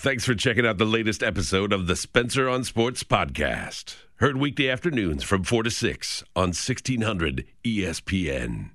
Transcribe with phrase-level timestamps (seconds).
[0.00, 3.96] Thanks for checking out the latest episode of the Spencer on Sports podcast.
[4.14, 8.70] Heard weekday afternoons from 4 to 6 on 1600 ESPN.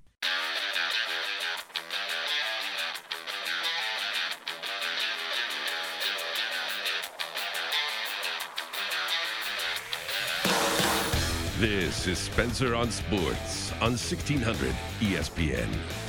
[11.60, 16.05] This is Spencer on Sports on 1600 ESPN.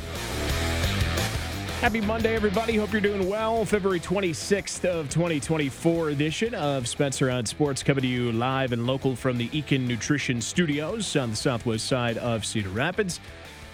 [1.80, 2.74] Happy Monday, everybody.
[2.76, 3.66] Hope you're doing well.
[3.66, 9.14] February 26th of 2024 edition of Spencer on Sports coming to you live and local
[9.14, 13.20] from the Eakin Nutrition Studios on the southwest side of Cedar Rapids.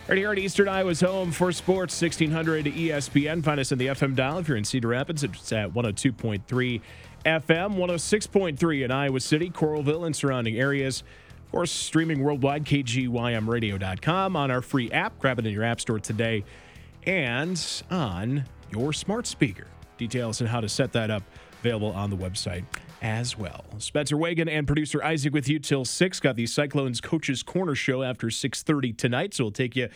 [0.09, 3.42] Right here at Eastern Iowa's home for sports, 1600 ESPN.
[3.42, 5.23] Find us in the FM dial if you're in Cedar Rapids.
[5.23, 6.80] It's at 102.3
[7.25, 11.05] FM, 106.3 in Iowa City, Coralville, and surrounding areas.
[11.47, 15.20] Of course, streaming worldwide, kgymradio.com on our free app.
[15.20, 16.42] Grab it in your app store today
[17.06, 19.66] and on your smart speaker.
[19.98, 21.23] Details on how to set that up
[21.61, 22.65] available on the website
[23.02, 23.65] as well.
[23.78, 26.20] Spencer Wagon and producer Isaac with you till 6.
[26.20, 29.89] Got the Cyclones Coaches Corner show after 6.30 tonight, so we'll take you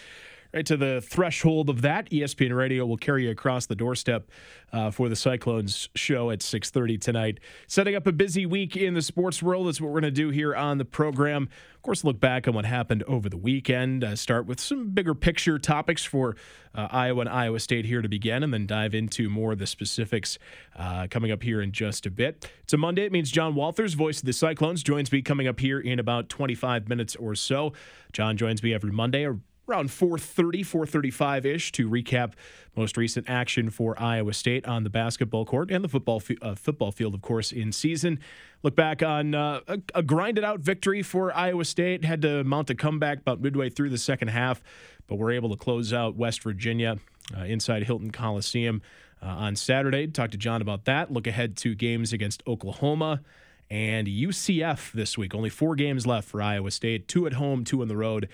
[0.57, 2.09] right to the threshold of that.
[2.09, 4.31] ESPN Radio will carry you across the doorstep
[4.73, 7.41] uh, for the Cyclones show at 6:30 tonight.
[7.67, 9.67] Setting up a busy week in the sports world.
[9.67, 11.51] That's what we're going to do here on the program.
[11.75, 14.03] Of course, look back on what happened over the weekend.
[14.03, 16.37] Uh, start with some bigger picture topics for
[16.75, 19.67] uh, Iowa and Iowa State here to begin, and then dive into more of the
[19.67, 20.39] specifics
[20.75, 22.51] uh, coming up here in just a bit.
[22.63, 23.05] It's a Monday.
[23.05, 26.31] It means John Walters, voice of the Cyclones, joins me coming up here in about
[26.31, 27.75] 25 minutes or so.
[28.15, 29.27] John joins me every Monday
[29.69, 32.33] around 4:30, 4:35 ish to recap
[32.77, 36.93] most recent action for Iowa State on the basketball court and the football uh, football
[36.93, 38.21] field, of course, in season.
[38.63, 42.05] Look back on uh, a, a, grinded out victory for Iowa State.
[42.05, 44.63] Had to mount a comeback about midway through the second half,
[45.07, 46.99] but were able to close out West Virginia
[47.37, 48.83] uh, inside Hilton Coliseum
[49.23, 50.07] uh, on Saturday.
[50.07, 51.13] Talk to John about that.
[51.13, 53.23] Look ahead to games against Oklahoma
[53.71, 55.35] and UCF this week.
[55.35, 57.09] Only four games left for Iowa State.
[57.09, 58.29] Two at home, two on the road.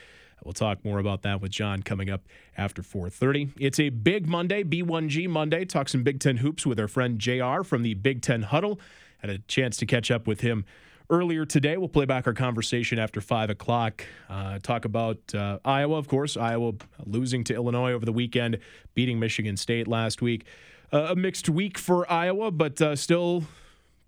[0.45, 2.23] We'll talk more about that with John coming up
[2.57, 3.51] after 4:30.
[3.59, 5.65] It's a big Monday, B1G Monday.
[5.65, 8.81] Talk some Big Ten hoops with our friend JR from the Big Ten Huddle.
[9.19, 10.65] Had a chance to catch up with him
[11.11, 11.77] earlier today.
[11.77, 14.05] We'll play back our conversation after five o'clock.
[14.29, 16.37] Uh, talk about uh, Iowa, of course.
[16.37, 16.73] Iowa
[17.05, 18.59] losing to Illinois over the weekend,
[18.95, 20.47] beating Michigan State last week.
[20.93, 23.45] Uh, a mixed week for Iowa, but uh, still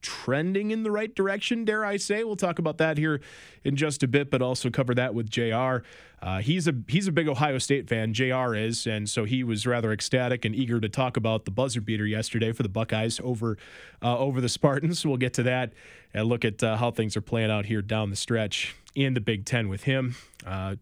[0.05, 2.23] trending in the right direction, dare I say.
[2.23, 3.21] We'll talk about that here
[3.65, 5.79] in just a bit, but also cover that with JR.
[6.23, 9.67] Uh, he's a he's a big Ohio State fan, JR is, and so he was
[9.67, 13.57] rather ecstatic and eager to talk about the buzzer beater yesterday for the Buckeyes over
[14.03, 15.05] uh, over the Spartans.
[15.05, 15.73] We'll get to that
[16.13, 19.21] and look at uh, how things are playing out here down the stretch in the
[19.21, 20.15] Big Ten with him.
[20.47, 20.77] Uh,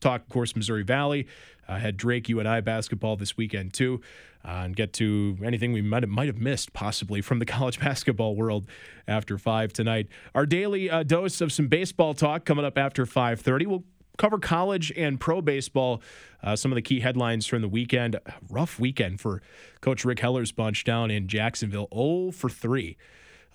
[0.00, 1.26] talk, of course, Missouri Valley.
[1.68, 4.00] Uh, had Drake UNI basketball this weekend too,
[4.46, 7.80] uh, and get to anything we might have, might have missed possibly from the college
[7.80, 8.66] basketball world
[9.08, 10.08] after five tonight.
[10.34, 13.66] Our daily uh, dose of some baseball talk coming up after five thirty.
[13.66, 13.84] We'll
[14.16, 16.02] cover college and pro baseball.
[16.42, 18.18] Uh, some of the key headlines from the weekend.
[18.48, 19.42] Rough weekend for
[19.80, 21.88] Coach Rick Heller's bunch down in Jacksonville.
[21.92, 22.96] 0 for three.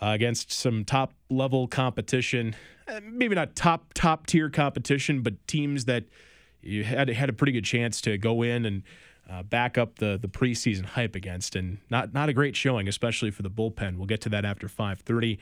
[0.01, 2.55] Uh, against some top level competition,
[2.87, 6.05] uh, maybe not top top tier competition, but teams that
[6.59, 8.81] you had had a pretty good chance to go in and
[9.31, 13.31] uh, back up the the preseason hype against, and not not a great showing, especially
[13.31, 13.97] for the bullpen.
[13.97, 15.37] We'll get to that after 5:30,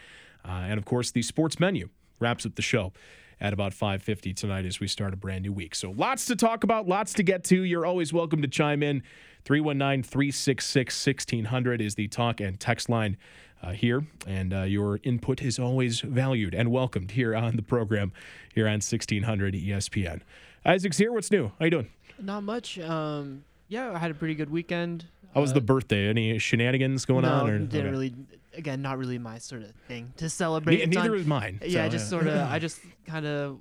[0.46, 1.90] uh, and of course the sports menu
[2.20, 2.94] wraps up the show
[3.42, 5.76] at about 5:50 tonight as we start a brand new week.
[5.76, 7.64] So lots to talk about, lots to get to.
[7.64, 9.04] You're always welcome to chime in.
[9.46, 13.16] 319-366-1600 is the talk and text line
[13.64, 18.12] uh, here, and uh, your input is always valued and welcomed here on the program
[18.54, 20.20] here on 1600 ESPN.
[20.66, 21.14] Isaac's here.
[21.14, 21.54] What's new?
[21.58, 21.90] How you doing?
[22.22, 22.78] Not much.
[22.80, 25.06] Um, yeah, I had a pretty good weekend.
[25.34, 26.10] How was uh, the birthday?
[26.10, 27.50] Any shenanigans going no, on?
[27.50, 27.90] Or didn't okay.
[27.90, 28.16] really.
[28.56, 30.80] Again, not really my sort of thing to celebrate.
[30.80, 31.62] Ne- neither was mine.
[31.64, 32.10] Yeah, so, just yeah.
[32.10, 32.38] sort of.
[32.52, 33.60] I just kind of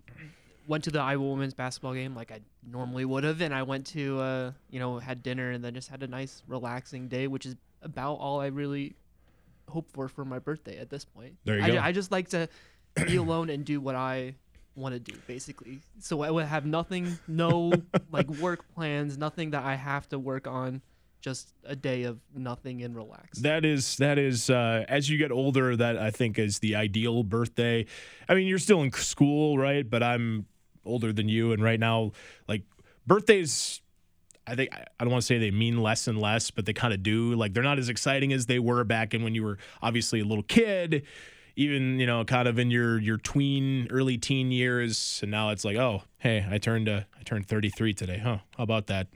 [0.66, 3.86] went to the Iowa women's basketball game like I normally would have, and I went
[3.88, 7.44] to uh, you know had dinner and then just had a nice relaxing day, which
[7.44, 8.96] is about all I really
[9.68, 11.36] hope for for my birthday at this point.
[11.44, 11.78] There you I, go.
[11.78, 12.48] I just like to
[13.06, 14.34] be alone and do what I
[14.78, 15.80] want to do basically.
[16.00, 17.72] So I would have nothing, no
[18.12, 20.82] like work plans, nothing that I have to work on.
[21.20, 23.40] Just a day of nothing and relax.
[23.40, 27.24] That is that is uh, as you get older, that I think is the ideal
[27.24, 27.86] birthday.
[28.28, 29.88] I mean, you're still in school, right?
[29.88, 30.46] But I'm
[30.84, 32.12] older than you, and right now,
[32.46, 32.62] like
[33.04, 33.82] birthdays
[34.48, 36.94] I think I don't want to say they mean less and less, but they kind
[36.94, 37.34] of do.
[37.34, 40.24] Like they're not as exciting as they were back in when you were obviously a
[40.24, 41.04] little kid
[41.58, 45.64] even you know kind of in your your tween early teen years and now it's
[45.64, 49.08] like oh hey i turned uh, i turned 33 today huh how about that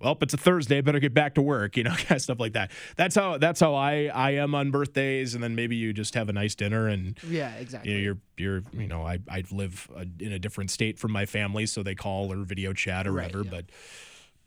[0.00, 2.52] well, it's a Thursday, better get back to work, you know, kind of stuff like
[2.52, 2.70] that.
[2.94, 6.28] That's how that's how I I am on birthdays, and then maybe you just have
[6.28, 7.90] a nice dinner and Yeah, exactly.
[7.90, 11.10] you know, you're you're you know I I live uh in a different state from
[11.10, 13.42] my family, so they call or video chat or Right, whatever.
[13.42, 13.50] yeah.
[13.50, 13.64] But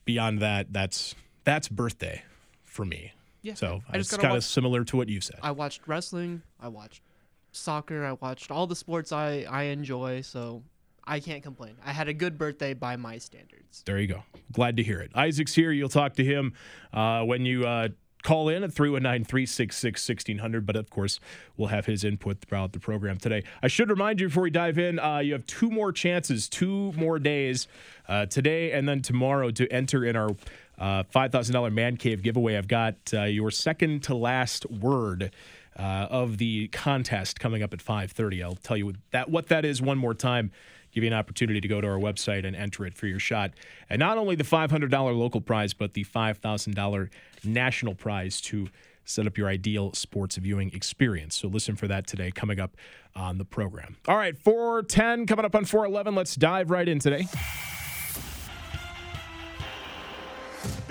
[0.06, 2.24] beyond that, that's that's birthday
[2.64, 3.12] for me.
[3.42, 5.40] Yeah, So I just it's kind of similar to what you said.
[5.44, 6.44] I watched wrestling.
[6.62, 7.02] I watched
[7.52, 8.06] soccer.
[8.06, 10.22] I watched all the sports I I enjoy.
[10.22, 10.64] So
[11.06, 11.76] I can't complain.
[11.86, 13.84] I had a good birthday by my standards.
[13.86, 14.24] There you go.
[14.52, 15.12] Glad to hear it.
[15.16, 15.72] Isaac's here.
[15.72, 16.54] You'll talk to him
[16.94, 17.90] uh, when you uh,
[18.24, 20.66] call in at 319 366 1600.
[20.66, 21.20] But of course,
[21.58, 23.44] we'll have his input throughout the program today.
[23.64, 26.92] I should remind you before we dive in uh, you have two more chances, two
[26.94, 27.68] more days
[28.08, 30.30] uh, today and then tomorrow to enter in our
[30.78, 32.58] uh, $5,000 Man Cave giveaway.
[32.58, 35.32] I've got uh, your second to last word.
[35.82, 39.82] Uh, of the contest coming up at 5:30, I'll tell you that what that is
[39.82, 40.52] one more time
[40.92, 43.52] give you an opportunity to go to our website and enter it for your shot.
[43.90, 47.10] And not only the $500 local prize, but the $5,000
[47.44, 48.68] national prize to
[49.06, 51.36] set up your ideal sports viewing experience.
[51.36, 52.76] So listen for that today coming up
[53.16, 53.98] on the program.
[54.08, 56.16] All right, 410 coming up on 411.
[56.16, 57.28] Let's dive right in today.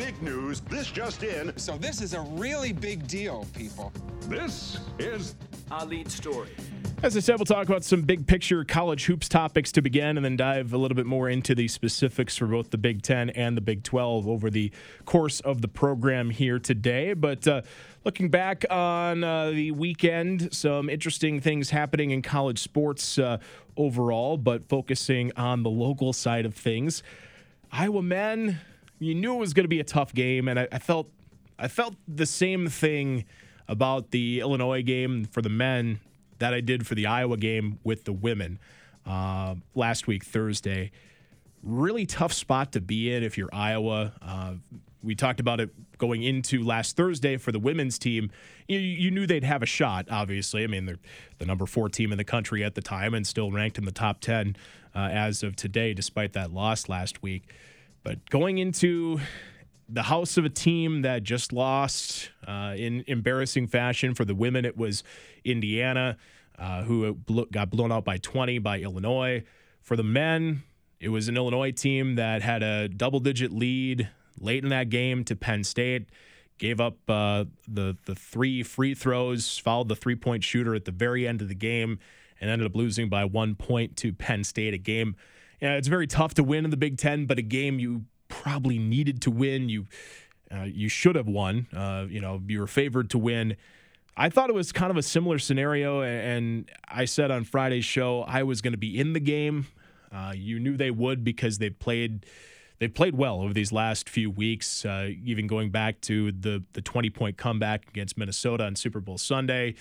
[0.01, 1.55] Big news, this just in.
[1.59, 3.93] So this is a really big deal, people.
[4.29, 5.35] This is
[5.71, 6.49] our lead story.
[7.03, 10.25] As I said, we'll talk about some big picture college hoops topics to begin and
[10.25, 13.59] then dive a little bit more into the specifics for both the Big Ten and
[13.59, 14.73] the Big 12 over the
[15.05, 17.13] course of the program here today.
[17.13, 17.61] But uh,
[18.03, 23.37] looking back on uh, the weekend, some interesting things happening in college sports uh,
[23.77, 27.03] overall, but focusing on the local side of things.
[27.71, 28.61] Iowa men,
[29.01, 31.11] you knew it was going to be a tough game, and I, I felt
[31.59, 33.25] I felt the same thing
[33.67, 36.01] about the Illinois game for the men
[36.39, 38.59] that I did for the Iowa game with the women
[39.07, 40.91] uh, last week Thursday.
[41.63, 44.13] Really tough spot to be in if you're Iowa.
[44.23, 44.55] Uh,
[45.03, 48.31] we talked about it going into last Thursday for the women's team.
[48.69, 50.65] You, you knew they'd have a shot, obviously.
[50.65, 50.99] I mean, they're
[51.39, 53.93] the number four team in the country at the time and still ranked in the
[53.93, 54.57] top 10
[54.95, 57.53] uh, as of today, despite that loss last week.
[58.03, 59.21] But going into
[59.89, 64.65] the house of a team that just lost uh, in embarrassing fashion for the women,
[64.65, 65.03] it was
[65.45, 66.17] Indiana,
[66.59, 67.15] uh, who
[67.51, 69.43] got blown out by 20 by Illinois.
[69.83, 70.63] For the men,
[71.01, 74.09] it was an Illinois team that had a double digit lead
[74.39, 76.09] late in that game to Penn State.
[76.59, 80.93] Gave up uh, the the three free throws, fouled the three point shooter at the
[80.93, 81.99] very end of the game,
[82.39, 84.75] and ended up losing by one point to Penn State.
[84.75, 85.17] A game,
[85.61, 88.79] yeah, it's very tough to win in the Big Ten, but a game you probably
[88.79, 89.69] needed to win.
[89.69, 89.87] You
[90.53, 91.67] uh, you should have won.
[91.75, 93.57] Uh, you know, you were favored to win.
[94.17, 98.23] I thought it was kind of a similar scenario, and I said on Friday's show
[98.23, 99.67] I was going to be in the game.
[100.13, 102.27] Uh, you knew they would because they played
[102.81, 106.81] they played well over these last few weeks, uh, even going back to the the
[106.81, 109.75] 20 point comeback against Minnesota on Super Bowl Sunday.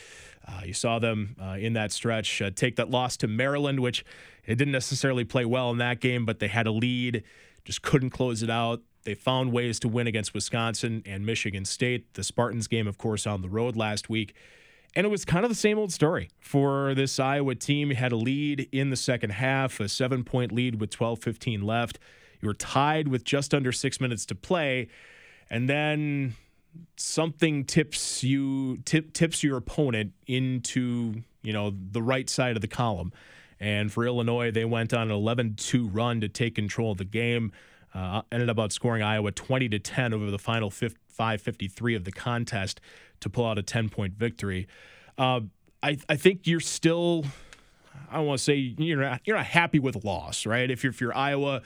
[0.45, 4.03] Uh, you saw them uh, in that stretch uh, take that loss to Maryland, which
[4.45, 7.23] it didn't necessarily play well in that game, but they had a lead,
[7.63, 8.81] just couldn't close it out.
[9.03, 12.13] They found ways to win against Wisconsin and Michigan State.
[12.15, 14.35] The Spartans game, of course, on the road last week.
[14.93, 17.91] And it was kind of the same old story for this Iowa team.
[17.91, 21.97] Had a lead in the second half, a seven point lead with 12 15 left.
[22.41, 24.87] You were tied with just under six minutes to play.
[25.49, 26.35] And then
[26.97, 32.67] something tips you tip, tips your opponent into you know the right side of the
[32.67, 33.11] column
[33.59, 37.51] and for illinois they went on an 11-2 run to take control of the game
[37.93, 42.79] uh, ended up outscoring iowa 20 to 10 over the final 553 of the contest
[43.19, 44.67] to pull out a 10 point victory
[45.17, 45.41] uh,
[45.81, 47.25] I, I think you're still
[48.11, 50.83] i don't want to say you're not, you're not happy with a loss right if
[50.83, 51.61] you're, if you're iowa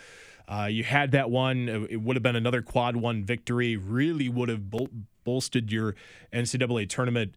[0.47, 1.69] uh, you had that one.
[1.89, 3.75] It would have been another quad one victory.
[3.77, 4.89] Really would have bol-
[5.23, 5.95] bolstered your
[6.33, 7.35] NCAA tournament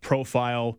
[0.00, 0.78] profile.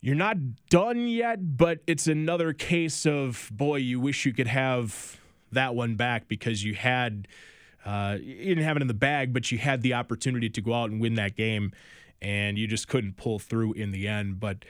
[0.00, 0.36] You're not
[0.68, 5.20] done yet, but it's another case of boy, you wish you could have
[5.52, 7.26] that one back because you had
[7.84, 10.74] uh, you didn't have it in the bag, but you had the opportunity to go
[10.74, 11.72] out and win that game,
[12.20, 14.40] and you just couldn't pull through in the end.
[14.40, 14.64] But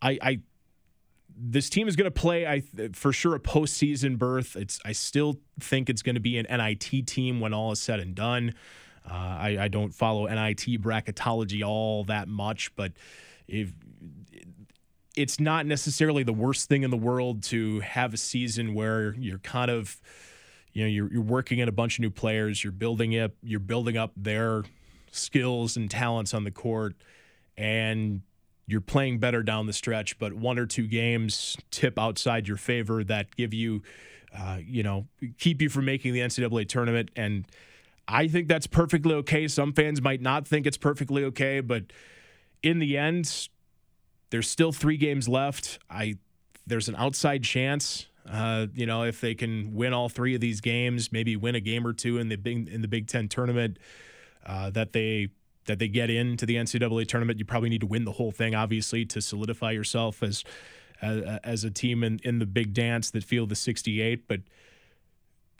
[0.00, 0.40] I, I
[1.36, 2.62] this team is going to play I
[2.92, 4.56] for sure a postseason berth.
[4.56, 8.00] It's I still think it's going to be an NIT team when all is said
[8.00, 8.54] and done.
[9.08, 12.92] Uh, I, I don't follow NIT bracketology all that much, but
[13.46, 13.72] if
[15.16, 19.38] it's not necessarily the worst thing in the world to have a season where you're
[19.38, 20.00] kind of
[20.72, 23.60] you know you're, you're working in a bunch of new players you're building up you're
[23.60, 24.64] building up their
[25.12, 26.96] skills and talents on the court
[27.56, 28.22] and
[28.66, 33.04] you're playing better down the stretch, but one or two games tip outside your favor
[33.04, 33.82] that give you,
[34.36, 35.06] uh, you know,
[35.38, 37.10] keep you from making the NCAA tournament.
[37.14, 37.46] And
[38.08, 39.48] I think that's perfectly okay.
[39.48, 41.84] Some fans might not think it's perfectly okay, but
[42.62, 43.48] in the end,
[44.30, 45.78] there's still three games left.
[45.90, 46.16] I
[46.66, 48.06] there's an outside chance.
[48.28, 51.60] Uh, you know, if they can win all three of these games, maybe win a
[51.60, 53.78] game or two in the big in the Big Ten tournament,
[54.46, 55.28] uh, that they
[55.66, 57.38] that they get into the NCAA tournament.
[57.38, 60.44] You probably need to win the whole thing, obviously, to solidify yourself as
[61.02, 64.26] as, as a team in, in the big dance that field the 68.
[64.28, 64.40] But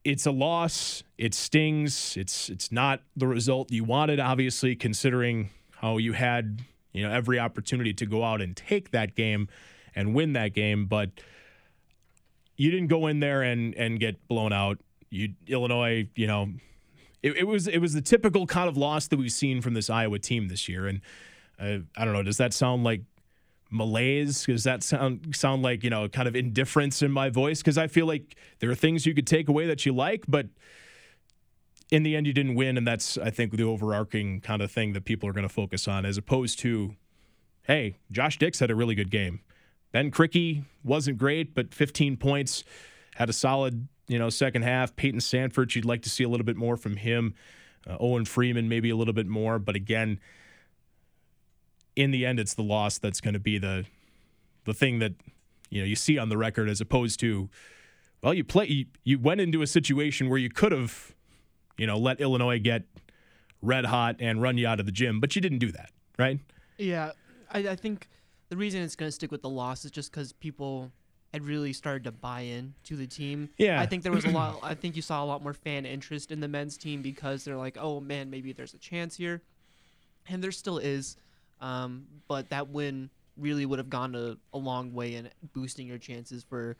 [0.04, 1.02] it's a loss.
[1.18, 2.16] It stings.
[2.16, 7.38] It's it's not the result you wanted, obviously, considering how you had you know every
[7.38, 9.48] opportunity to go out and take that game
[9.94, 11.10] and win that game, but
[12.56, 14.78] you didn't go in there and and get blown out.
[15.10, 16.52] You Illinois, you know,
[17.24, 19.88] it, it was it was the typical kind of loss that we've seen from this
[19.88, 20.86] Iowa team this year.
[20.86, 21.00] And
[21.58, 23.00] uh, I don't know, does that sound like
[23.70, 24.44] malaise?
[24.44, 27.60] Does that sound sound like you know kind of indifference in my voice?
[27.60, 30.48] Because I feel like there are things you could take away that you like, but
[31.90, 34.92] in the end, you didn't win, and that's I think the overarching kind of thing
[34.92, 36.94] that people are going to focus on, as opposed to,
[37.62, 39.40] hey, Josh Dix had a really good game.
[39.92, 42.64] Ben Krikke wasn't great, but 15 points,
[43.14, 44.94] had a solid you know second half.
[44.96, 47.34] Payton Sandfort, you'd like to see a little bit more from him.
[47.88, 50.18] Uh, Owen Freeman, maybe a little bit more, but again,
[51.96, 53.84] in the end, it's the loss that's going to be the
[54.64, 55.12] the thing that
[55.70, 57.48] you know you see on the record, as opposed to,
[58.22, 61.14] well, you play you, you went into a situation where you could have,
[61.76, 62.84] you know, let Illinois get
[63.60, 66.38] red hot and run you out of the gym, but you didn't do that, right?
[66.78, 67.12] Yeah,
[67.50, 68.08] I, I think
[68.50, 70.92] the reason it's going to stick with the loss is just because people
[71.34, 73.48] had really started to buy in to the team.
[73.58, 73.80] Yeah.
[73.80, 74.60] I think there was a lot.
[74.62, 77.56] I think you saw a lot more fan interest in the men's team because they're
[77.56, 79.42] like, oh man, maybe there's a chance here,
[80.28, 81.16] and there still is.
[81.60, 85.98] Um, but that win really would have gone a, a long way in boosting your
[85.98, 86.76] chances for,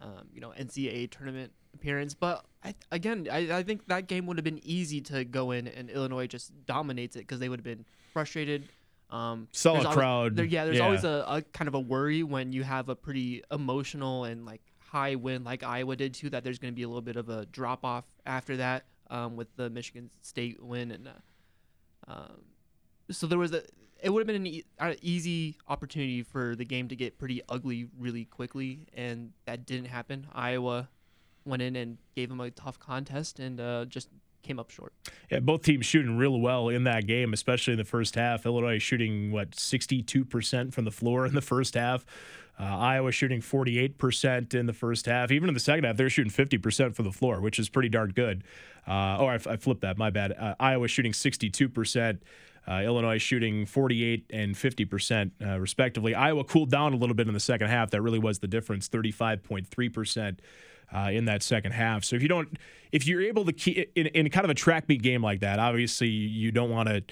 [0.00, 2.14] um, you know, NCAA tournament appearance.
[2.14, 5.68] But I, again, I, I think that game would have been easy to go in
[5.68, 7.84] and Illinois just dominates it because they would have been
[8.14, 8.70] frustrated.
[9.10, 10.36] Um, there's always- crowd.
[10.36, 10.84] there- yeah, there's Yeah.
[10.84, 14.60] always a, a kind of a worry when you have a pretty emotional and like
[14.78, 16.30] high win like Iowa did too.
[16.30, 19.36] That there's going to be a little bit of a drop off after that um,
[19.36, 21.08] with the Michigan State win and.
[21.08, 21.12] Uh,
[22.12, 22.42] um,
[23.10, 23.62] so there was a
[24.02, 24.64] it would have been an e-
[25.02, 30.26] easy opportunity for the game to get pretty ugly really quickly and that didn't happen
[30.32, 30.88] iowa
[31.44, 34.08] went in and gave them a tough contest and uh, just
[34.42, 34.92] came up short
[35.30, 38.46] Yeah, both teams shooting real well in that game, especially in the first half.
[38.46, 42.04] Illinois shooting what 62% from the floor in the first half.
[42.60, 45.30] Uh, Iowa shooting 48% in the first half.
[45.30, 48.10] Even in the second half, they're shooting 50% from the floor, which is pretty darn
[48.10, 48.42] good.
[48.86, 49.96] Uh, oh, I, I flipped that.
[49.96, 50.32] My bad.
[50.32, 52.18] Uh, Iowa shooting 62%.
[52.66, 56.14] Uh, Illinois shooting 48 and 50%, uh, respectively.
[56.14, 57.90] Iowa cooled down a little bit in the second half.
[57.90, 60.38] That really was the difference 35.3%
[60.94, 62.04] uh, in that second half.
[62.04, 62.58] So if you don't,
[62.92, 65.58] if you're able to keep in, in kind of a track meet game like that,
[65.58, 67.02] obviously you don't want to.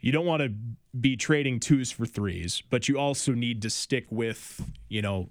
[0.00, 0.52] You don't want to
[1.00, 5.30] be trading twos for threes, but you also need to stick with, you know,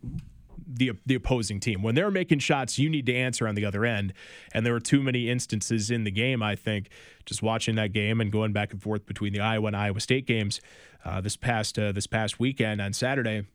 [0.68, 1.82] the the opposing team.
[1.82, 4.13] When they're making shots, you need to answer on the other end.
[4.52, 6.90] And there were too many instances in the game, I think,
[7.25, 10.25] just watching that game and going back and forth between the Iowa and Iowa State
[10.25, 10.60] games
[11.06, 13.46] uh, this past uh, this past weekend on Saturday.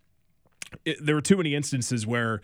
[0.84, 2.40] It, there were too many instances where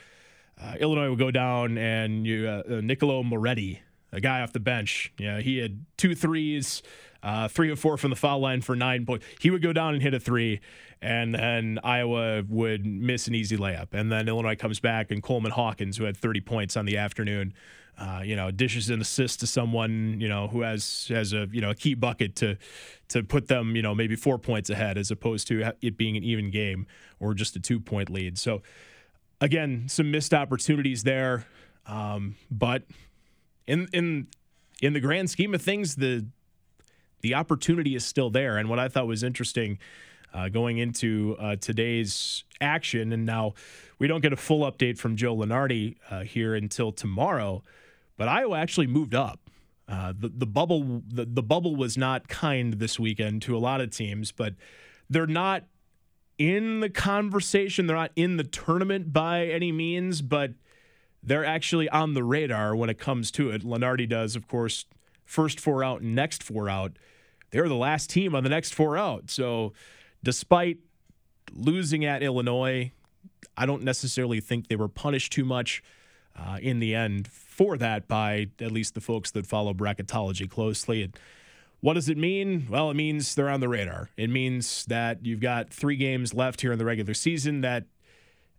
[0.61, 3.81] uh, Illinois would go down and you uh, uh, Niccolo Moretti,
[4.13, 6.83] a guy off the bench, know, he had two threes,
[7.23, 9.27] uh, three or four from the foul line for nine points.
[9.41, 10.61] He would go down and hit a three,
[11.03, 13.89] and then Iowa would miss an easy layup.
[13.93, 17.55] And then Illinois comes back, and Coleman Hawkins, who had 30 points on the afternoon,
[17.99, 21.61] uh, you know, dishes an assist to someone, you know, who has has a you
[21.61, 22.57] know a key bucket to
[23.09, 26.25] to put them, you know, maybe four points ahead, as opposed to it being an
[26.25, 26.87] even game
[27.21, 28.37] or just a two point lead.
[28.39, 28.63] So
[29.45, 31.47] again, some missed opportunities there,
[31.87, 32.83] um, but
[33.67, 34.27] in in
[34.81, 36.27] in the grand scheme of things, the
[37.21, 38.57] the opportunity is still there.
[38.57, 39.79] And what I thought was interesting
[40.33, 43.53] uh, going into uh, today's action, and now
[43.99, 47.63] we don't get a full update from Joe Lunardi uh, here until tomorrow,
[48.17, 49.41] but Iowa actually moved up.
[49.87, 53.83] Uh, the the bubble the, the bubble was not kind this weekend to a lot
[53.83, 54.55] of teams, but
[55.11, 55.65] they're not
[56.39, 57.87] in the conversation.
[57.87, 60.53] They're not in the tournament by any means, but
[61.23, 63.63] they're actually on the radar when it comes to it.
[63.63, 64.85] Lunardi does, of course,
[65.25, 66.93] first four out, next four out.
[67.51, 69.31] They're the last team on the next four out.
[69.31, 69.73] So,
[70.23, 70.79] despite
[71.53, 72.91] losing at Illinois,
[73.57, 75.83] I don't necessarily think they were punished too much
[76.37, 81.11] uh, in the end for that by at least the folks that follow bracketology closely.
[81.85, 82.67] What does it mean?
[82.71, 84.09] Well, it means they're on the radar.
[84.17, 87.85] It means that you've got three games left here in the regular season that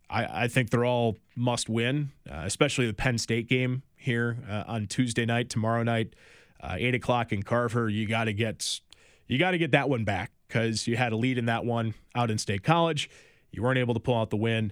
[0.08, 4.65] I, I think they're all must win, uh, especially the Penn State game here uh,
[4.67, 6.13] on Tuesday night, tomorrow night.
[6.62, 8.79] Uh, Eight o'clock in Carver, you got to get
[9.25, 11.96] you got to get that one back because you had a lead in that one
[12.13, 13.10] out in State College.
[13.50, 14.72] You weren't able to pull out the win.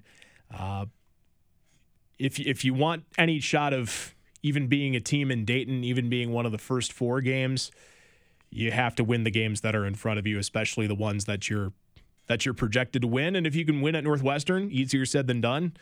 [0.55, 0.85] Uh,
[2.19, 6.31] if if you want any shot of even being a team in Dayton, even being
[6.31, 7.71] one of the first four games,
[8.55, 11.25] you have to win the games that are in front of you, especially the ones
[11.25, 11.73] that you're
[12.27, 13.35] that you're projected to win.
[13.35, 15.73] And if you can win at Northwestern, easier said than done.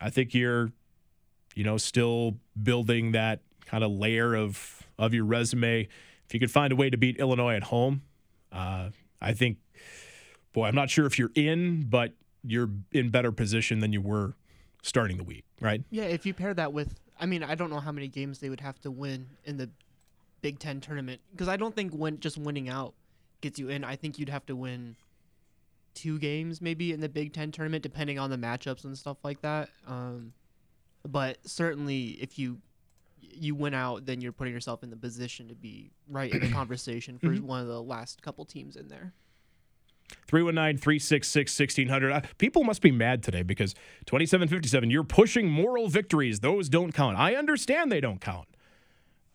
[0.00, 0.72] I think you're,
[1.54, 5.88] you know, still building that kind of layer of of your resume.
[6.26, 8.02] If you could find a way to beat Illinois at home,
[8.52, 9.58] uh, I think,
[10.52, 12.12] boy, I'm not sure if you're in, but
[12.42, 14.34] you're in better position than you were
[14.82, 15.82] starting the week, right?
[15.90, 18.48] Yeah, if you pair that with, I mean, I don't know how many games they
[18.50, 19.70] would have to win in the
[20.40, 22.94] Big Ten tournament because I don't think when just winning out
[23.40, 23.84] gets you in.
[23.84, 24.96] I think you'd have to win
[25.94, 29.40] two games maybe in the Big Ten tournament, depending on the matchups and stuff like
[29.42, 29.68] that.
[29.86, 30.32] Um,
[31.06, 32.58] but certainly, if you
[33.20, 36.50] you win out, then you're putting yourself in the position to be right in the
[36.52, 39.12] conversation for one of the last couple teams in there.
[40.26, 42.28] 319 366 1600.
[42.38, 43.74] People must be mad today because
[44.06, 46.40] 2757, you're pushing moral victories.
[46.40, 47.18] Those don't count.
[47.18, 48.48] I understand they don't count.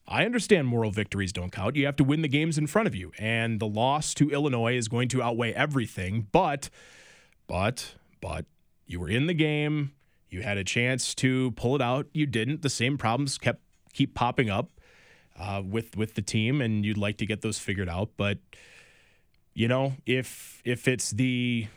[0.07, 1.75] I understand moral victories don't count.
[1.75, 3.11] You have to win the games in front of you.
[3.17, 6.27] And the loss to Illinois is going to outweigh everything.
[6.31, 6.69] But,
[7.47, 8.45] but, but,
[8.85, 9.93] you were in the game.
[10.29, 12.07] You had a chance to pull it out.
[12.13, 12.61] You didn't.
[12.61, 13.61] The same problems kept
[13.93, 14.71] keep popping up
[15.39, 18.09] uh, with with the team, and you'd like to get those figured out.
[18.17, 18.39] But
[19.53, 21.67] you know, if if it's the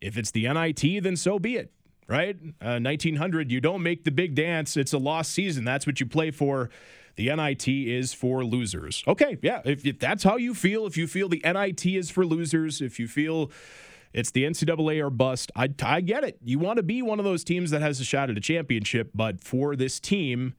[0.00, 1.72] if it's the NIT, then so be it.
[2.08, 2.36] Right?
[2.62, 4.76] Uh, 1900, you don't make the big dance.
[4.76, 5.64] It's a lost season.
[5.64, 6.70] That's what you play for.
[7.16, 9.02] The NIT is for losers.
[9.06, 9.62] Okay, yeah.
[9.64, 12.98] If, if that's how you feel, if you feel the NIT is for losers, if
[12.98, 13.50] you feel
[14.12, 16.38] it's the NCAA or bust, I, I get it.
[16.44, 19.10] You want to be one of those teams that has a shot at a championship,
[19.14, 20.54] but for this team,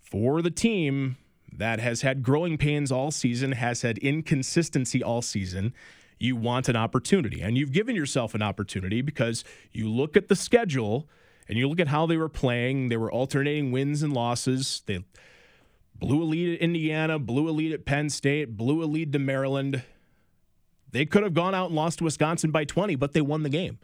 [0.00, 1.16] for the team
[1.52, 5.74] that has had growing pains all season, has had inconsistency all season,
[6.18, 7.40] you want an opportunity.
[7.40, 11.08] And you've given yourself an opportunity because you look at the schedule
[11.48, 12.88] and you look at how they were playing.
[12.88, 14.82] They were alternating wins and losses.
[14.86, 15.04] They
[15.98, 19.18] blew a lead at Indiana, blew a lead at Penn State, blew a lead to
[19.18, 19.82] Maryland.
[20.90, 23.48] They could have gone out and lost to Wisconsin by 20, but they won the
[23.48, 23.78] game.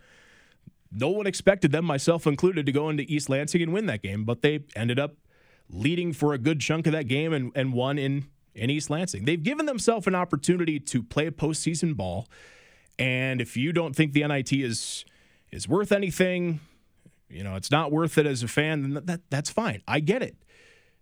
[0.90, 4.25] No one expected them, myself included, to go into East Lansing and win that game,
[4.25, 5.16] but they ended up
[5.70, 9.25] leading for a good chunk of that game and, and won in, in East Lansing.
[9.25, 12.29] They've given themselves an opportunity to play a postseason ball.
[12.98, 15.05] And if you don't think the NIT is
[15.51, 16.61] is worth anything,
[17.29, 19.83] you know, it's not worth it as a fan, then that, that's fine.
[19.87, 20.37] I get it.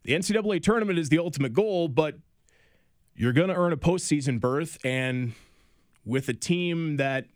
[0.03, 2.17] The NCAA tournament is the ultimate goal, but
[3.15, 4.79] you're going to earn a postseason berth.
[4.85, 5.35] And
[6.05, 7.27] with a team that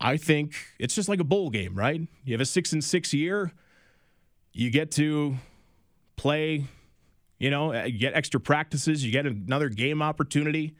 [0.00, 2.00] I think it's just like a bowl game, right?
[2.24, 3.52] You have a six and six year,
[4.52, 5.36] you get to
[6.16, 6.64] play,
[7.38, 10.74] you know, uh, get extra practices, you get another game opportunity.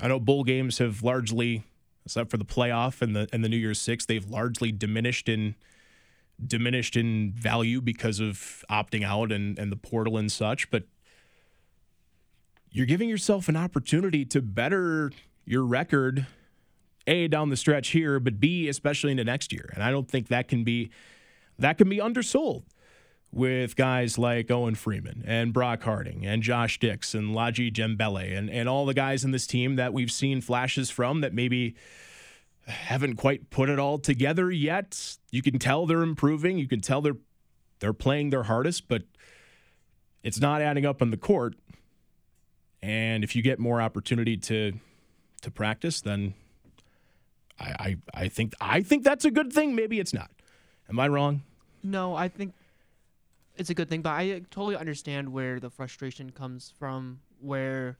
[0.00, 1.64] I know bowl games have largely,
[2.04, 5.54] except for the playoff and the and the New Year's Six, they've largely diminished in
[6.44, 10.70] diminished in value because of opting out and, and the portal and such.
[10.70, 10.84] But
[12.70, 15.10] you're giving yourself an opportunity to better
[15.44, 16.26] your record,
[17.06, 19.70] A, down the stretch here, but B, especially into next year.
[19.74, 20.90] And I don't think that can be
[21.58, 22.64] that can be undersold
[23.32, 28.50] with guys like Owen Freeman and Brock Harding and Josh Dix and Ladji Dembele and,
[28.50, 31.74] and all the guys in this team that we've seen flashes from that maybe
[32.66, 35.16] haven't quite put it all together yet.
[35.30, 36.58] You can tell they're improving.
[36.58, 37.16] You can tell they're
[37.78, 39.02] they're playing their hardest, but
[40.22, 41.54] it's not adding up on the court.
[42.82, 44.72] And if you get more opportunity to
[45.42, 46.34] to practice, then
[47.58, 49.74] I, I I think I think that's a good thing.
[49.74, 50.30] Maybe it's not.
[50.88, 51.42] Am I wrong?
[51.82, 52.54] No, I think
[53.56, 57.20] it's a good thing, but I totally understand where the frustration comes from.
[57.40, 57.98] Where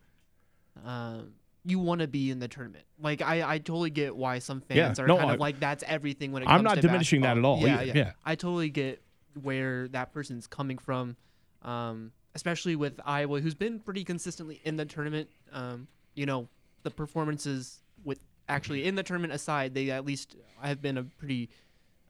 [0.85, 1.21] uh,
[1.67, 4.99] you want to be in the tournament, like I, I totally get why some fans
[4.99, 6.55] Yeah, are no, kind I- of like that's everything when it comes to.
[6.55, 8.13] I'm comes not to diminishing that at all Yeah, yeah, yeah.
[8.25, 9.03] I totally get
[9.43, 11.17] where that person's coming from,
[11.63, 15.29] um, especially with Iowa, who's been pretty consistently in the tournament.
[15.53, 16.49] Um, you know,
[16.85, 21.51] the performances with actually in the tournament aside, they at least have been a pretty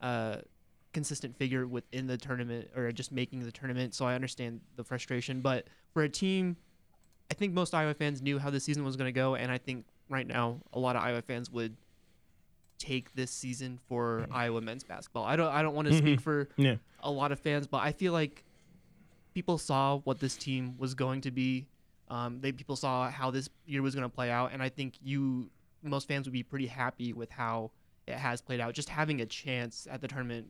[0.02, 0.36] uh,
[0.92, 3.94] consistent figure within the tournament or just making the tournament.
[3.94, 5.40] So I understand the frustration.
[5.40, 6.56] But for a team,
[7.30, 9.58] I think most Iowa fans knew how the season was going to go, and I
[9.58, 11.76] think right now a lot of Iowa fans would
[12.78, 15.24] take this season for Iowa men's basketball.
[15.24, 16.76] I don't I don't want to speak for Yeah.
[17.00, 18.44] a lot of fans, but I feel like
[19.34, 21.66] people saw what this team was going to be.
[22.08, 24.94] Um, they people saw how this year was going to play out, and I think
[25.02, 25.50] you
[25.82, 27.70] most fans would be pretty happy with how
[28.06, 28.74] it has played out.
[28.74, 30.46] Just having a chance at the tournament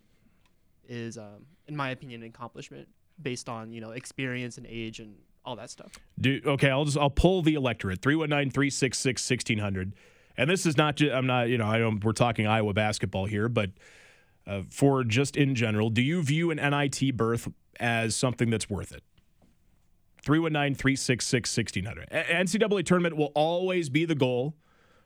[0.89, 2.89] is, um, in my opinion, an accomplishment
[3.23, 5.15] based on you know experience and age and
[5.47, 5.93] all that stuff.
[6.21, 9.93] Do okay, I'll just I'll pull the electorate 319-366-1600.
[10.37, 13.25] And this is not just I'm not, you know, I don't we're talking Iowa basketball
[13.27, 13.71] here, but
[14.47, 17.49] uh, for just in general, do you view an NIT berth
[17.81, 19.03] as something that's worth it?
[20.25, 22.11] 319-366-1600.
[22.11, 24.57] NCAA tournament will always be the goal,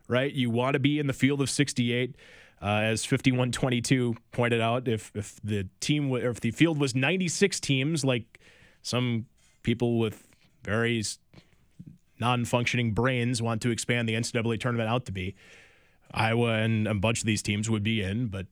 [0.08, 0.32] right?
[0.32, 2.16] You want to be in the field of 68.
[2.62, 7.58] Uh, as 5122 pointed out, if if the team w- if the field was 96
[7.58, 8.38] teams, like
[8.82, 9.24] some
[9.62, 10.29] people with
[10.62, 11.02] very
[12.18, 15.34] non-functioning brains want to expand the NCAA tournament out to be,
[16.12, 18.46] Iowa and a bunch of these teams would be in, but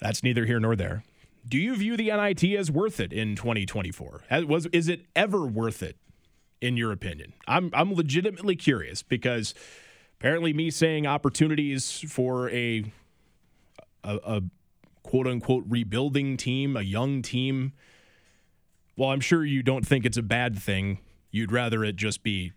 [0.00, 1.04] that's neither here nor there.
[1.46, 4.22] Do you view the NIT as worth it in 2024?
[4.30, 5.96] As- Was is it ever worth it
[6.60, 7.32] in your opinion?
[7.48, 9.52] I'm I'm legitimately curious because
[10.20, 12.84] apparently me saying opportunities for a
[14.04, 14.42] a, a
[15.02, 17.72] quote unquote rebuilding team, a young team.
[18.96, 20.98] Well, I'm sure you don't think it's a bad thing.
[21.32, 22.52] You'd rather it just be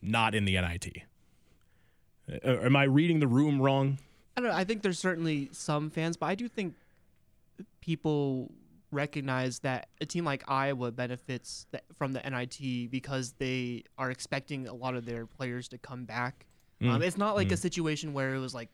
[0.00, 0.98] not in the NIT.
[2.30, 3.98] Uh, Am I reading the room wrong?
[4.36, 4.56] I don't know.
[4.56, 6.74] I think there's certainly some fans, but I do think
[7.80, 8.52] people
[8.90, 14.74] recognize that a team like Iowa benefits from the NIT because they are expecting a
[14.74, 16.46] lot of their players to come back.
[16.80, 16.90] Mm.
[16.90, 18.68] Um, it's not like a situation where it was like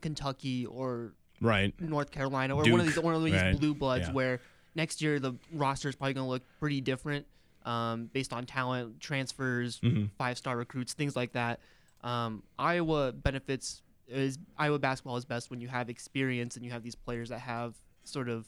[0.00, 1.72] Kentucky or Right.
[1.80, 3.58] North Carolina or one of these one of these right.
[3.58, 4.12] blue bloods Yeah.
[4.14, 4.40] where
[4.74, 7.26] next year the roster is probably going to look pretty different
[7.64, 10.06] um, based on talent, transfers, Mm-hmm.
[10.16, 11.60] five star recruits, things like that.
[12.02, 16.82] Um, Iowa benefits is Iowa basketball is best when you have experience and you have
[16.82, 18.46] these players that have sort of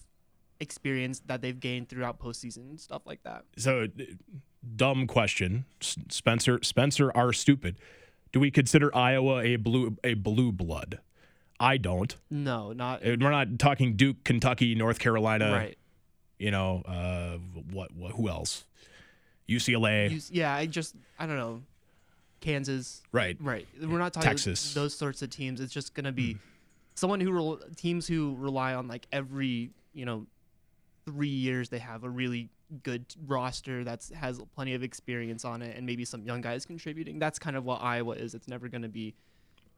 [0.61, 3.45] experience that they've gained throughout postseason and stuff like that.
[3.57, 4.03] So, uh,
[4.77, 6.61] dumb question, Spencer.
[6.63, 7.77] Spencer are stupid.
[8.33, 11.01] Do we consider Iowa a blue a blue blood?
[11.59, 12.15] I don't.
[12.31, 15.51] No, not Uh, We're not talking Duke, Kentucky, North Carolina.
[15.53, 15.77] right.
[16.39, 17.37] You know, uh,
[17.71, 18.13] what, what?
[18.13, 18.65] Who else?
[19.51, 20.11] UCLA.
[20.11, 21.63] You, yeah, I just I don't know.
[22.41, 23.37] Kansas, right.
[23.39, 23.69] Right.
[23.83, 24.73] We're not talking Texas.
[24.73, 25.61] those sorts of teams.
[25.61, 26.39] It's just going to be mm-hmm.
[26.95, 30.27] someone who rel- teams who rely on like every, you know,
[31.05, 32.49] 3 years they have a really
[32.83, 37.19] good roster that's has plenty of experience on it and maybe some young guys contributing.
[37.19, 38.35] That's kind of what Iowa is.
[38.35, 39.15] It's never going to be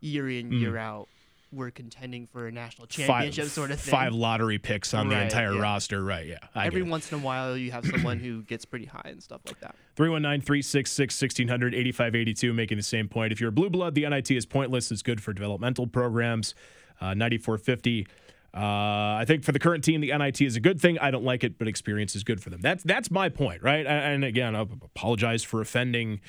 [0.01, 0.79] year in year mm-hmm.
[0.79, 1.09] out
[1.53, 3.93] we're contending for a national championship five, sort of thing.
[3.93, 5.61] Five lottery picks on the entire yeah.
[5.61, 6.03] roster.
[6.03, 6.27] Right.
[6.27, 6.39] Yeah.
[6.55, 9.43] I Every once in a while you have someone who gets pretty high and stuff
[9.47, 9.77] like that.
[9.97, 13.33] 319 366 1600 8582, making the same point.
[13.33, 14.91] If you're a blue blood, the NIT is pointless.
[14.91, 16.55] It's good for developmental programs.
[17.01, 18.07] Uh, 9450.
[18.55, 20.99] Uh, I think for the current team, the NIT is a good thing.
[20.99, 22.61] I don't like it, but experience is good for them.
[22.61, 23.87] That's that's my point, right?
[23.87, 26.21] And, and again, I apologize for offending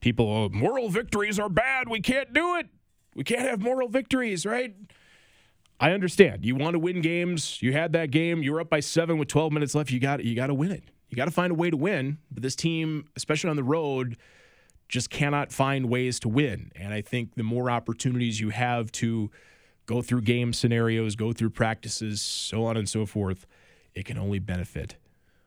[0.00, 0.28] people.
[0.28, 1.88] Oh, moral victories are bad.
[1.88, 2.68] We can't do it.
[3.16, 4.74] We can't have moral victories, right?
[5.80, 6.44] I understand.
[6.44, 7.60] You want to win games.
[7.62, 8.42] You had that game.
[8.42, 9.90] You were up by seven with 12 minutes left.
[9.90, 10.84] You got you got to win it.
[11.08, 12.18] You got to find a way to win.
[12.30, 14.18] But this team, especially on the road,
[14.88, 16.70] just cannot find ways to win.
[16.76, 19.30] And I think the more opportunities you have to
[19.86, 23.46] go through game scenarios, go through practices, so on and so forth,
[23.94, 24.96] it can only benefit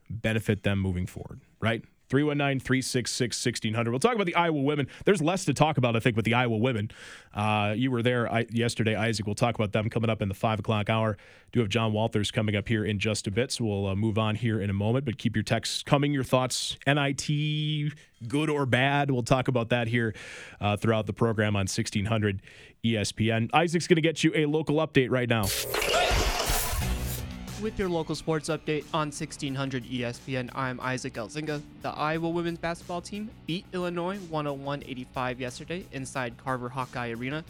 [0.09, 1.83] benefit them moving forward, right?
[2.09, 3.91] 319 366 1600.
[3.91, 4.87] We'll talk about the Iowa women.
[5.05, 6.89] There's less to talk about, I think, with the Iowa women.
[7.33, 9.25] Uh, you were there I, yesterday, Isaac.
[9.25, 11.17] We'll talk about them coming up in the five o'clock hour.
[11.51, 14.17] Do have John Walters coming up here in just a bit, so we'll uh, move
[14.17, 15.05] on here in a moment.
[15.05, 17.93] But keep your texts coming, your thoughts, NIT,
[18.27, 19.11] good or bad.
[19.11, 20.15] We'll talk about that here
[20.59, 22.41] uh, throughout the program on 1600
[22.83, 23.49] ESPN.
[23.53, 25.45] Isaac's going to get you a local update right now.
[27.61, 31.61] With your local sports update on 1600 ESPN, I'm Isaac Elzinga.
[31.81, 37.43] The Iowa women's basketball team beat Illinois 101-85 yesterday inside Carver Hawkeye Arena.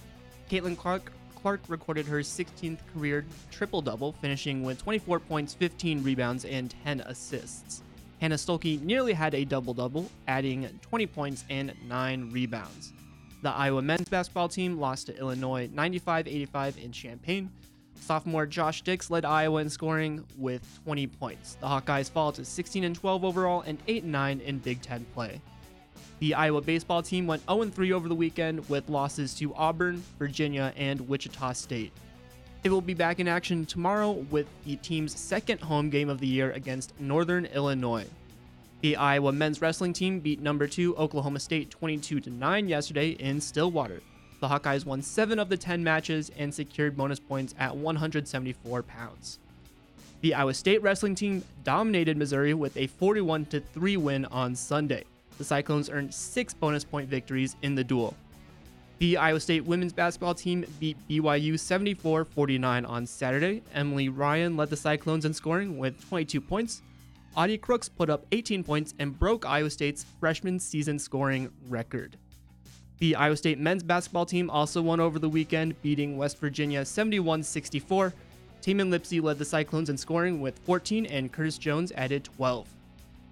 [0.50, 6.74] Caitlin Clark Clark recorded her 16th career triple-double, finishing with 24 points, 15 rebounds, and
[6.84, 7.84] 10 assists.
[8.20, 12.94] Hannah Stuelke nearly had a double-double, adding 20 points and 9 rebounds.
[13.44, 17.52] The Iowa men's basketball team lost to Illinois 95-85 in Champaign.
[18.00, 21.56] Sophomore Josh Dix led Iowa in scoring with 20 points.
[21.62, 25.06] The Hawkeyes fall to 16 and 12 overall and 8 and 9 in Big Ten
[25.14, 25.42] play.
[26.20, 30.74] The Iowa baseball team went 0 3 over the weekend with losses to Auburn, Virginia,
[30.76, 31.94] and Wichita State.
[32.64, 36.28] It will be back in action tomorrow with the team's second home game of the
[36.28, 38.06] year against Northern Illinois.
[38.82, 44.02] The Iowa men's wrestling team beat number 2 Oklahoma State 22 9 yesterday in Stillwater.
[44.40, 49.40] The Hawkeyes won 7 of the 10 matches and secured bonus points at 174 pounds.
[50.22, 55.04] The Iowa State wrestling team dominated Missouri with a 41 3 win on Sunday.
[55.38, 58.16] The Cyclones earned 6 bonus point victories in the dual.
[59.00, 63.62] The Iowa State women's basketball team beat BYU 74 49 on Saturday.
[63.74, 66.82] Emily Ryan led the Cyclones in scoring with 22 points.
[67.38, 72.18] Audi Crooks put up 18 points and broke Iowa State's freshman season scoring record.
[73.00, 77.44] The Iowa State men's basketball team also won over the weekend, beating West Virginia 71
[77.44, 78.14] 64.
[78.62, 82.68] Tamin Lipsey led the Cyclones in scoring with 14, and Curtis Jones added 12.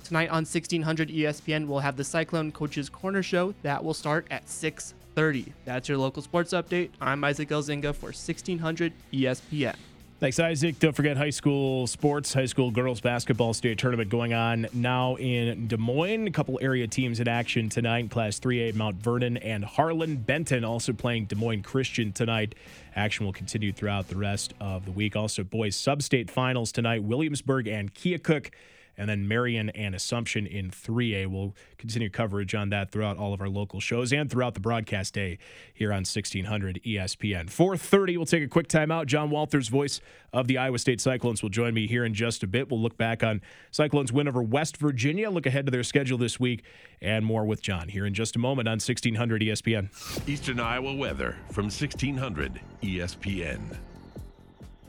[0.06, 4.47] Tonight on 1600 ESPN, we'll have the Cyclone Coaches Corner Show that will start at
[4.47, 5.51] 6:30.
[5.65, 6.91] That's your local sports update.
[7.01, 9.75] I'm Isaac Elzinga for 1600 ESPN.
[10.19, 10.80] Thanks, Isaac.
[10.80, 15.67] Don't forget high school sports, high school girls basketball state tournament going on now in
[15.67, 16.25] Des Moines.
[16.25, 18.10] A couple area teams in action tonight.
[18.10, 20.15] Class 3A, Mount Vernon and Harlan.
[20.15, 22.56] Benton also playing Des Moines Christian tonight.
[22.95, 25.15] Action will continue throughout the rest of the week.
[25.15, 27.03] Also, boys sub-state finals tonight.
[27.03, 28.49] Williamsburg and Keokuk
[28.97, 31.27] and then Marion and Assumption in 3A.
[31.27, 35.13] We'll continue coverage on that throughout all of our local shows and throughout the broadcast
[35.13, 35.38] day
[35.73, 37.49] here on 1600 ESPN.
[37.49, 38.17] 4:30.
[38.17, 39.05] We'll take a quick timeout.
[39.05, 40.01] John Walters, voice
[40.33, 42.69] of the Iowa State Cyclones, will join me here in just a bit.
[42.69, 46.39] We'll look back on Cyclones' win over West Virginia, look ahead to their schedule this
[46.39, 46.63] week,
[47.01, 49.89] and more with John here in just a moment on 1600 ESPN.
[50.27, 53.77] Eastern Iowa weather from 1600 ESPN.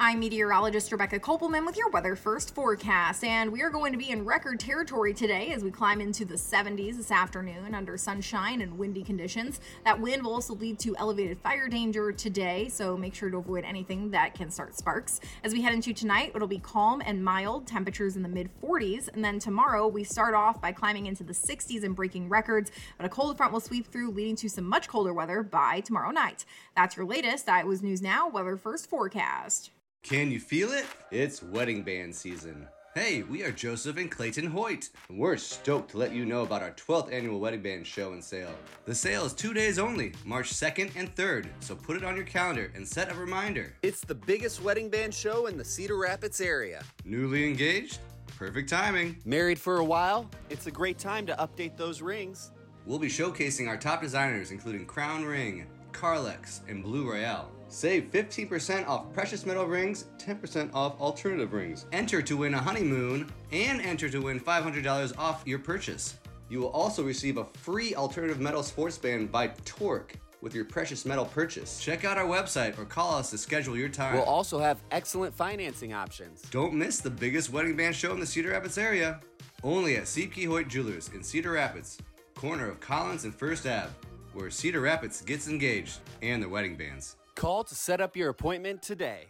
[0.00, 4.10] I'm meteorologist Rebecca Kopelman with your Weather First forecast, and we are going to be
[4.10, 8.78] in record territory today as we climb into the 70s this afternoon under sunshine and
[8.78, 9.58] windy conditions.
[9.84, 13.64] That wind will also lead to elevated fire danger today, so make sure to avoid
[13.64, 15.20] anything that can start sparks.
[15.42, 19.12] As we head into tonight, it'll be calm and mild, temperatures in the mid 40s,
[19.12, 23.04] and then tomorrow we start off by climbing into the 60s and breaking records, but
[23.04, 26.44] a cold front will sweep through, leading to some much colder weather by tomorrow night.
[26.76, 29.72] That's your latest Iowa's News Now Weather First forecast.
[30.08, 30.86] Can you feel it?
[31.10, 32.66] It's wedding band season.
[32.94, 36.62] Hey, we are Joseph and Clayton Hoyt, and we're stoked to let you know about
[36.62, 38.54] our 12th annual wedding band show and sale.
[38.86, 42.24] The sale is two days only, March 2nd and 3rd, so put it on your
[42.24, 43.74] calendar and set a reminder.
[43.82, 46.82] It's the biggest wedding band show in the Cedar Rapids area.
[47.04, 47.98] Newly engaged?
[48.38, 49.18] Perfect timing.
[49.26, 50.30] Married for a while?
[50.48, 52.50] It's a great time to update those rings.
[52.86, 57.52] We'll be showcasing our top designers, including Crown Ring, Carlex, and Blue Royale.
[57.68, 61.86] Save 15% off precious metal rings, 10% off alternative rings.
[61.92, 66.16] Enter to win a honeymoon and enter to win $500 off your purchase.
[66.48, 71.04] You will also receive a free alternative metal sports band by Torque with your precious
[71.04, 71.78] metal purchase.
[71.78, 74.14] Check out our website or call us to schedule your time.
[74.14, 76.42] We'll also have excellent financing options.
[76.50, 79.20] Don't miss the biggest wedding band show in the Cedar Rapids area.
[79.62, 80.44] Only at C.P.
[80.44, 81.98] Hoyt Jewelers in Cedar Rapids,
[82.34, 83.90] corner of Collins and First Ave,
[84.32, 87.16] where Cedar Rapids gets engaged and their wedding bands.
[87.38, 89.28] Call to set up your appointment today.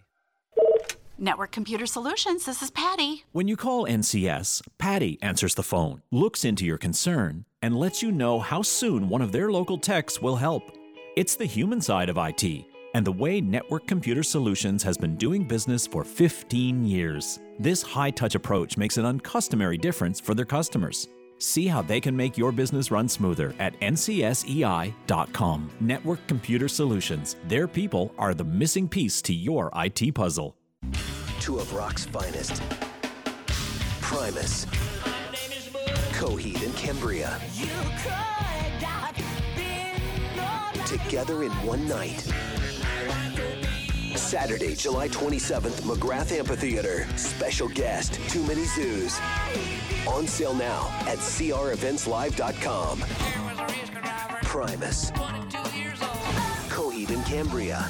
[1.19, 3.27] Network Computer Solutions, this is Patty.
[3.33, 8.11] When you call NCS, Patty answers the phone, looks into your concern, and lets you
[8.11, 10.63] know how soon one of their local techs will help.
[11.19, 15.45] It's the human side of IT and the way Network Computer Solutions has been doing
[15.45, 17.39] business for 15 years.
[17.59, 21.09] This high touch approach makes an uncustomary difference for their customers.
[21.39, 25.71] See how they can make your business run smoother at ncsei.com.
[25.81, 27.37] Network Computer Solutions.
[27.47, 30.57] Their people are the missing piece to your IT puzzle.
[31.41, 32.63] Two of rock's finest.
[34.01, 34.65] Primus.
[36.13, 37.41] Coheed and Cambria.
[40.87, 42.27] Together in one night.
[44.29, 47.07] Saturday, July 27th, McGrath Amphitheater.
[47.17, 49.19] Special guest, Too Many Zooz.
[50.07, 53.01] On sale now at creventslive.com.
[54.43, 55.11] Primus.
[56.69, 57.89] Coheed and Cambria.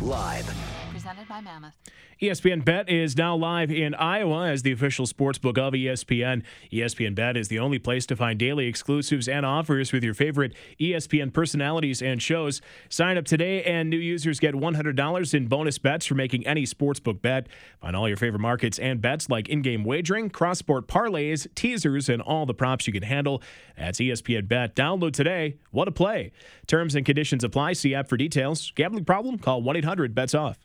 [0.00, 0.50] Live.
[0.90, 1.74] Presented by Mammoth.
[2.20, 6.42] ESPN Bet is now live in Iowa as the official sportsbook of ESPN.
[6.70, 10.52] ESPN Bet is the only place to find daily exclusives and offers with your favorite
[10.78, 12.60] ESPN personalities and shows.
[12.90, 17.22] Sign up today, and new users get $100 in bonus bets for making any sportsbook
[17.22, 17.46] bet.
[17.80, 22.10] Find all your favorite markets and bets like in game wagering, cross sport parlays, teasers,
[22.10, 23.42] and all the props you can handle.
[23.78, 24.76] That's ESPN Bet.
[24.76, 25.56] Download today.
[25.70, 26.32] What a play!
[26.66, 27.72] Terms and conditions apply.
[27.72, 28.72] See app for details.
[28.74, 29.38] Gambling problem?
[29.38, 30.58] Call 1 800 bets off.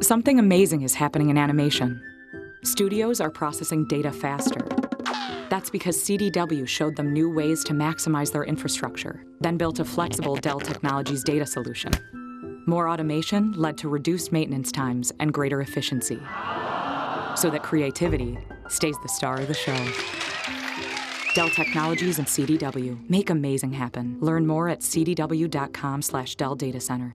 [0.00, 2.02] Something amazing is happening in animation.
[2.62, 4.60] Studios are processing data faster.
[5.48, 10.36] That's because CDW showed them new ways to maximize their infrastructure, then built a flexible
[10.36, 11.92] Dell Technologies data solution.
[12.66, 16.18] More automation led to reduced maintenance times and greater efficiency,
[17.36, 19.76] so that creativity stays the star of the show.
[21.34, 24.18] Dell Technologies and CDW make amazing happen.
[24.20, 27.14] Learn more at cdw.com/slash Dell Data Center.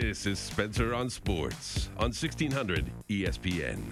[0.00, 3.82] This is Spencer on Sports on 1600 ESPN.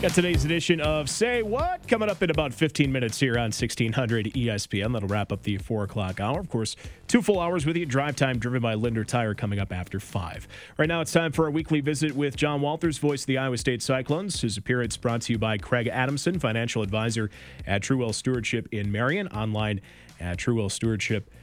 [0.00, 4.26] Got today's edition of Say What coming up in about 15 minutes here on 1600
[4.34, 4.92] ESPN.
[4.92, 6.38] That'll wrap up the 4 o'clock hour.
[6.38, 6.76] Of course,
[7.08, 7.86] two full hours with you.
[7.86, 10.46] Drive time driven by Linder Tire coming up after 5.
[10.78, 13.58] Right now, it's time for our weekly visit with John Walters, voice of the Iowa
[13.58, 14.42] State Cyclones.
[14.42, 17.30] His appearance brought to you by Craig Adamson, financial advisor
[17.66, 19.80] at True Wealth Stewardship in Marion, online
[20.20, 21.39] at truewealthstewardship.com Com.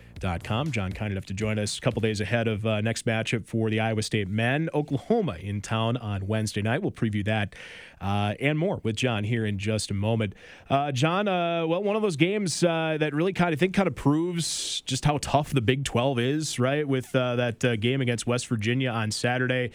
[0.71, 3.69] John, kind enough to join us a couple days ahead of uh, next matchup for
[3.69, 4.69] the Iowa State men.
[4.73, 6.81] Oklahoma in town on Wednesday night.
[6.81, 7.55] We'll preview that
[7.99, 10.33] uh, and more with John here in just a moment.
[10.69, 13.87] Uh, John, uh, well, one of those games uh, that really kind of think kind
[13.87, 16.87] of proves just how tough the Big 12 is, right?
[16.87, 19.71] With uh, that game against West Virginia on Saturday.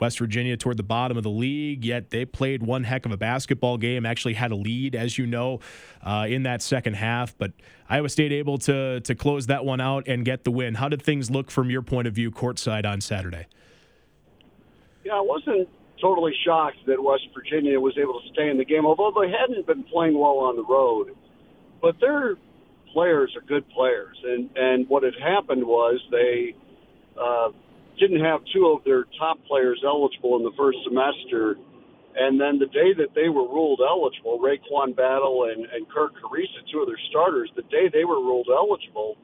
[0.00, 3.16] West Virginia toward the bottom of the league, yet they played one heck of a
[3.16, 4.04] basketball game.
[4.06, 5.60] Actually had a lead, as you know,
[6.26, 7.52] in that second half, but
[7.88, 10.74] Iowa State able to to close that one out and get the win.
[10.74, 13.46] How did things look from your point of view courtside on Saturday?
[15.04, 15.68] Yeah, I wasn't
[16.02, 19.66] totally shocked that West Virginia was able to stay in the game, although they hadn't
[19.66, 21.14] been playing well on the road.
[21.80, 22.36] But their
[22.92, 26.54] players are good players, and and what had happened was they
[27.16, 27.50] uh,
[27.98, 31.56] didn't have two of their top players eligible in the first semester
[32.14, 36.60] and then the day that they were ruled eligible, RaeQuan Battle and, and Kerr Kriisa,
[36.70, 39.16] two of their starters, the day they were ruled eligible,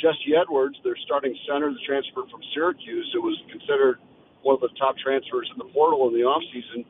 [0.00, 3.98] Jesse Edwards, their starting center, the transfer from Syracuse, who was considered
[4.42, 6.84] one of the top transfers in the portal in the offseason,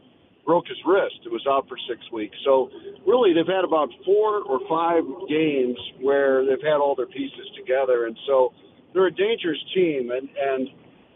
[0.44, 1.20] broke his wrist.
[1.24, 2.36] It was out for six weeks.
[2.44, 2.70] So
[3.06, 8.06] really, they've had about four or five games where they've had all their pieces together,
[8.06, 8.52] and so
[8.92, 10.10] they're a dangerous team.
[10.10, 10.68] And and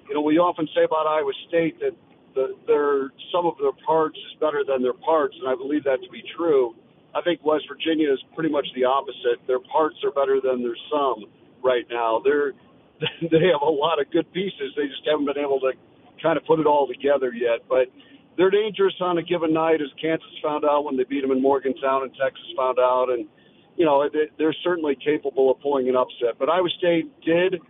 [0.09, 1.97] you know, we often say about Iowa State that
[2.35, 6.03] the, their sum of their parts is better than their parts, and I believe that
[6.03, 6.75] to be true.
[7.15, 9.39] I think West Virginia is pretty much the opposite.
[9.47, 11.31] Their parts are better than their sum
[11.63, 12.21] right now.
[12.23, 12.53] They're
[13.23, 14.75] they have a lot of good pieces.
[14.77, 15.73] They just haven't been able to
[16.25, 17.61] kind of put it all together yet.
[17.69, 17.93] But
[18.37, 21.41] they're dangerous on a given night, as Kansas found out when they beat them in
[21.41, 23.29] Morgantown, and Texas found out, and
[23.77, 24.09] you know
[24.39, 26.39] they're certainly capable of pulling an upset.
[26.39, 27.61] But Iowa State did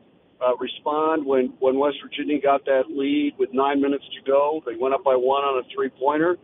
[0.41, 4.63] uh, respond when when West Virginia got that lead with nine minutes to go.
[4.65, 6.39] They went up by one on a three pointer,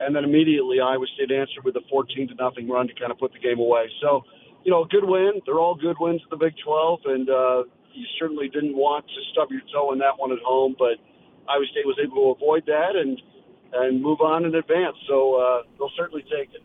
[0.00, 3.18] and then immediately Iowa State answered with a 14 to nothing run to kind of
[3.18, 3.90] put the game away.
[4.00, 4.22] So,
[4.64, 5.40] you know, good win.
[5.44, 9.20] They're all good wins in the Big 12, and uh, you certainly didn't want to
[9.32, 10.96] stub your toe in that one at home, but
[11.48, 13.20] Iowa State was able to avoid that and
[13.72, 14.96] and move on in advance.
[15.08, 16.62] So uh, they'll certainly take it.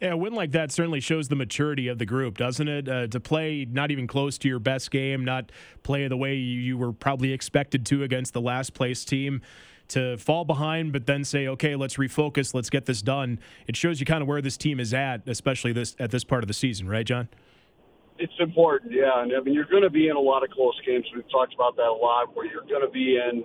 [0.00, 2.88] Yeah, a win like that certainly shows the maturity of the group, doesn't it?
[2.88, 6.78] Uh, to play not even close to your best game, not play the way you
[6.78, 9.42] were probably expected to against the last place team,
[9.88, 13.38] to fall behind, but then say, okay, let's refocus, let's get this done.
[13.66, 16.44] It shows you kind of where this team is at, especially this at this part
[16.44, 17.28] of the season, right, John?
[18.18, 19.22] It's important, yeah.
[19.22, 21.06] And I mean, you're going to be in a lot of close games.
[21.14, 23.44] We've talked about that a lot, where you're going to be in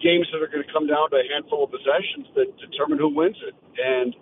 [0.00, 3.10] games that are going to come down to a handful of possessions that determine who
[3.10, 3.54] wins it.
[3.78, 4.14] And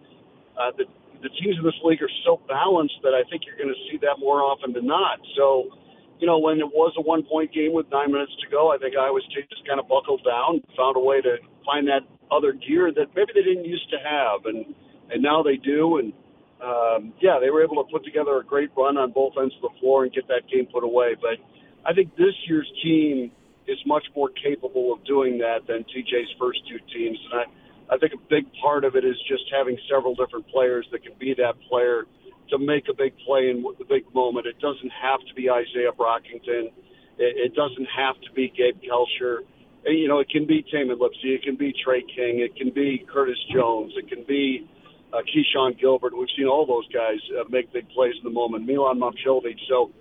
[0.56, 0.84] uh, the
[1.22, 3.96] the teams in this league are so balanced that I think you're going to see
[4.04, 5.18] that more often than not.
[5.36, 5.72] So,
[6.20, 8.78] you know, when it was a one point game with nine minutes to go, I
[8.78, 12.52] think Iowa State just kind of buckled down, found a way to find that other
[12.52, 14.74] gear that maybe they didn't used to have, and
[15.10, 15.98] and now they do.
[15.98, 16.12] And
[16.60, 19.72] um, yeah, they were able to put together a great run on both ends of
[19.72, 21.16] the floor and get that game put away.
[21.16, 21.40] But
[21.84, 23.32] I think this year's team
[23.66, 27.44] is much more capable of doing that than TJ's first two teams, and I
[27.88, 31.12] I think a big part of it is just having several different players that can
[31.18, 32.04] be that player
[32.50, 34.46] to make a big play in the big moment.
[34.46, 36.70] It doesn't have to be Isaiah Brockington.
[37.18, 39.46] It, it doesn't have to be Gabe Kalscheur.
[39.84, 41.34] You know, it can be Tamin Lipsey.
[41.34, 42.40] It can be Tre King.
[42.40, 43.92] It can be Curtis Jones.
[43.96, 44.68] It can be
[45.12, 46.16] uh, Keshon Gilbert.
[46.16, 48.66] We've seen all those guys uh, make big plays in the moment.
[48.66, 49.58] Milan Momcilovic.
[49.68, 49.92] So,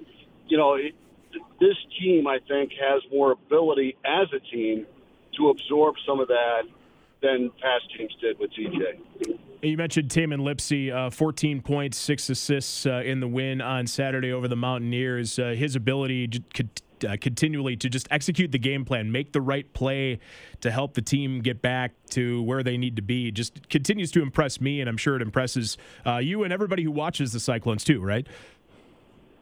[0.47, 0.95] you know, it,
[1.59, 4.85] this team, I think, has more ability as a team
[5.37, 6.63] to absorb some of that
[7.21, 9.39] than past teams did with TJ.
[9.61, 14.31] You mentioned Tamin Lipsey, uh, 14 points, six assists uh, in the win on Saturday
[14.31, 15.39] over the Mountaineers.
[15.39, 16.29] Uh, his ability
[17.07, 20.19] uh, continually to just execute the game plan, make the right play
[20.61, 24.21] to help the team get back to where they need to be, just continues to
[24.21, 27.83] impress me, and I'm sure it impresses uh, you and everybody who watches the Cyclones
[27.83, 28.27] too, right?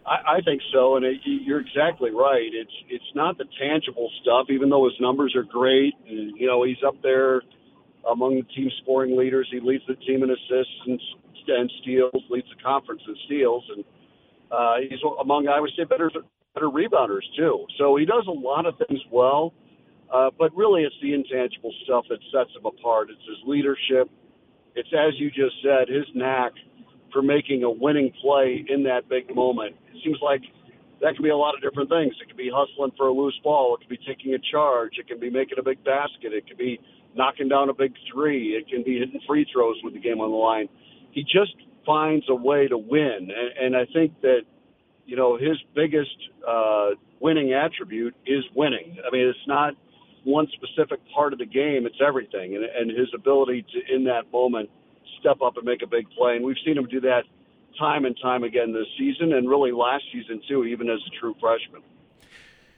[0.06, 2.50] I, I think so, and it, you're exactly right.
[2.52, 5.94] It's it's not the tangible stuff, even though his numbers are great.
[6.08, 7.42] And, you know, he's up there
[8.10, 9.48] among the team scoring leaders.
[9.52, 11.00] He leads the team in assists and,
[11.48, 13.86] and steals, leads the conference in steals, and
[14.52, 16.12] uh, he's among I would say better
[16.54, 17.66] better rebounders too.
[17.78, 19.54] So he does a lot of things well.
[20.14, 23.10] Uh, but really, it's the intangible stuff that sets him apart.
[23.10, 24.12] It's his leadership.
[24.76, 26.52] It's, as you just said, his knack
[27.12, 29.76] for making a winning play in that big moment.
[30.04, 30.42] Seems like
[31.02, 32.14] that can be a lot of different things.
[32.22, 33.76] It could be hustling for a loose ball.
[33.76, 34.94] It could be taking a charge.
[34.98, 36.34] It can be making a big basket.
[36.34, 36.80] It could be
[37.16, 38.56] knocking down a big three.
[38.56, 40.68] It can be hitting free throws with the game on the line.
[41.12, 43.30] He just finds a way to win.
[43.30, 44.42] And, and I think that,
[45.06, 46.16] you know, his biggest
[46.48, 48.98] uh, winning attribute is winning.
[49.06, 49.74] I mean, it's not
[50.24, 52.56] one specific part of the game, it's everything.
[52.56, 54.70] And, and his ability to, in that moment,
[55.20, 56.38] step up and make a big play.
[56.38, 57.24] And we've seen him do that
[57.78, 61.36] time and time again this season and really last season, too, even as a true
[61.40, 61.82] freshman.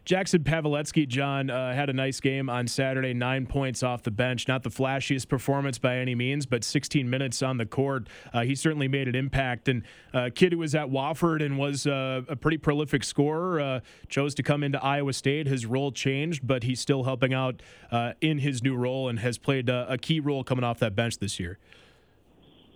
[0.05, 4.47] Jackson Paveletzke, John, uh, had a nice game on Saturday, nine points off the bench.
[4.47, 8.07] Not the flashiest performance by any means, but 16 minutes on the court.
[8.31, 9.67] Uh, he certainly made an impact.
[9.67, 9.81] And
[10.13, 14.35] uh, kid who was at Wofford and was uh, a pretty prolific scorer uh, chose
[14.35, 15.47] to come into Iowa State.
[15.47, 19.39] His role changed, but he's still helping out uh, in his new role and has
[19.39, 21.57] played a key role coming off that bench this year.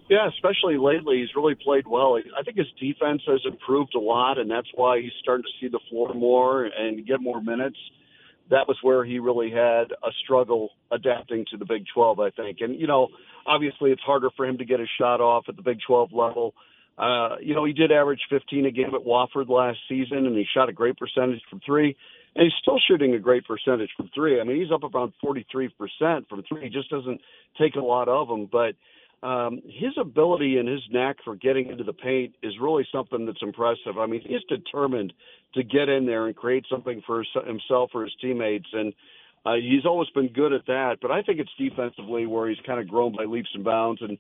[0.10, 2.18] Yeah, especially lately, he's really played well.
[2.38, 5.70] I think his defense has improved a lot, and that's why he's starting to see
[5.70, 7.78] the floor more and get more minutes.
[8.50, 12.58] That was where he really had a struggle adapting to the Big 12, I think.
[12.62, 13.10] And, you know,
[13.46, 16.56] obviously it's harder for him to get a shot off at the Big 12 level.
[16.98, 20.46] Uh, you know, he did average 15 a game at Wofford last season, and he
[20.56, 21.96] shot a great percentage from three.
[22.36, 24.42] And he's still shooting a great percentage from three.
[24.42, 25.70] I mean, he's up around 43%
[26.28, 26.64] from three.
[26.64, 27.22] He just doesn't
[27.60, 28.50] take a lot of them.
[28.52, 28.74] But,
[29.22, 33.42] um, his ability and his knack for getting into the paint is really something that's
[33.42, 33.98] impressive.
[34.00, 35.14] I mean, he's determined
[35.56, 38.94] to get in there and create something for himself or his teammates, and
[39.46, 40.98] uh, he's always been good at that.
[41.02, 44.02] But I think it's defensively where he's kind of grown by leaps and bounds.
[44.02, 44.18] And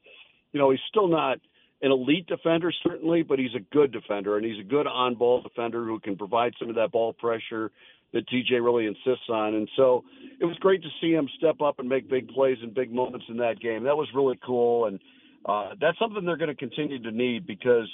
[0.51, 1.37] you know, he's still not
[1.81, 5.85] an elite defender certainly, but he's a good defender and he's a good on-ball defender
[5.85, 7.71] who can provide some of that ball pressure
[8.13, 9.55] that TJ really insists on.
[9.55, 10.03] And so
[10.39, 13.25] it was great to see him step up and make big plays and big moments
[13.29, 13.83] in that game.
[13.83, 14.85] That was really cool.
[14.85, 14.99] And
[15.45, 17.87] uh, that's something they're going to continue to need because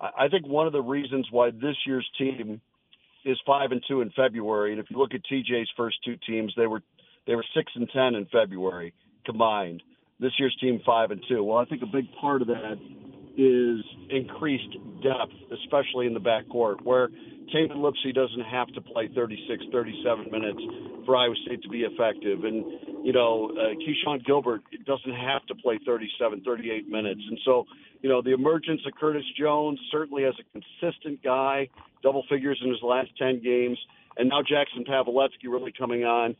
[0.00, 2.60] I think one of the reasons why this year's team
[3.24, 6.52] is five and two in February, and if you look at TJ's first two teams,
[6.56, 6.82] they were
[7.26, 8.92] they were six and ten in February
[9.24, 9.82] combined.
[10.20, 11.42] This year's team five and two.
[11.42, 12.76] Well, I think a big part of that
[13.36, 17.08] is increased depth, especially in the backcourt, where
[17.54, 20.60] Tamin Lipsey doesn't have to play 36, 37 minutes
[21.04, 22.44] for Iowa State to be effective.
[22.44, 22.64] And,
[23.04, 27.20] you know, uh, Keshon Gilbert doesn't have to play 37, 38 minutes.
[27.28, 27.64] And so,
[28.02, 31.68] you know, the emergence of Curtis Jones certainly as a consistent guy,
[32.02, 33.78] double figures in his last 10 games,
[34.16, 36.34] and now Jackson Paveletzke really coming on,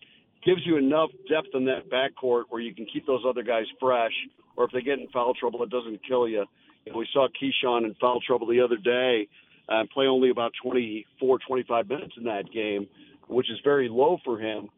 [0.44, 4.12] gives you enough depth in that backcourt where you can keep those other guys fresh,
[4.56, 6.44] or if they get in foul trouble, it doesn't kill you.
[6.86, 9.28] You know, we saw Keshon in foul trouble the other day
[9.68, 12.86] uh, play only about 24, 25 minutes in that game,
[13.26, 14.68] which is very low for him.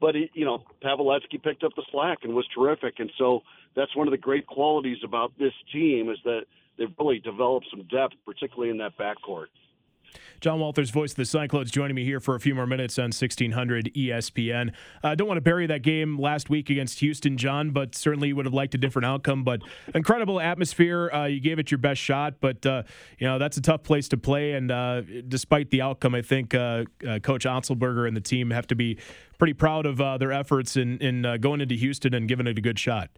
[0.00, 3.40] But he, you know, Paveletzke picked up the slack and was terrific, and so
[3.76, 6.46] that's one of the great qualities about this team is that
[6.78, 9.46] they've really developed some depth, particularly in that backcourt.
[10.40, 13.06] John Walters, voice of the Cyclones, joining me here for a few more minutes on
[13.06, 14.72] 1600 ESPN.
[15.02, 18.32] I uh, don't want to bury that game last week against Houston, John, but certainly
[18.32, 19.44] would have liked a different outcome.
[19.44, 19.60] But
[19.94, 21.10] incredible atmosphere.
[21.12, 22.84] Uh, you gave it your best shot, but uh,
[23.18, 24.52] you know that's a tough place to play.
[24.52, 28.66] And uh, despite the outcome, I think uh, uh, Coach Otzelberger and the team have
[28.68, 28.98] to be
[29.38, 32.78] pretty proud of their efforts in, in going into Houston and giving it a good
[32.78, 33.10] shot.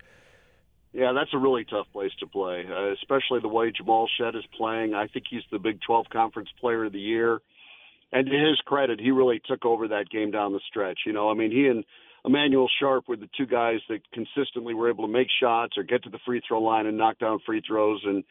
[0.92, 4.44] Yeah, that's a really tough place to play, uh, especially the way Jamal Shead is
[4.56, 4.92] playing.
[4.92, 7.40] I think he's the Big 12 Conference Player of the Year.
[8.12, 11.00] And to his credit, he really took over that game down the stretch.
[11.06, 11.82] You know, I mean, he and
[12.26, 16.04] Emanuel Sharp were the two guys that consistently were able to make shots or get
[16.04, 18.02] to the free throw line and knock down free throws.
[18.04, 18.22] And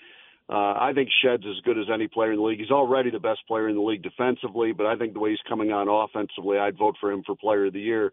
[0.47, 2.59] uh, I think Shead's as good as any player in the league.
[2.59, 5.39] He's already the best player in the league defensively, but I think the way he's
[5.49, 8.12] coming on offensively, I'd vote for him for Player of the Year.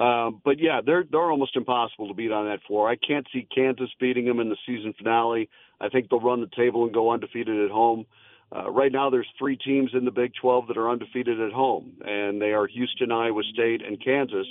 [0.00, 2.88] Um, but yeah, they're they're almost impossible to beat on that floor.
[2.88, 5.50] I can't see Kansas beating them in the season finale.
[5.78, 8.06] I think they'll run the table and go undefeated at home.
[8.54, 11.92] Uh, right now, there's three teams in the Big 12 that are undefeated at home,
[12.04, 14.46] and they are Houston, Iowa State, and Kansas,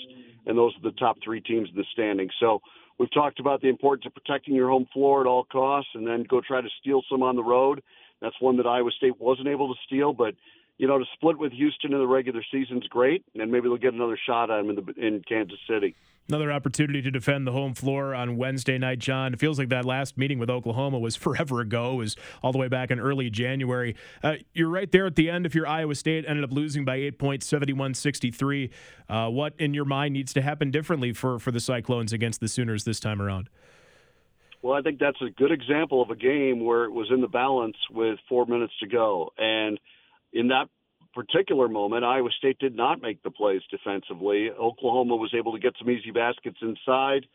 [0.45, 2.31] and those are the top three teams in the standings.
[2.39, 2.61] So
[2.97, 6.23] we've talked about the importance of protecting your home floor at all costs, and then
[6.29, 7.81] go try to steal some on the road.
[8.21, 10.35] That's one that Iowa State wasn't able to steal, but
[10.79, 13.77] you know, to split with Houston in the regular season is great, and maybe they'll
[13.77, 15.93] get another shot at him in, the, in Kansas City.
[16.29, 19.33] Another opportunity to defend the home floor on Wednesday night, John.
[19.33, 21.93] It feels like that last meeting with Oklahoma was forever ago.
[21.93, 23.97] It was all the way back in early January.
[24.23, 25.45] Uh, you're right there at the end.
[25.45, 28.71] If your Iowa State ended up losing by eight points, 71 63,
[29.09, 32.47] uh, what in your mind needs to happen differently for, for the Cyclones against the
[32.47, 33.49] Sooners this time around?
[34.61, 37.27] Well, I think that's a good example of a game where it was in the
[37.27, 39.31] balance with four minutes to go.
[39.37, 39.77] And
[40.33, 40.67] in that
[41.13, 44.49] particular moment, Iowa State did not make the plays defensively.
[44.51, 47.25] Oklahoma was able to get some easy baskets inside.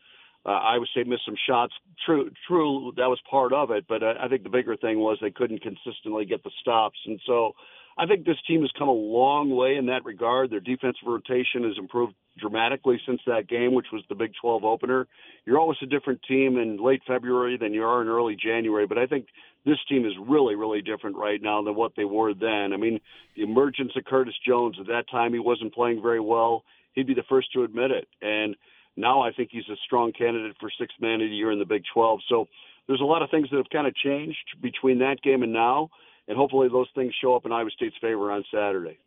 [0.45, 1.73] Uh, Iowa State missed some shots.
[2.05, 3.85] True, true, that was part of it.
[3.87, 7.19] But I, I think the bigger thing was they couldn't consistently get the stops, and
[7.25, 7.53] so
[7.97, 10.51] I think this team has come a long way in that regard.
[10.51, 15.07] Their defensive rotation has improved dramatically since that game, which was the Big 12 opener.
[15.45, 18.97] You're always a different team in late February than you are in early January, but
[18.97, 19.27] I think
[19.65, 22.73] this team is really, really different right now than what they were then.
[22.73, 22.99] I mean,
[23.35, 26.63] the emergence of Curtis Jones at that time, he wasn't playing very well.
[26.93, 28.07] He'd be the first to admit it.
[28.21, 28.55] And
[28.95, 31.65] now I think he's a strong candidate for sixth man of the year in the
[31.65, 32.19] Big 12.
[32.29, 32.47] So
[32.87, 35.89] there's a lot of things that have kind of changed between that game and now
[36.27, 38.97] and hopefully those things show up in Iowa State's favor on Saturday.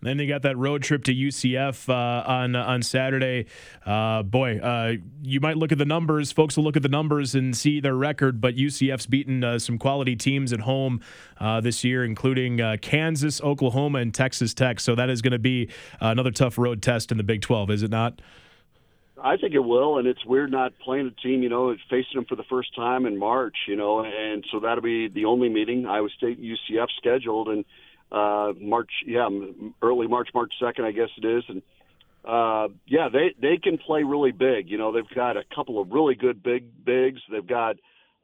[0.00, 3.46] And then they got that road trip to UCF uh, on on Saturday.
[3.84, 6.30] Uh, boy, uh, you might look at the numbers.
[6.30, 9.76] Folks will look at the numbers and see their record, but UCF's beaten uh, some
[9.76, 11.00] quality teams at home
[11.38, 14.78] uh, this year, including uh, Kansas, Oklahoma, and Texas Tech.
[14.78, 15.68] So that is going to be
[16.00, 18.20] another tough road test in the Big 12, is it not?
[19.22, 22.24] I think it will, and it's weird not playing a team, you know, facing them
[22.24, 25.86] for the first time in March, you know, and so that'll be the only meeting
[25.86, 27.64] Iowa State UCF scheduled, and
[28.10, 29.28] uh, March, yeah,
[29.82, 31.62] early March, March second, I guess it is, and
[32.24, 34.68] uh, yeah, they they can play really big.
[34.68, 37.20] You know, they've got a couple of really good big bigs.
[37.30, 37.76] They've got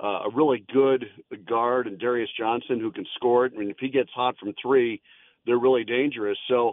[0.02, 1.06] uh, a really good
[1.48, 3.52] guard and Darius Johnson who can score it.
[3.54, 5.00] I mean, if he gets hot from three,
[5.46, 6.38] they're really dangerous.
[6.48, 6.72] So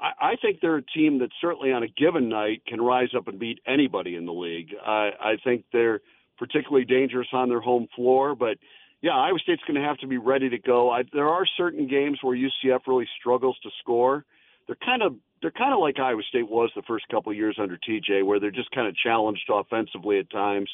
[0.00, 3.28] I, I think they're a team that certainly on a given night can rise up
[3.28, 4.70] and beat anybody in the league.
[4.84, 6.00] I, I think they're
[6.38, 8.56] particularly dangerous on their home floor, but
[9.02, 10.90] yeah, Iowa State's going to have to be ready to go.
[10.90, 14.24] I, there are certain games where UCF really struggles to score.
[14.66, 17.56] They're kind of they're kind of like Iowa State was the first couple of years
[17.58, 20.68] under TJ, where they're just kind of challenged offensively at times.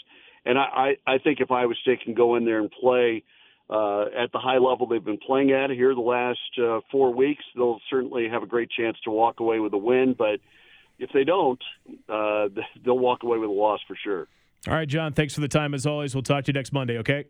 [0.45, 3.22] And I, I, I think if Iowa State can go in there and play
[3.70, 7.45] uh, at the high level they've been playing at here the last uh, four weeks,
[7.55, 10.16] they'll certainly have a great chance to walk away with a win.
[10.18, 10.41] But
[10.99, 11.62] if they don't,
[12.09, 12.49] uh,
[12.85, 14.27] they'll walk away with a loss for sure.
[14.66, 16.14] All right, John, thanks for the time as always.
[16.14, 17.27] We'll talk to you next Monday, okay?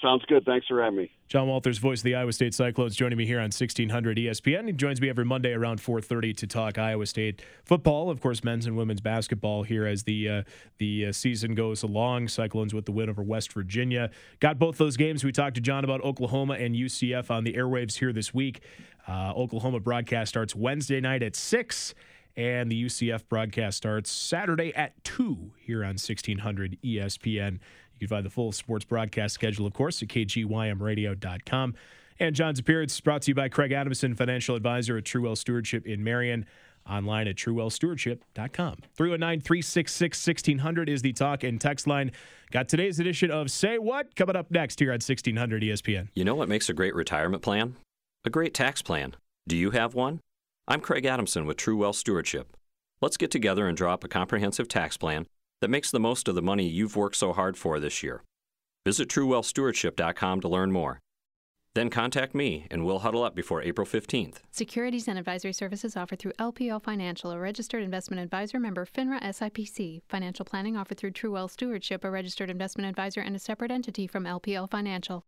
[0.00, 0.44] Sounds good.
[0.44, 1.10] Thanks for having me.
[1.26, 4.66] John Walters, voice of the Iowa State Cyclones, joining me here on 1600 ESPN.
[4.66, 8.66] He joins me every Monday around 4:30 to talk Iowa State football, of course, men's
[8.66, 10.42] and women's basketball here as the uh,
[10.78, 12.28] the uh, season goes along.
[12.28, 14.10] Cyclones with the win over West Virginia.
[14.40, 15.24] Got both those games.
[15.24, 18.62] We talked to John about Oklahoma and UCF on the airwaves here this week.
[19.08, 21.94] Uh, Oklahoma broadcast starts Wednesday night at six.
[22.36, 27.58] And the UCF broadcast starts Saturday at 2 here on 1600 ESPN.
[27.98, 31.74] You can find the full sports broadcast schedule, of course, at kgymradio.com.
[32.20, 35.86] And John's appearance is brought to you by Craig Adamson, financial advisor at True Stewardship
[35.86, 36.46] in Marion.
[36.88, 38.78] Online at truewealthstewardship.com.
[38.96, 42.10] 319 366 1600 is the talk and text line.
[42.50, 46.08] Got today's edition of Say What coming up next here on 1600 ESPN.
[46.14, 47.76] You know what makes a great retirement plan?
[48.24, 49.16] A great tax plan.
[49.46, 50.20] Do you have one?
[50.66, 52.56] I'm Craig Adamson with True Stewardship.
[53.02, 55.26] Let's get together and draw up a comprehensive tax plan
[55.60, 58.22] that makes the most of the money you've worked so hard for this year.
[58.84, 61.00] Visit TrueWealthStewardship.com to learn more.
[61.74, 64.38] Then contact me and we'll huddle up before April 15th.
[64.50, 70.02] Securities and advisory services offered through LPL Financial, a registered investment advisor member FINRA SIPC.
[70.08, 74.06] Financial planning offered through True Wealth Stewardship, a registered investment advisor and a separate entity
[74.06, 75.24] from LPL Financial.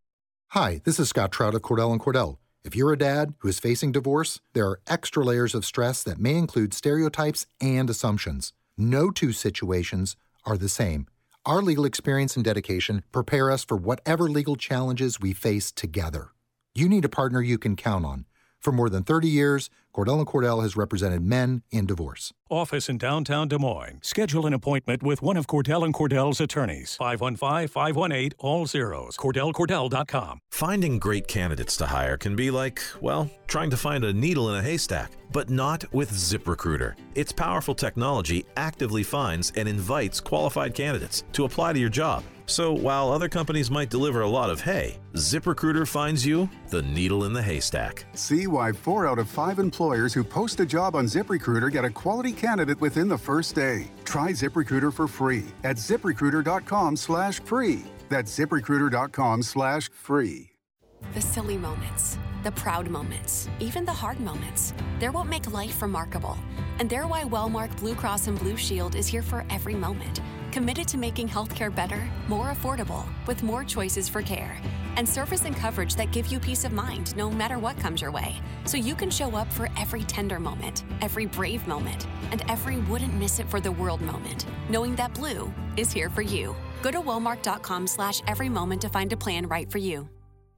[0.49, 2.39] Hi, this is Scott Trout of Cordell and Cordell.
[2.65, 6.19] If you're a dad who is facing divorce, there are extra layers of stress that
[6.19, 8.53] may include stereotypes and assumptions.
[8.81, 10.17] No two situations
[10.47, 11.07] are the same.
[11.45, 16.29] Our legal experience and dedication prepare us for whatever legal challenges we face together.
[16.75, 18.25] You need a partner you can count on.
[18.59, 22.33] For more than 30 years, Cordell & Cordell has represented men in divorce.
[22.49, 23.99] Office in downtown Des Moines.
[24.03, 26.97] Schedule an appointment with one of Cordell & Cordell's attorneys.
[27.01, 29.17] 515-518 all zeros.
[29.17, 30.39] CordellCordell.com.
[30.51, 34.61] Finding great candidates to hire can be like, well, trying to find a needle in
[34.61, 36.95] a haystack, but not with ZipRecruiter.
[37.17, 42.23] Its powerful technology actively finds and invites qualified candidates to apply to your job.
[42.47, 47.25] So while other companies might deliver a lot of hay, ZipRecruiter finds you the needle
[47.25, 48.05] in the haystack.
[48.15, 51.91] See why four out of five employers who post a job on ZipRecruiter get a
[51.91, 53.87] quality candidate within the first day.
[54.05, 57.85] Try ZipRecruiter for free at ziprecruiter.com slash free.
[58.11, 60.51] That's ziprecruiter.com slash free.
[61.15, 64.75] The silly moments, the proud moments, even the hard moments.
[64.99, 66.37] They're what make life remarkable.
[66.79, 70.21] And they're why Wellmark Blue Cross and Blue Shield is here for every moment
[70.51, 74.61] committed to making healthcare better, more affordable, with more choices for care,
[74.97, 78.11] and service and coverage that give you peace of mind no matter what comes your
[78.11, 78.37] way.
[78.65, 83.15] So you can show up for every tender moment, every brave moment, and every wouldn't
[83.15, 86.57] miss it for the world moment, knowing that blue is here for you.
[86.83, 90.09] Go to wellmark.com slash every moment to find a plan right for you.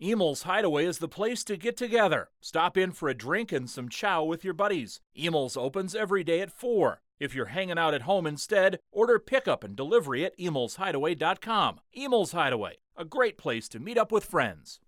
[0.00, 2.28] Emil's Hideaway is the place to get together.
[2.40, 5.00] Stop in for a drink and some chow with your buddies.
[5.14, 7.01] Emil's opens every day at 4.
[7.22, 11.78] If you're hanging out at home instead, order pickup and delivery at emilshideaway.com.
[11.94, 14.80] Emil's Hideaway, a great place to meet up with friends.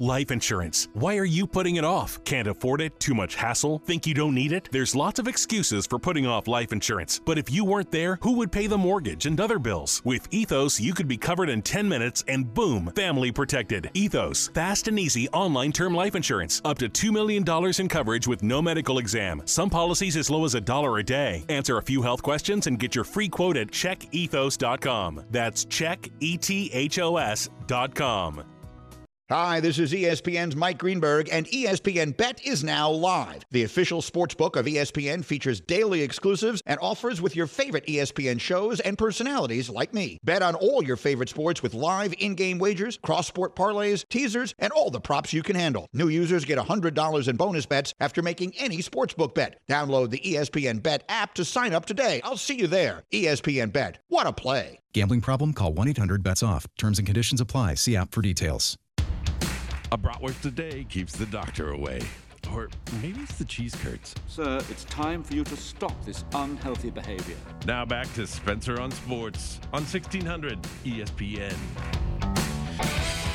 [0.00, 0.88] Life insurance.
[0.94, 2.22] Why are you putting it off?
[2.24, 2.98] Can't afford it?
[2.98, 3.80] Too much hassle?
[3.86, 4.68] Think you don't need it?
[4.72, 7.20] There's lots of excuses for putting off life insurance.
[7.24, 10.02] But if you weren't there, who would pay the mortgage and other bills?
[10.04, 13.88] With Ethos, you could be covered in 10 minutes and boom, family protected.
[13.94, 16.60] Ethos, fast and easy online term life insurance.
[16.64, 17.44] Up to $2 million
[17.78, 19.42] in coverage with no medical exam.
[19.44, 21.44] Some policies as low as a dollar a day.
[21.48, 25.26] Answer a few health questions and get your free quote at checkethos.com.
[25.30, 26.14] That's checkethos.com.
[29.30, 33.42] Hi, this is ESPN's Mike Greenberg, and ESPN Bet is now live.
[33.52, 38.38] The official sports book of ESPN features daily exclusives and offers with your favorite ESPN
[38.38, 40.18] shows and personalities like me.
[40.24, 44.54] Bet on all your favorite sports with live in game wagers, cross sport parlays, teasers,
[44.58, 45.88] and all the props you can handle.
[45.94, 49.58] New users get $100 in bonus bets after making any sportsbook bet.
[49.70, 52.20] Download the ESPN Bet app to sign up today.
[52.24, 53.04] I'll see you there.
[53.10, 54.00] ESPN Bet.
[54.08, 54.80] What a play!
[54.92, 55.54] Gambling problem?
[55.54, 56.66] Call 1 800 bets off.
[56.76, 57.76] Terms and conditions apply.
[57.76, 58.76] See app for details.
[59.94, 62.00] A bratwurst a day keeps the doctor away.
[62.52, 62.68] Or
[63.00, 64.12] maybe it's the cheese curds.
[64.26, 67.36] Sir, it's time for you to stop this unhealthy behavior.
[67.64, 71.54] Now back to Spencer on Sports on 1600 ESPN.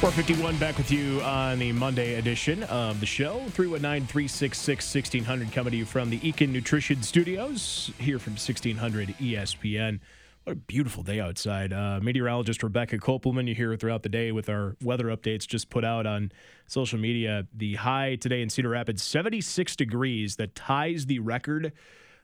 [0.02, 3.36] 451 back with you on the Monday edition of the show.
[3.52, 10.02] 319 366 1600 coming to you from the Eakin Nutrition Studios here from 1600 ESPN.
[10.50, 11.72] What a beautiful day outside.
[11.72, 15.86] Uh, meteorologist Rebecca Kopelman, you hear throughout the day with our weather updates just put
[15.86, 16.32] out on
[16.66, 17.46] social media.
[17.54, 21.72] The high today in Cedar Rapids, 76 degrees, that ties the record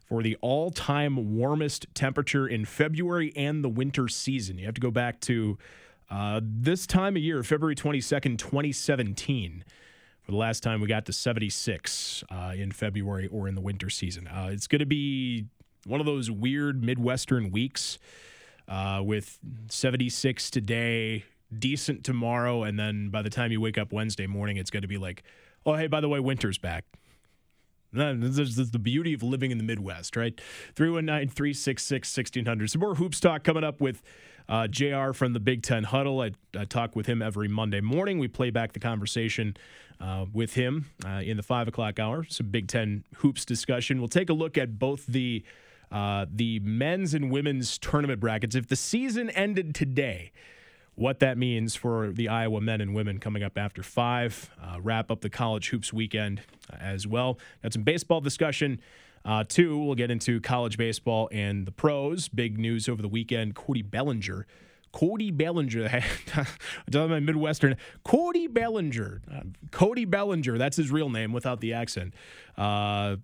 [0.09, 4.57] for the all time warmest temperature in February and the winter season.
[4.57, 5.59] You have to go back to
[6.09, 9.63] uh, this time of year, February 22nd, 2017
[10.23, 13.91] for the last time we got to 76 uh, in February or in the winter
[13.91, 14.27] season.
[14.27, 15.45] Uh, it's going to be
[15.85, 17.99] one of those weird Midwestern weeks
[18.67, 21.23] uh, with 76 today,
[21.57, 24.87] decent tomorrow, and then by the time you wake up Wednesday morning, it's going to
[24.87, 25.23] be like,
[25.65, 26.85] oh, hey, by the way, winter's back.
[27.93, 30.39] This is the beauty of living in the Midwest, right?
[30.75, 32.69] 319 366 1600.
[32.69, 34.01] Some more hoops talk coming up with
[34.49, 36.19] uh, JR from the Big Ten Huddle.
[36.19, 38.19] I, I, talk with him every Monday morning.
[38.19, 39.55] We play back the conversation
[40.01, 42.25] uh, with him uh, in the 5 o'clock hour.
[42.25, 43.99] Some Big Ten hoops discussion.
[43.99, 45.43] We'll take a look at both the
[45.91, 48.55] uh, the men's and women's tournament brackets.
[48.55, 50.31] If the season ended today,
[50.95, 54.49] what that means for the Iowa men and women coming up after five.
[54.61, 57.37] Uh, wrap up the college hoops weekend uh, as well.
[57.61, 58.79] Got some baseball discussion.
[59.25, 62.27] Uh, two, we'll get into college baseball and the pros.
[62.29, 64.45] Big news over the weekend Cody Bellinger.
[64.91, 65.89] Cody Bellinger,
[66.91, 67.75] tell my Midwestern,
[68.05, 72.13] Cody Bellinger, uh, Cody Bellinger, that's his real name without the accent.
[72.57, 73.17] Uh,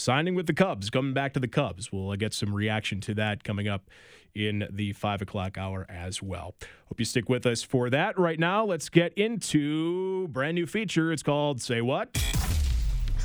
[0.00, 1.92] signing with the Cubs, coming back to the Cubs.
[1.92, 3.90] We'll uh, get some reaction to that coming up
[4.34, 6.54] in the five o'clock hour as well.
[6.88, 8.18] Hope you stick with us for that.
[8.18, 11.12] Right now, let's get into brand new feature.
[11.12, 12.16] It's called Say What?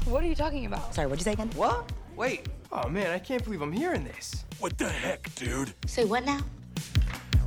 [0.06, 0.94] What are you talking about?
[0.94, 1.50] Sorry, what'd you say again?
[1.56, 1.92] What?
[2.16, 2.48] Wait.
[2.72, 4.46] Oh man, I can't believe I'm hearing this.
[4.60, 5.74] What the heck, dude?
[5.86, 6.40] Say what now?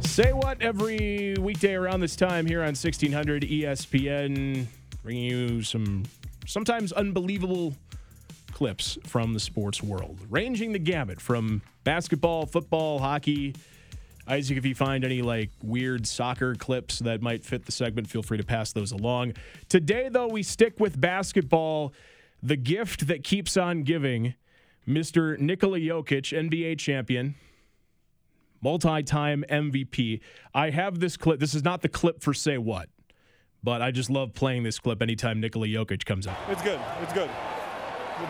[0.01, 4.66] Say what every weekday around this time here on 1600 ESPN,
[5.03, 6.05] bringing you some
[6.47, 7.74] sometimes unbelievable
[8.57, 13.54] clips from the sports world, ranging the gamut from basketball, football, hockey.
[14.26, 18.22] Isaac, if you find any like weird soccer clips that might fit the segment, feel
[18.22, 19.34] free to pass those along.
[19.68, 21.92] Today, though, we stick with basketball.
[22.42, 24.32] The gift that keeps on giving,
[24.88, 25.38] Mr.
[25.38, 27.34] Nikola Jokic, NBA champion,
[28.62, 30.20] multi-time MVP.
[30.54, 31.40] I have this clip.
[31.40, 32.88] This is not the clip for say what,
[33.62, 36.38] but I just love playing this clip anytime Nikola Jokic comes up.
[36.48, 36.80] It's good.
[37.02, 37.28] It's good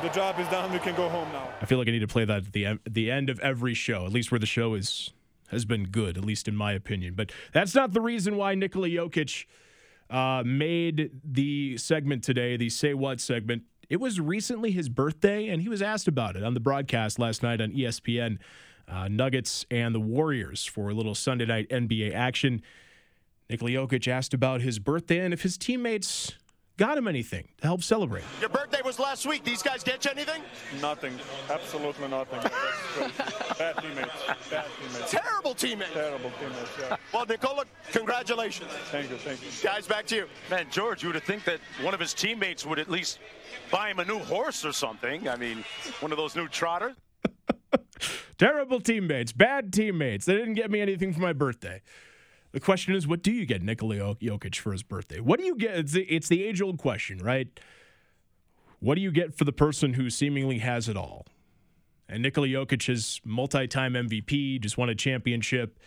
[0.02, 0.72] the job is done.
[0.72, 1.48] We can go home now.
[1.60, 4.06] I feel like I need to play that at the the end of every show,
[4.06, 5.12] at least where the show is
[5.48, 7.14] has been good, at least in my opinion.
[7.14, 9.46] But that's not the reason why Nikola Jokic
[10.10, 13.62] uh, made the segment today, the Say What segment.
[13.88, 17.42] It was recently his birthday, and he was asked about it on the broadcast last
[17.42, 18.38] night on ESPN.
[18.88, 22.62] Uh, Nuggets and the Warriors for a little Sunday night NBA action.
[23.48, 26.34] Nikola Jokic asked about his birthday and if his teammates
[26.76, 28.24] got him anything to help celebrate.
[28.40, 29.44] Your birthday was last week.
[29.44, 30.42] These guys get you anything?
[30.80, 31.18] Nothing.
[31.50, 32.40] Absolutely nothing.
[33.58, 34.10] Bad teammates.
[34.50, 35.10] Bad teammates.
[35.10, 35.92] Terrible teammates.
[35.92, 36.96] Terrible teammates, yeah.
[37.12, 38.70] Well, Nikola, congratulations.
[38.90, 39.48] Thank you, thank you.
[39.62, 40.26] Guys, back to you.
[40.50, 43.18] Man, George, you would have think that one of his teammates would at least
[43.70, 45.28] buy him a new horse or something.
[45.28, 45.64] I mean,
[46.00, 46.94] one of those new trotters.
[48.38, 49.32] Terrible teammates.
[49.32, 50.26] Bad teammates.
[50.26, 51.80] They didn't get me anything for my birthday.
[52.56, 55.20] The question is, what do you get Nikola Jokic for his birthday?
[55.20, 55.76] What do you get?
[55.76, 57.48] It's the, it's the age old question, right?
[58.80, 61.26] What do you get for the person who seemingly has it all?
[62.08, 65.78] And Nikola Jokic is multi time MVP, just won a championship.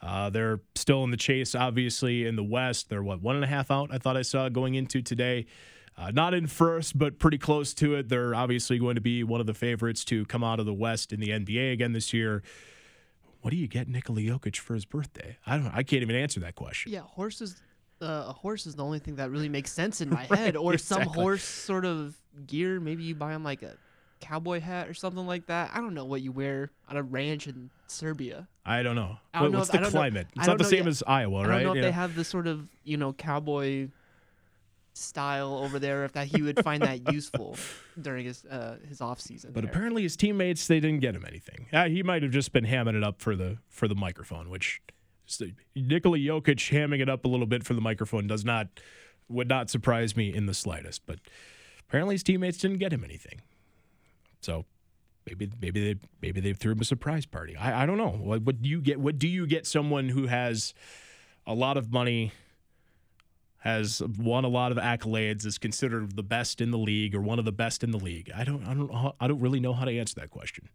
[0.00, 2.88] Uh, they're still in the chase, obviously, in the West.
[2.88, 5.44] They're, what, one and a half out, I thought I saw going into today.
[5.94, 8.08] Uh, not in first, but pretty close to it.
[8.08, 11.12] They're obviously going to be one of the favorites to come out of the West
[11.12, 12.42] in the NBA again this year.
[13.44, 15.36] What do you get Nikola Jokic for his birthday?
[15.46, 15.66] I don't.
[15.66, 16.92] I can't even answer that question.
[16.92, 17.60] Yeah, horses.
[18.00, 20.72] Uh, a horse is the only thing that really makes sense in my head, or
[20.72, 21.04] exactly.
[21.04, 22.16] some horse sort of
[22.46, 22.80] gear.
[22.80, 23.76] Maybe you buy him like a
[24.20, 25.70] cowboy hat or something like that.
[25.74, 28.48] I don't know what you wear on a ranch in Serbia.
[28.64, 29.18] I don't know.
[29.34, 30.26] I don't know What's if- I the know- climate?
[30.38, 30.88] I It's not the same yet.
[30.88, 31.44] as Iowa, right?
[31.44, 31.54] I right?
[31.58, 31.82] don't know if Yeah.
[31.82, 33.88] they have the sort of you know cowboy
[34.94, 36.04] style over there.
[36.04, 37.56] If that he would find that useful
[38.00, 39.52] during his uh, his off season.
[39.52, 39.70] But there.
[39.70, 41.66] apparently his teammates they didn't get him anything.
[41.72, 44.80] Uh, he might have just been hamming it up for the for the microphone, which
[45.74, 48.68] Nikola Jokic hamming it up a little bit for the microphone does not
[49.28, 51.02] would not surprise me in the slightest.
[51.06, 51.18] But
[51.88, 53.40] apparently his teammates didn't get him anything.
[54.40, 54.66] So
[55.26, 57.56] maybe maybe they maybe they threw him a surprise party.
[57.56, 58.10] I, I don't know.
[58.10, 59.00] What, what do you get?
[59.00, 60.74] What do you get someone who has
[61.46, 62.32] a lot of money?
[63.64, 67.38] Has won a lot of accolades, is considered the best in the league or one
[67.38, 68.30] of the best in the league.
[68.36, 70.68] I don't, I don't, I don't really know how to answer that question.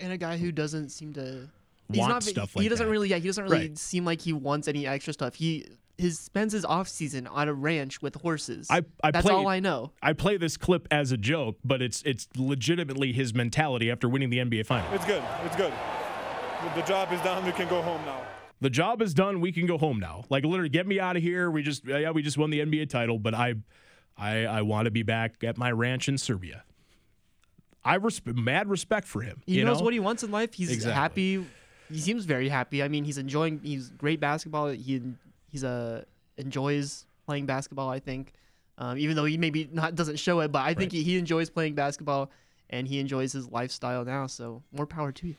[0.00, 1.48] and a guy who doesn't seem to
[1.90, 2.90] he's Want not, stuff he doesn't that.
[2.90, 3.78] really yeah he doesn't really Right.
[3.78, 5.34] seem like he wants any extra stuff.
[5.34, 5.66] He
[5.98, 8.66] his spends his off season on a ranch with horses.
[8.70, 9.92] I, I That's play, all I know.
[10.02, 14.30] I play this clip as a joke, but it's it's legitimately his mentality after winning
[14.30, 14.90] the NBA final.
[14.94, 15.22] It's good.
[15.44, 15.72] It's good.
[16.74, 17.44] The job is done.
[17.44, 18.22] We can go home now.
[18.60, 19.40] The job is done.
[19.40, 20.24] We can go home now.
[20.30, 21.50] Like literally, get me out of here.
[21.50, 23.54] We just yeah, we just won the NBA title, but I
[24.16, 26.64] I I want to be back at my ranch in Serbia.
[27.84, 29.42] I resp- mad respect for him.
[29.44, 29.84] He you knows know?
[29.84, 30.54] what he wants in life.
[30.54, 30.94] He's Exactly.
[30.94, 31.46] happy.
[31.90, 32.82] He seems very happy.
[32.82, 33.60] I mean, he's enjoying.
[33.62, 34.68] He's great basketball.
[34.68, 35.02] He
[35.50, 36.04] he's uh,
[36.38, 37.90] enjoys playing basketball.
[37.90, 38.32] I think,
[38.78, 41.50] um, even though he maybe not doesn't show it, but I think he, he enjoys
[41.50, 42.30] playing basketball
[42.70, 44.26] and he enjoys his lifestyle now.
[44.26, 45.34] So more power to you.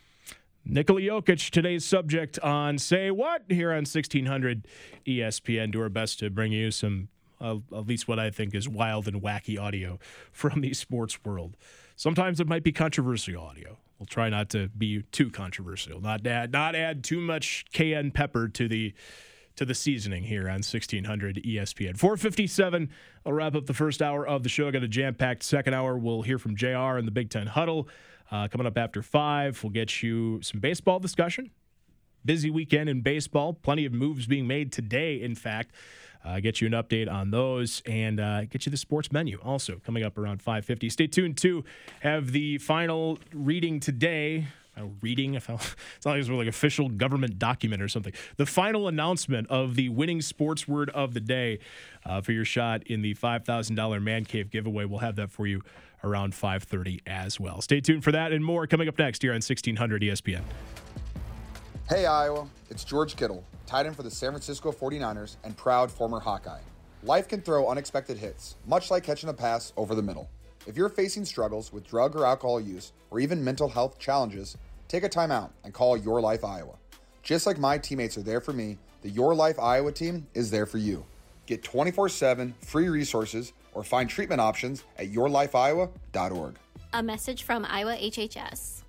[0.67, 4.67] Nikola Jokic, today's subject on Say What here on 1600
[5.05, 5.71] ESPN.
[5.71, 7.09] Do our best to bring you some,
[7.39, 9.99] uh, at least what I think is wild and wacky audio
[10.31, 11.55] from the sports world.
[11.95, 13.77] Sometimes it might be controversial audio.
[13.99, 18.47] We'll try not to be too controversial, not add, not add too much cayenne pepper
[18.49, 18.93] to the
[19.55, 21.97] to the seasoning here on 1600 ESPN.
[21.97, 22.89] 457,
[23.25, 24.67] I'll wrap up the first hour of the show.
[24.67, 25.97] I got a jam-packed second hour.
[25.97, 27.87] We'll hear from JR in the Big Ten Huddle.
[28.31, 31.51] Uh, coming up after 5, we'll get you some baseball discussion.
[32.23, 33.53] Busy weekend in baseball.
[33.53, 35.71] Plenty of moves being made today, in fact.
[36.25, 39.79] Uh, get you an update on those and uh, get you the sports menu also
[39.85, 41.63] coming up around 5.50 stay tuned to
[41.99, 46.89] have the final reading today uh, reading if I, it's not like it's like official
[46.89, 51.59] government document or something the final announcement of the winning sports word of the day
[52.05, 55.61] uh, for your shot in the $5000 man cave giveaway we'll have that for you
[56.05, 59.35] around 5.30 as well stay tuned for that and more coming up next here on
[59.35, 60.41] 1600 espn
[61.87, 66.19] Hey Iowa, it's George Kittle, tight end for the San Francisco 49ers and proud former
[66.19, 66.61] Hawkeye.
[67.03, 70.27] Life can throw unexpected hits, much like catching a pass over the middle.
[70.65, 75.03] If you're facing struggles with drug or alcohol use or even mental health challenges, take
[75.03, 76.73] a time out and call Your Life Iowa.
[77.21, 80.65] Just like my teammates are there for me, the Your Life Iowa team is there
[80.65, 81.05] for you.
[81.45, 86.55] Get 24 7 free resources or find treatment options at yourlifeiowa.org.
[86.93, 88.84] A message from Iowa HHS.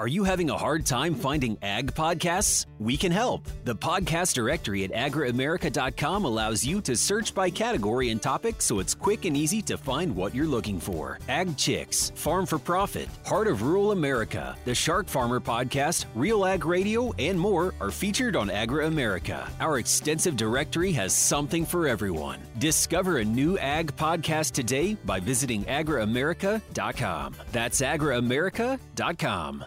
[0.00, 2.66] Are you having a hard time finding ag podcasts?
[2.78, 3.48] We can help.
[3.64, 8.94] The podcast directory at agriamerica.com allows you to search by category and topic so it's
[8.94, 11.18] quick and easy to find what you're looking for.
[11.28, 16.64] Ag Chicks, Farm for Profit, Heart of Rural America, the Shark Farmer podcast, Real Ag
[16.64, 19.50] Radio, and more are featured on Agri America.
[19.58, 22.38] Our extensive directory has something for everyone.
[22.58, 27.34] Discover a new ag podcast today by visiting agriamerica.com.
[27.50, 29.64] That's agriamerica.com.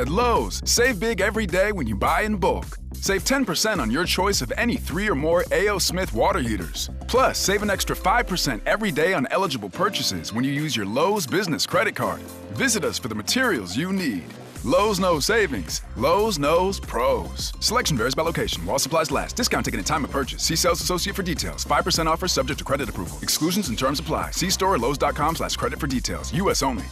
[0.00, 2.78] At Lowe's, save big every day when you buy in bulk.
[2.94, 5.78] Save 10% on your choice of any three or more A.O.
[5.78, 6.88] Smith water heaters.
[7.06, 11.26] Plus, save an extra 5% every day on eligible purchases when you use your Lowe's
[11.26, 12.22] business credit card.
[12.56, 14.24] Visit us for the materials you need.
[14.64, 15.82] Lowe's knows savings.
[15.96, 17.52] Lowe's knows pros.
[17.60, 18.64] Selection varies by location.
[18.64, 19.36] While supplies last.
[19.36, 20.42] Discount taken at time of purchase.
[20.42, 21.62] See sales associate for details.
[21.66, 23.18] 5% offer subject to credit approval.
[23.20, 24.30] Exclusions and terms apply.
[24.30, 26.32] See store at lowes.com slash credit for details.
[26.32, 26.62] U.S.
[26.62, 26.86] only.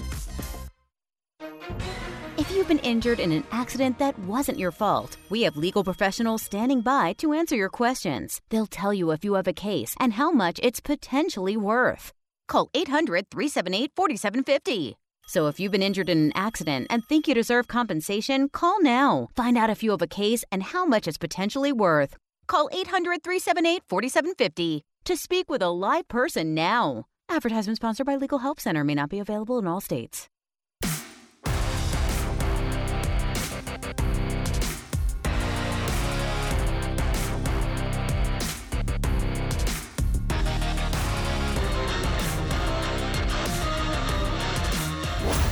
[2.38, 6.40] If you've been injured in an accident that wasn't your fault, we have legal professionals
[6.40, 8.40] standing by to answer your questions.
[8.48, 12.12] They'll tell you if you have a case and how much it's potentially worth.
[12.46, 14.96] Call 800 378 4750.
[15.26, 19.30] So if you've been injured in an accident and think you deserve compensation, call now.
[19.34, 22.16] Find out if you have a case and how much it's potentially worth.
[22.46, 27.06] Call 800 378 4750 to speak with a live person now.
[27.28, 30.28] Advertisement sponsored by Legal Help Center may not be available in all states.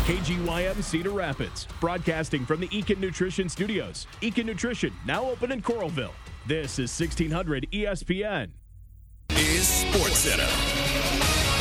[0.07, 4.07] KGYM Cedar Rapids, broadcasting from the Eakin Nutrition Studios.
[4.23, 6.13] Eakin Nutrition, now open in Coralville.
[6.47, 8.51] This is 1600 ESPN.
[9.31, 11.56] Is Sports Center.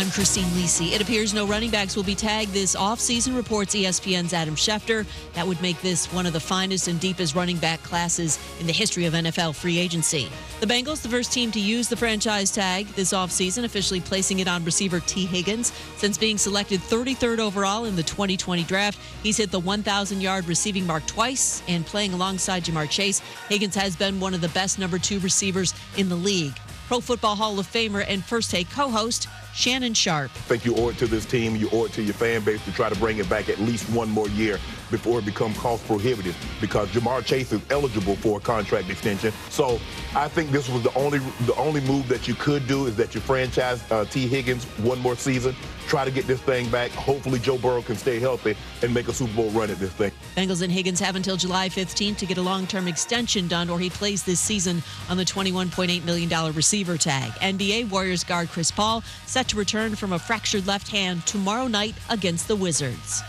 [0.00, 0.92] I'm Christine Lisi.
[0.92, 5.04] It appears no running backs will be tagged this offseason, reports ESPN's Adam Schefter.
[5.34, 8.72] That would make this one of the finest and deepest running back classes in the
[8.72, 10.30] history of NFL free agency.
[10.60, 14.48] The Bengals, the first team to use the franchise tag this offseason, officially placing it
[14.48, 15.70] on receiver Tee Higgins.
[15.98, 20.86] Since being selected 33rd overall in the 2020 draft, he's hit the 1,000 yard receiving
[20.86, 23.20] mark twice and playing alongside Ja'Marr Chase.
[23.50, 26.54] Higgins has been one of the best number two receivers in the league.
[26.90, 30.32] Pro Football Hall of Famer and First Take co host Shannon Sharpe.
[30.34, 32.64] I think you owe it to this team, you owe it to your fan base
[32.64, 34.58] to try to bring it back at least one more year
[34.90, 39.32] before it becomes cost prohibitive because Ja'Marr Chase is eligible for a contract extension.
[39.50, 39.78] So
[40.16, 43.14] I think this was the only the only move that you could do is that
[43.14, 45.54] you franchise uh, Tee Higgins one more season,
[45.90, 46.92] try to get this thing back.
[46.92, 50.12] Hopefully Joe Burrow can stay healthy and make a Super Bowl run at this thing.
[50.36, 53.90] Bengals and Higgins have until July 15th to get a long-term extension done or he
[53.90, 57.32] plays this season on the $21.8 million receiver tag.
[57.40, 61.96] NBA Warriors guard Chris Paul set to return from a fractured left hand tomorrow night
[62.08, 63.22] against the Wizards.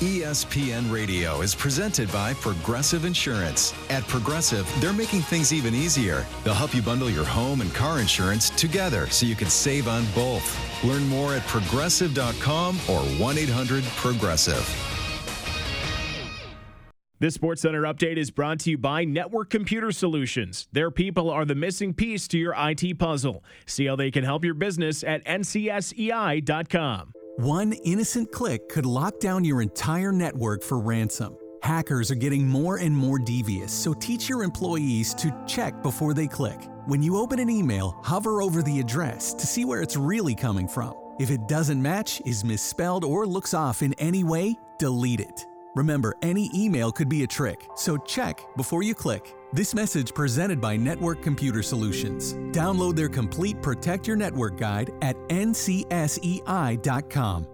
[0.00, 3.72] ESPN Radio is presented by Progressive Insurance.
[3.88, 6.26] At Progressive, they're making things even easier.
[6.44, 10.04] They'll help you bundle your home and car insurance together so you can save on
[10.14, 10.84] both.
[10.84, 14.68] Learn more at progressive.com or 1 800 Progressive.
[17.18, 20.68] This Sports Center update is brought to you by Network Computer Solutions.
[20.72, 23.42] Their people are the missing piece to your IT puzzle.
[23.64, 27.14] See how they can help your business at ncsei.com.
[27.38, 31.36] One innocent click could lock down your entire network for ransom.
[31.62, 36.28] Hackers are getting more and more devious, so teach your employees to check before they
[36.28, 36.58] click.
[36.86, 40.66] When you open an email, hover over the address to see where it's really coming
[40.66, 40.94] from.
[41.20, 45.44] If it doesn't match, is misspelled, or looks off in any way, delete it.
[45.74, 49.35] Remember, any email could be a trick, so check before you click.
[49.52, 52.34] This message presented by Network Computer Solutions.
[52.50, 57.46] Download their complete Protect Your Network guide at ncsei.com.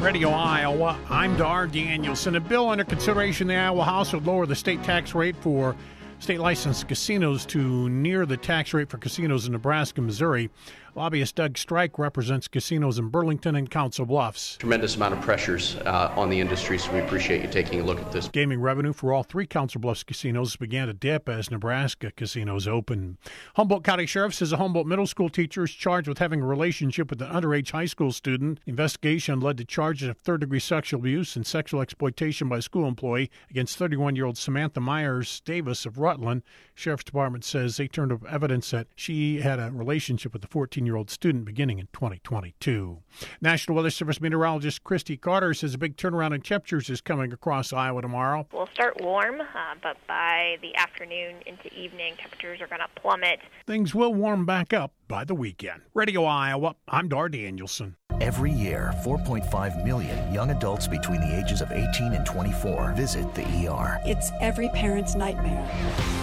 [0.00, 2.36] Radio Iowa, I'm Dar Danielson.
[2.36, 5.76] A bill under consideration in the Iowa House would lower the state tax rate for
[6.20, 10.48] state licensed casinos to near the tax rate for casinos in Nebraska Missouri.
[10.96, 14.56] Lobbyist Doug Struyk represents casinos in Burlington and Council Bluffs.
[14.58, 17.98] Tremendous amount of pressures uh, on the industry, so we appreciate you taking a look
[17.98, 18.28] at this.
[18.28, 23.16] Gaming revenue for all three Council Bluffs casinos began to dip as Nebraska casinos opened.
[23.56, 27.10] Humboldt County Sheriff says a Humboldt middle school teacher is charged with having a relationship
[27.10, 28.60] with an underage high school student.
[28.64, 32.86] Investigation led to charges of third degree sexual abuse and sexual exploitation by a school
[32.86, 36.44] employee against 31 year old Samantha Myers Davis of Rutland.
[36.72, 40.83] Sheriff's Department says they turned up evidence that she had a relationship with the 14
[40.86, 43.02] year old student beginning in 2022.
[43.40, 47.72] National Weather Service meteorologist Christy Carter says a big turnaround in temperatures is coming across
[47.72, 48.46] Iowa tomorrow.
[48.52, 49.44] We'll start warm, uh,
[49.82, 53.40] but by the afternoon into evening, temperatures are going to plummet.
[53.66, 55.82] Things will warm back up by the weekend.
[55.94, 57.96] Radio Iowa, I'm Dar Danielson.
[58.20, 63.42] Every year, 4.5 million young adults between the ages of 18 and 24 visit the
[63.66, 63.98] ER.
[64.04, 65.68] It's every parent's nightmare.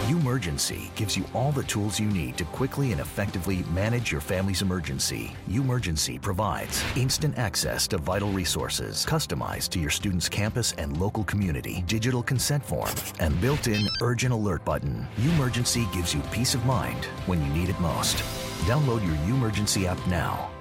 [0.10, 4.62] Emergency gives you all the tools you need to quickly and effectively manage your family's
[4.62, 5.32] emergency.
[5.50, 11.84] Emergency provides instant access to vital resources, customized to your student's campus and local community,
[11.88, 15.06] digital consent form, and built-in urgent alert button.
[15.18, 18.24] Emergency gives you peace of mind when you need it most.
[18.72, 20.61] Download your U Emergency app now.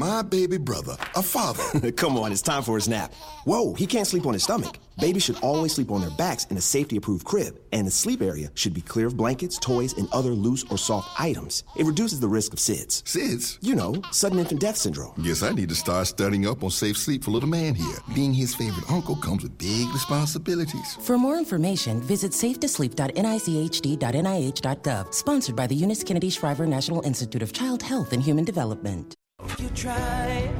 [0.00, 1.90] My baby brother, a father.
[1.92, 3.12] Come on, it's time for his nap.
[3.44, 4.78] Whoa, he can't sleep on his stomach.
[4.98, 8.22] Babies should always sleep on their backs in a safety approved crib, and the sleep
[8.22, 11.64] area should be clear of blankets, toys, and other loose or soft items.
[11.76, 13.02] It reduces the risk of SIDS.
[13.02, 13.58] SIDS?
[13.60, 15.12] You know, sudden infant death syndrome.
[15.22, 17.98] Guess I need to start studying up on safe sleep for little man here.
[18.14, 20.96] Being his favorite uncle comes with big responsibilities.
[21.02, 25.14] For more information, visit safetosleep.nichd.nih.gov.
[25.14, 29.14] Sponsored by the Eunice Kennedy Shriver National Institute of Child Health and Human Development.
[29.58, 30.50] You try.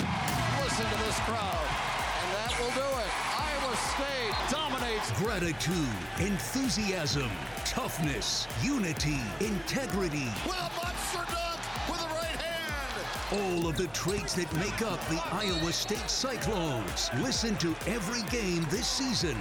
[0.00, 1.66] Listen to this crowd,
[2.20, 3.12] and that will do it.
[3.38, 5.12] Iowa State dominates.
[5.20, 7.30] Gratitude, enthusiasm,
[7.64, 10.26] toughness, unity, integrity.
[10.44, 13.40] Will monster dunk with the right hand.
[13.40, 17.10] All of the traits that make up the Iowa State Cyclones.
[17.18, 19.36] Listen to every game this season.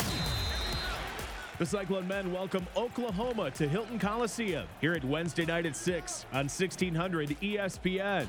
[1.58, 6.49] The Cyclone men welcome Oklahoma to Hilton Coliseum here at Wednesday night at 6 on
[6.49, 8.28] 1600 ESPN.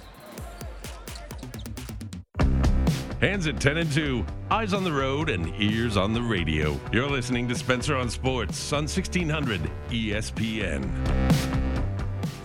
[3.21, 6.79] Hands at 10 and 2, eyes on the road and ears on the radio.
[6.93, 9.61] You're listening to Spencer on Sports on 1600
[9.91, 11.56] ESPN.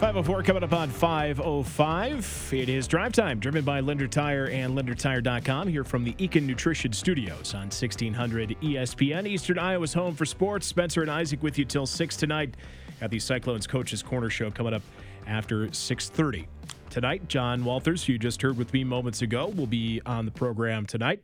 [0.01, 2.49] 504 coming up on 505.
[2.53, 6.91] It is drive time, driven by Linder Tire and LinderTire.com here from the Eakin Nutrition
[6.91, 9.27] Studios on 1600 ESPN.
[9.27, 10.65] Eastern Iowa's home for sports.
[10.65, 12.57] Spencer and Isaac with you till 6 tonight
[12.99, 14.81] at the Cyclones Coaches Corner Show coming up
[15.27, 16.47] after 6.30.
[16.89, 20.31] Tonight, John Walters, who you just heard with me moments ago, will be on the
[20.31, 21.21] program tonight.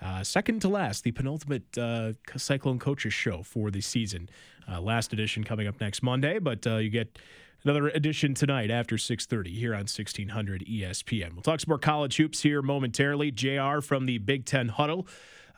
[0.00, 4.30] Uh, second to last, the penultimate uh, Cyclone Coaches Show for the season.
[4.70, 7.18] Uh, last edition coming up next Monday, but uh, you get
[7.64, 12.42] another edition tonight after 6.30 here on 1600 espn we'll talk some more college hoops
[12.42, 13.30] here momentarily.
[13.30, 15.06] Jr from the big ten huddle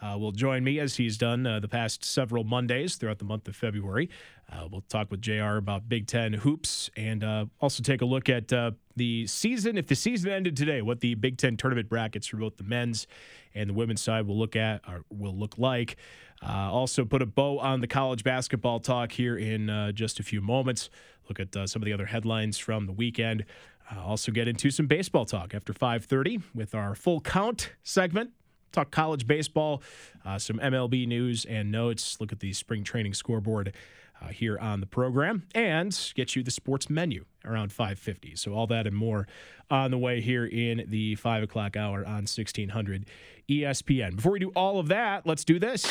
[0.03, 3.49] uh, will join me as he's done uh, the past several mondays throughout the month
[3.49, 4.11] of february
[4.53, 8.29] uh, we'll talk with jr about big ten hoops and uh, also take a look
[8.29, 12.27] at uh, the season if the season ended today what the big ten tournament brackets
[12.27, 13.07] for both the men's
[13.55, 15.97] and the women's side will look at or will look like
[16.45, 20.41] uh, also put a bow on the college basketball talk here in just a few
[20.41, 20.91] moments
[21.29, 23.45] look at uh, some of the other headlines from the weekend.
[23.91, 28.31] Uh, also get into some baseball talk after 5:30 with our full count segment.
[28.73, 29.83] Talk college baseball,
[30.25, 32.19] uh, some MLB news and notes.
[32.21, 33.75] Look at the spring training scoreboard
[34.23, 38.39] uh, here on the program, and get you the sports menu around 5:50.
[38.39, 39.27] So all that and more
[39.71, 43.07] on the way here in the five o'clock hour on 1600
[43.49, 44.17] ESPN.
[44.17, 45.83] Before we do all of that, let's do this.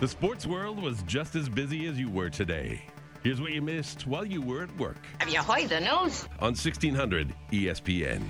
[0.00, 2.82] The sports world was just as busy as you were today.
[3.22, 4.96] Here's what you missed while you were at work.
[5.18, 6.24] Have you heard the news?
[6.40, 8.20] On 1600 ESPN.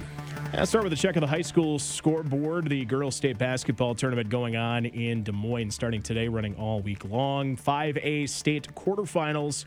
[0.53, 2.69] Let's start with a check of the high school scoreboard.
[2.69, 7.07] The girls' state basketball tournament going on in Des Moines starting today, running all week
[7.07, 7.57] long.
[7.57, 9.65] 5A state quarterfinals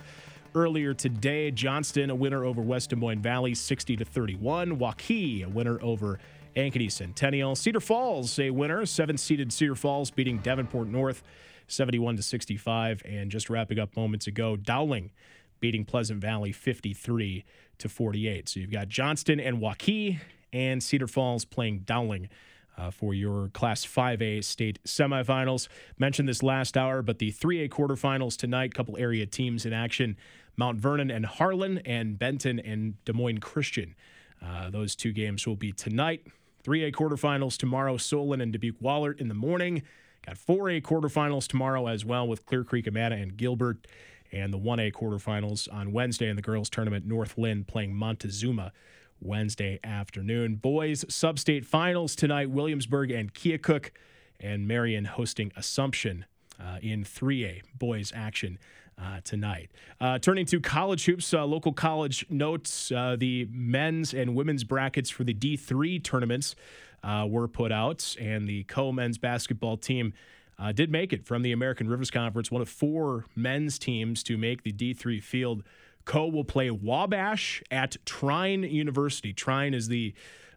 [0.53, 1.49] earlier today.
[1.49, 4.78] Johnston, a winner over West Des Moines Valley, 60 to 31.
[4.78, 6.19] Waukee, a winner over
[6.55, 7.55] Ankeny Centennial.
[7.55, 11.23] Cedar Falls, a winner, seven seeded Cedar Falls beating Davenport North.
[11.68, 13.01] 71 to 65.
[13.05, 15.11] And just wrapping up moments ago, Dowling
[15.59, 17.45] beating Pleasant Valley 53
[17.80, 18.49] to 48.
[18.49, 20.20] So you've got Johnston and Waukee
[20.53, 22.30] and Cedar Falls playing Dowling.
[22.78, 25.70] Uh, for your Class 5A state semifinals.
[25.97, 30.18] Mentioned this last hour, but the 3A quarterfinals tonight, couple area teams in action
[30.57, 33.95] Mount Vernon and Harlan, and Benton and Des Moines Christian.
[34.43, 36.28] Uh, those two games will be tonight.
[36.63, 39.84] 3A quarterfinals tomorrow, Solon and Dubuque Wahlert in the morning.
[40.26, 43.88] Got 4A quarterfinals tomorrow as well with Clear Creek, Amana, and Gilbert.
[44.32, 48.73] And the 1A quarterfinals on Wednesday in the girls' tournament, North Linn playing Montezuma
[49.21, 50.55] Wednesday afternoon.
[50.55, 53.91] Boys sub-state finals tonight, Williamsburg and Keokuk,
[54.39, 56.26] and Marion hosting Assumption
[56.59, 58.57] uh, in 3A boys action
[58.97, 59.69] uh, tonight.
[59.99, 65.09] Uh, turning to college hoops, uh, local college notes uh, the men's and women's brackets
[65.09, 66.55] for the D3 tournaments
[67.03, 70.13] uh, were put out, and the Coe men's basketball team.
[70.57, 74.37] Uh, did make it from the American Rivers Conference, one of four men's teams to
[74.37, 75.63] make the D3 field.
[76.05, 79.33] Coe will play Wabash at Trine University.
[79.33, 80.13] Trine is the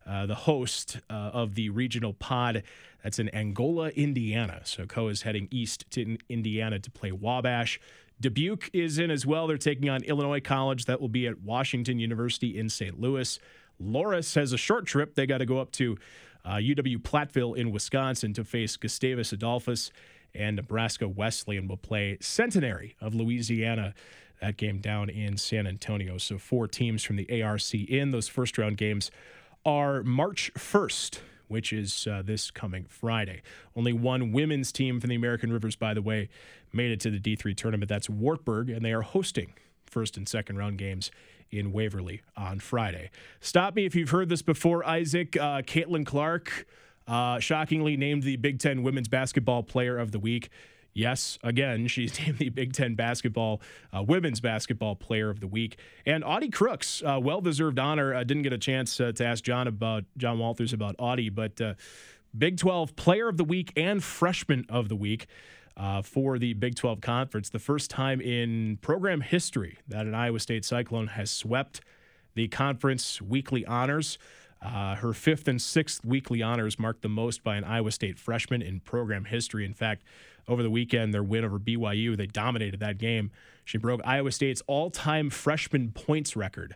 [0.07, 2.62] uh, the host uh, of the regional pod.
[3.03, 4.62] That's in Angola, Indiana.
[4.64, 7.78] So Coe is heading east to Indiana to play Wabash.
[8.20, 9.47] Dubuque is in as well.
[9.47, 10.86] They're taking on Illinois College.
[10.86, 12.99] That will be at Washington University in St.
[12.99, 13.39] Louis.
[13.80, 15.14] Loras has a short trip.
[15.14, 15.97] They got to go up to
[16.49, 19.91] uh, UW Platteville in Wisconsin to face Gustavus Adolphus,
[20.35, 23.95] and Nebraska Wesleyan will play Centenary of Louisiana.
[24.41, 26.17] That game down in San Antonio.
[26.17, 28.13] So four teams from the ARC in.
[28.13, 29.11] Those first round games
[29.67, 31.19] are March 1st,
[31.49, 33.43] which is uh, this coming Friday.
[33.77, 36.29] Only one women's team from the American Rivers, by the way,
[36.73, 37.89] made it to the D3 tournament.
[37.89, 41.11] That's Wartburg, and they are hosting first and second round games
[41.51, 43.11] in Waverly on Friday.
[43.41, 45.37] Stop me if you've heard this before, Isaac.
[45.37, 46.67] Uh, Caitlin Clark,
[47.07, 50.51] uh, shockingly named the Big Ten Women's Basketball Player of the Week.
[50.95, 53.61] Yes, again, she's named the Big Ten basketball,
[53.97, 55.79] uh, women's basketball player of the week.
[56.05, 58.15] And Audi Crooks, uh, well deserved honor.
[58.15, 61.61] I didn't get a chance uh, to ask John about John Walters about Audi, but
[61.61, 61.75] uh,
[62.37, 65.27] Big 12 player of the week and freshman of the week
[65.79, 67.49] uh, for the Big 12 Conference.
[67.49, 71.81] The first time in program history that an Iowa State Cyclone has swept
[72.35, 74.18] the conference weekly honors.
[74.61, 78.61] Uh, her fifth and sixth weekly honors marked the most by an Iowa State freshman
[78.61, 79.64] in program history.
[79.64, 80.03] In fact,
[80.49, 83.31] over the weekend, their win over BYU, they dominated that game.
[83.64, 86.74] She broke Iowa State's all time freshman points record.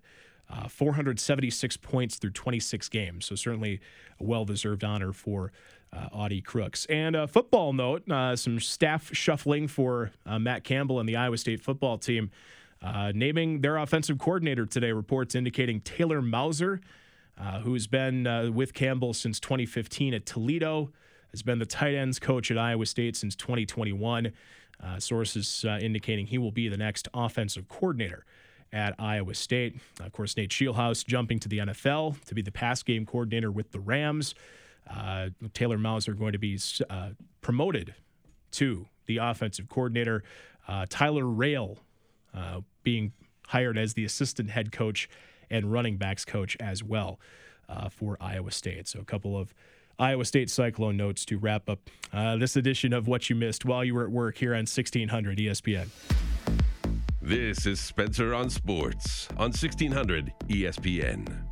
[0.49, 3.25] Uh, 476 points through 26 games.
[3.25, 3.81] So, certainly
[4.21, 5.51] a well deserved honor for
[5.93, 6.87] uh, Audi Crooks.
[6.87, 11.37] And a football note uh, some staff shuffling for uh, Matt Campbell and the Iowa
[11.37, 12.31] State football team.
[12.83, 16.81] Uh, naming their offensive coordinator today, reports indicating Taylor Mauser,
[17.39, 20.91] uh, who's been uh, with Campbell since 2015 at Toledo,
[21.31, 24.33] has been the tight ends coach at Iowa State since 2021.
[24.99, 28.25] sources indicating he will be the next offensive coordinator
[28.73, 29.77] at Iowa State.
[30.01, 33.71] Of course, Nate Scheelhaase jumping to the NFL to be the pass game coordinator with
[33.71, 34.35] the Rams.
[34.89, 36.59] Uh, Taylor Mauser going to be
[36.91, 37.11] uh,
[37.41, 37.95] promoted
[38.53, 40.23] to the offensive coordinator.
[40.69, 41.79] Uh, Tyler Roehl
[42.35, 43.13] uh, being
[43.49, 45.09] hired as the assistant head coach
[45.51, 47.21] and running backs coach as well
[47.69, 48.89] uh, for Iowa State.
[48.89, 49.55] So a couple of
[49.99, 51.79] Iowa State Cyclone notes to wrap up
[52.13, 55.39] uh, this edition of What You Missed while you were at work here on 1600
[55.39, 55.89] ESPN.
[57.21, 61.52] This is Spencer on Sports on 1600 ESPN.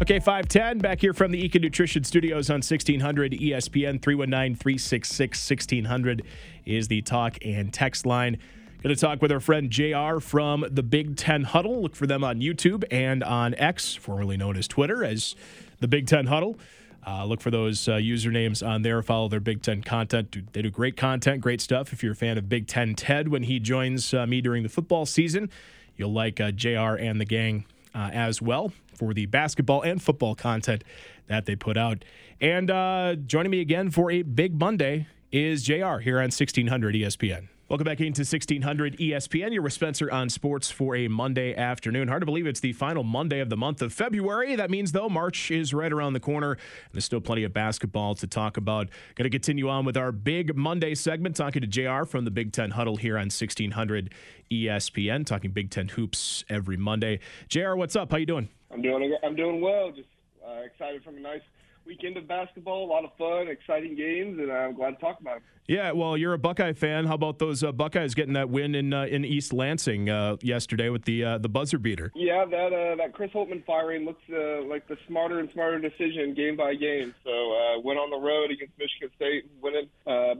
[0.00, 6.22] Okay, 510 back here from the Ekin Nutrition Studios on 1600 ESPN 319 366 1600
[6.64, 8.38] is the talk and text line.
[8.80, 11.82] Going to talk with our friend JR from the Big Ten Huddle.
[11.82, 15.34] Look for them on YouTube and on X, formerly known as Twitter, as
[15.80, 16.60] the Big Ten Huddle.
[17.04, 19.02] Uh, look for those uh, usernames on there.
[19.02, 20.52] Follow their Big Ten content.
[20.52, 21.92] They do great content, great stuff.
[21.92, 24.68] If you're a fan of Big Ten Ted when he joins uh, me during the
[24.68, 25.50] football season,
[25.96, 27.64] you'll like uh, JR and the gang
[27.96, 30.82] uh, as well for the basketball and football content
[31.28, 32.04] that they put out.
[32.40, 37.48] And uh, joining me again for a big Monday is JR here on 1600 ESPN.
[37.68, 39.52] Welcome back into 1600 ESPN.
[39.52, 42.08] You're with Spencer on sports for a Monday afternoon.
[42.08, 44.56] Hard to believe it's the final Monday of the month of February.
[44.56, 46.52] That means, though, March is right around the corner.
[46.52, 46.60] And
[46.94, 48.88] there's still plenty of basketball to talk about.
[49.16, 52.52] Going to continue on with our big Monday segment, talking to JR from the Big
[52.52, 54.14] Ten Huddle here on 1600
[54.50, 57.20] ESPN, talking Big Ten hoops every Monday.
[57.48, 58.10] JR, what's up?
[58.10, 58.48] How you doing?
[58.70, 59.14] I'm doing.
[59.22, 59.92] I'm doing well.
[59.92, 60.08] Just
[60.42, 61.42] uh, excited from a nice
[61.88, 62.84] weekend of basketball.
[62.84, 65.42] A lot of fun, exciting games, and I'm glad to talk about it.
[65.66, 67.06] Yeah, well, you're a Buckeye fan.
[67.06, 70.88] How about those uh, Buckeyes getting that win in uh, in East Lansing uh, yesterday
[70.88, 72.12] with the uh, the buzzer beater?
[72.14, 76.34] Yeah, that uh, that Chris Holtmann firing looks uh, like the smarter and smarter decision
[76.34, 77.14] game by game.
[77.24, 79.88] So went on the road against Michigan State, winning,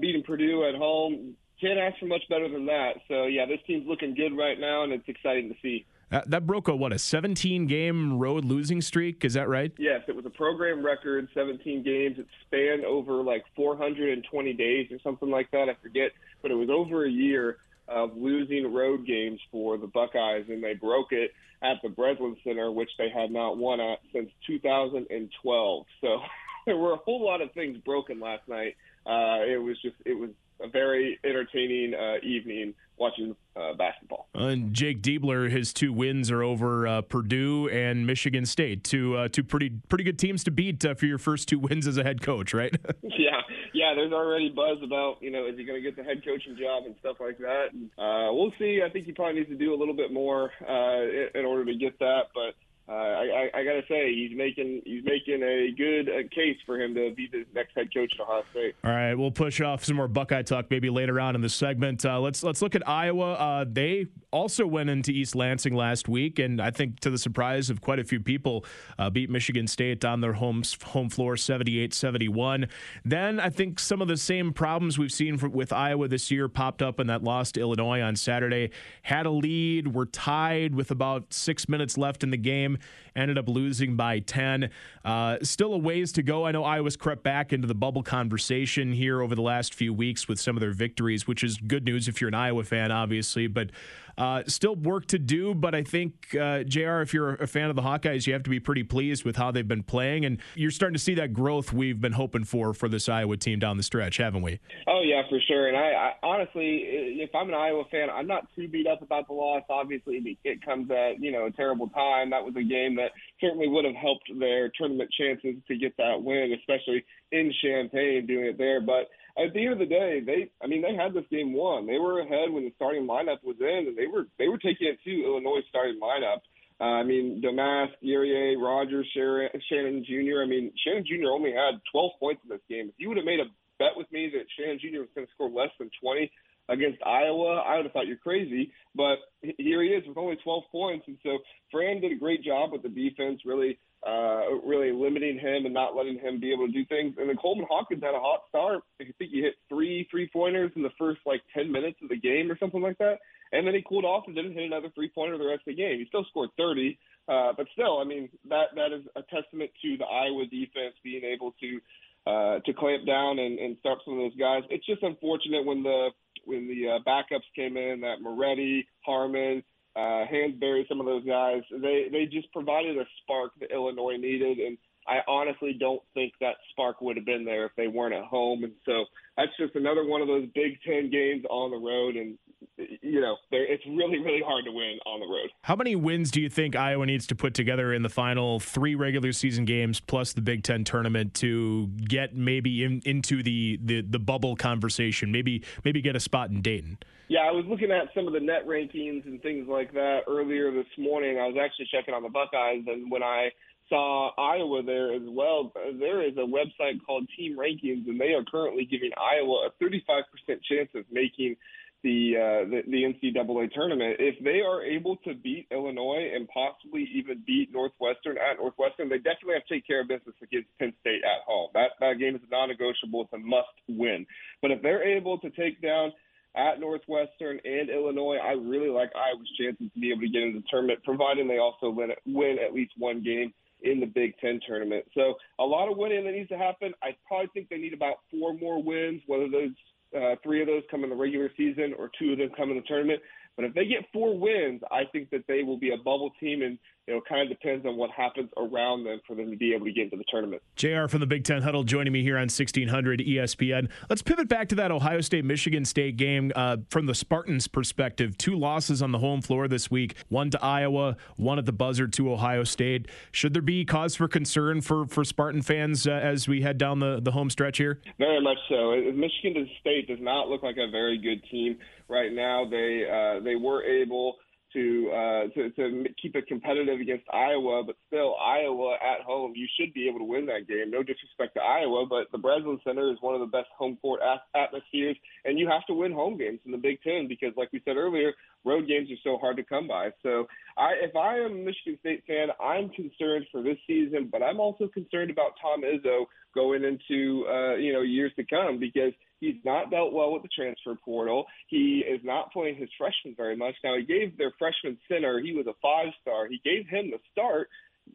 [0.01, 1.35] beating Purdue at home.
[1.61, 2.97] Can't ask for much better than that.
[3.09, 5.87] So yeah, this team's looking good right now, and it's exciting to see.
[6.11, 9.25] That, that broke a what a 17 game road losing streak.
[9.25, 9.73] Is that right?
[9.79, 12.19] Yes, it was a program record, 17 games.
[12.19, 15.69] It spanned over like 420 days or something like that.
[15.69, 20.47] I forget, but it was over a year of losing road games for the Buckeyes,
[20.49, 21.33] and they broke it
[21.63, 25.87] at the Breslin Center, which they had not won at since 2012.
[26.01, 26.21] So
[26.67, 28.77] there were a whole lot of things broken last night.
[29.07, 30.31] Uh, it was just it was
[30.61, 34.29] a very entertaining uh, evening watching uh, basketball.
[34.35, 39.29] And Jake Diebler, his two wins are over uh, Purdue and Michigan State, two uh,
[39.29, 42.03] two pretty pretty good teams to beat uh, for your first two wins as a
[42.03, 42.75] head coach, right?
[43.03, 43.41] yeah,
[43.73, 43.95] yeah.
[43.95, 46.85] There's already buzz about you know is he going to get the head coaching job
[46.87, 47.73] and stuff like that.
[47.73, 48.83] And, uh, we'll see.
[48.85, 51.65] I think he probably needs to do a little bit more uh, in, in order
[51.65, 52.55] to get that, but
[52.89, 56.81] uh, I, I, got to say he's making he's making a good uh, case for
[56.81, 58.77] him to be the next head coach at Ohio State.
[58.83, 62.07] All right, we'll push off some more Buckeye talk maybe later on in the segment.
[62.07, 63.35] Uh, let's let's look at Iowa.
[63.35, 67.69] Uh, they also went into East Lansing last week, and I think to the surprise
[67.69, 68.65] of quite a few people,
[69.13, 72.71] beat Michigan State on their home home floor 78-71.
[73.05, 76.81] Then I think some of the same problems we've seen with Iowa this year popped
[76.81, 78.71] up in that loss to Illinois on Saturday.
[79.03, 82.78] Had a lead, were tied with about six minutes left in the game
[83.17, 84.71] ended up losing by 10.
[85.05, 86.47] Uh, still a ways to go.
[86.47, 90.29] I know Iowa's crept back into the bubble conversation here over the last few weeks
[90.29, 93.47] with some of their victories, which is good news if you're an Iowa fan, obviously.
[93.47, 93.71] But
[94.19, 97.77] uh, still work to do, but I think, uh, JR, if you're a fan of
[97.77, 100.25] the Hawkeyes, you have to be pretty pleased with how they've been playing.
[100.25, 103.61] And you're starting to see that growth we've been hoping for for this Iowa team
[103.61, 104.59] down the stretch, haven't we?
[104.89, 105.69] Oh, yeah, for sure.
[105.69, 106.83] And I, I honestly,
[107.23, 109.63] if I'm an Iowa fan, I'm not too beat up about the loss.
[109.71, 112.31] Obviously, it comes at, you know, a terrible time.
[112.31, 116.21] That was a game that certainly would have helped their tournament chances to get that
[116.21, 118.81] win, especially in Champaign doing it there.
[118.81, 119.09] But
[119.39, 121.87] at the end of the day, they I mean they had this game won.
[121.87, 124.89] They were ahead when the starting lineup was in, and they were they were taking
[124.89, 126.43] it to Illinois starting lineup.
[126.81, 130.43] Uh, I mean, Domask, Guerrier, Rodgers, Shannon, Shannon Jr.
[130.43, 131.31] I mean, Shannon Jr.
[131.31, 132.89] only had 12 points in this game.
[132.89, 133.51] If you would have made a
[133.81, 135.01] bet with me that Shannon Jr.
[135.01, 136.31] was going to score less than 20
[136.69, 138.73] against Iowa, I would have thought you're crazy.
[138.95, 141.39] But here he is with only 12 points, and so
[141.73, 145.97] Fran did a great job with the defense, really, uh, really limiting him and not
[145.97, 147.15] letting him be able to do things.
[147.19, 148.83] And then Coleman Hawkins had a hot start.
[149.01, 152.17] I think he hit three three pointers in the first like 10 minutes of the
[152.17, 153.19] game or something like that,
[153.53, 155.83] and then he cooled off and didn't hit another three pointer the rest of the
[155.83, 155.99] game.
[155.99, 156.99] He still scored 30,
[157.29, 161.25] uh, but still, I mean that that is a testament to the Iowa defense being
[161.25, 161.81] able to.
[162.27, 164.63] Uh, to clamp down and, and start some of those guys.
[164.69, 166.11] It's just unfortunate when the
[166.45, 169.63] when the uh, backups came in, that Moretti, Harmon,
[169.97, 174.59] uh, Hansberry, some of those guys, they they just provided a spark that Illinois needed,
[174.59, 174.79] and
[175.09, 178.63] I honestly don't think that spark would have been there if they weren't at home.
[178.63, 179.07] And so
[179.39, 182.37] that's just another one of those Big Ten games on the road, and
[182.77, 185.51] you know it's really really hard to win on the road.
[185.63, 188.95] How many wins do you think Iowa needs to put together in the final three
[188.95, 194.03] regular season games plus the Big Ten tournament to get maybe in, into the, the
[194.03, 195.33] the bubble conversation?
[195.33, 196.99] Maybe maybe get a spot in Dayton.
[197.29, 200.73] Yeah, I was looking at some of the net rankings and things like that earlier
[200.73, 201.39] this morning.
[201.39, 203.51] I was actually checking on the Buckeyes, and when I
[203.89, 205.73] saw Iowa there as well.
[205.99, 210.23] There is a website called Team Rankings, and they are currently giving Iowa a 35%
[210.71, 211.57] chance of making
[212.05, 214.17] the, uh, the the NCAA tournament.
[214.21, 219.19] If they are able to beat Illinois and possibly even beat Northwestern at Northwestern, they
[219.19, 221.71] definitely have to take care of business against Penn State at home.
[221.75, 223.23] That that game is non-negotiable.
[223.23, 224.27] It's a must-win.
[224.63, 226.13] But if they're able to take down
[226.55, 230.61] at Northwestern and Illinois, I really like Iowa's chances to be able to get into
[230.61, 233.53] the tournament, providing they also win, win at least one game
[233.83, 235.05] in the Big Ten tournament.
[235.15, 236.93] So a lot of winning that needs to happen.
[237.03, 239.71] I probably think they need about four more wins, whether those
[240.17, 242.77] uh, three of those come in the regular season or two of them come in
[242.77, 243.21] the tournament.
[243.59, 246.63] But if they get four wins, I think that they will be a bubble team,
[246.63, 246.79] and
[247.09, 249.87] you know, kind of depends on what happens around them for them to be able
[249.87, 250.63] to get into the tournament.
[250.77, 253.89] JR from the Big Ten Huddle joining me here on 1600 ESPN.
[254.09, 258.39] Let's pivot back to that Ohio State Michigan State game uh, from the Spartans' perspective.
[258.39, 262.07] Two losses on the home floor this week one to Iowa, one at the buzzer
[262.07, 263.09] to Ohio State.
[263.33, 267.01] Should there be cause for concern for, for Spartan fans uh, as we head down
[267.01, 268.01] the, the home stretch here?
[268.19, 268.95] Very much so.
[269.13, 271.79] Michigan State does not look like a very good team
[272.09, 272.69] right now.
[272.69, 274.37] They uh, they were able
[274.73, 279.67] to, uh, to to keep it competitive against Iowa, but still Iowa at home, you
[279.79, 280.91] should be able to win that game.
[280.91, 284.21] No disrespect to Iowa, but the Breslin Center is one of the best home court
[284.55, 287.81] atmospheres, and you have to win home games in the Big Ten because, like we
[287.85, 288.33] said earlier,
[288.65, 290.11] road games are so hard to come by.
[290.23, 294.43] So, I if I am a Michigan State fan, I'm concerned for this season, but
[294.43, 299.13] I'm also concerned about Tom Izzo going into uh, you know years to come because
[299.41, 301.47] He's not dealt well with the transfer portal.
[301.69, 303.75] He is not playing his freshmen very much.
[303.85, 306.49] Now, he gave their freshman center, he was a five star.
[306.49, 307.69] He gave him the start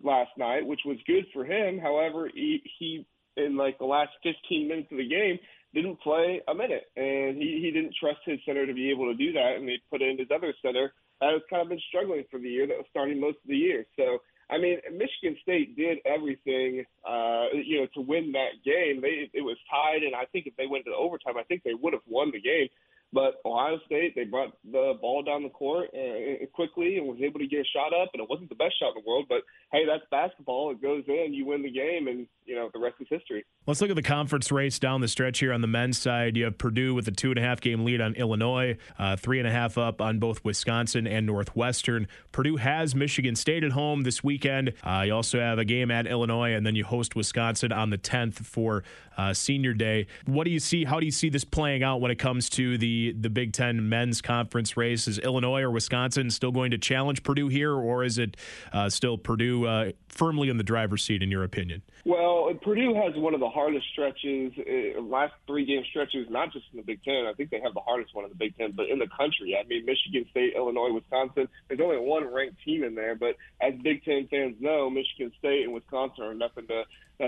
[0.03, 1.79] last night, which was good for him.
[1.79, 3.05] However, he, he
[3.37, 5.39] in like the last 15 minutes of the game,
[5.73, 9.17] didn't play a minute, and he, he didn't trust his center to be able to
[9.17, 12.23] do that, and they put in his other center that has kind of been struggling
[12.29, 13.85] for the year, that was starting most of the year.
[13.95, 14.19] So
[14.53, 19.01] I mean, Michigan State did everything, uh, you know, to win that game.
[19.01, 21.73] They it was tied, and I think if they went to overtime, I think they
[21.73, 22.69] would have won the game.
[23.13, 27.39] But Ohio State, they brought the ball down the court uh, quickly and was able
[27.39, 29.25] to get a shot up, and it wasn't the best shot in the world.
[29.29, 30.71] But hey, that's basketball.
[30.71, 33.45] It goes in, you win the game, and you know the rest is history.
[33.67, 36.35] Let's look at the conference race down the stretch here on the men's side.
[36.35, 39.37] You have Purdue with a two and a half game lead on Illinois, uh, three
[39.37, 42.07] and a half up on both Wisconsin and Northwestern.
[42.31, 44.73] Purdue has Michigan State at home this weekend.
[44.83, 47.97] Uh, you also have a game at Illinois, and then you host Wisconsin on the
[47.97, 48.83] 10th for
[49.17, 50.07] uh, Senior Day.
[50.25, 50.83] What do you see?
[50.83, 53.89] How do you see this playing out when it comes to the the Big Ten
[53.89, 55.07] men's conference race?
[55.07, 58.37] Is Illinois or Wisconsin still going to challenge Purdue here, or is it
[58.71, 61.81] uh, still Purdue uh, firmly in the driver's seat, in your opinion?
[62.05, 66.65] Well, Purdue has one of the hardest stretches, uh, last three game stretches, not just
[66.71, 67.25] in the Big Ten.
[67.25, 69.57] I think they have the hardest one in the Big Ten, but in the country.
[69.59, 71.47] I mean, Michigan State, Illinois, Wisconsin.
[71.67, 75.63] There's only one ranked team in there, but as Big Ten fans know, Michigan State
[75.63, 76.83] and Wisconsin are nothing to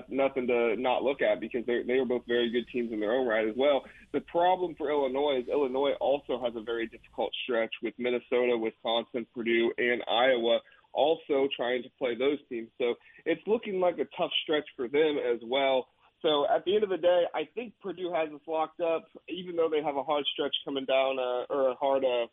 [0.10, 3.14] nothing to not look at because they they are both very good teams in their
[3.14, 3.84] own right as well.
[4.14, 9.26] The problem for Illinois is Illinois also has a very difficult stretch with Minnesota, Wisconsin,
[9.34, 10.60] Purdue, and Iowa
[10.94, 12.70] also trying to play those teams.
[12.80, 12.95] So
[13.26, 15.88] it's looking like a tough stretch for them as well.
[16.22, 19.56] So at the end of the day, I think Purdue has us locked up, even
[19.56, 22.26] though they have a hard stretch coming down, uh, or a hard uh,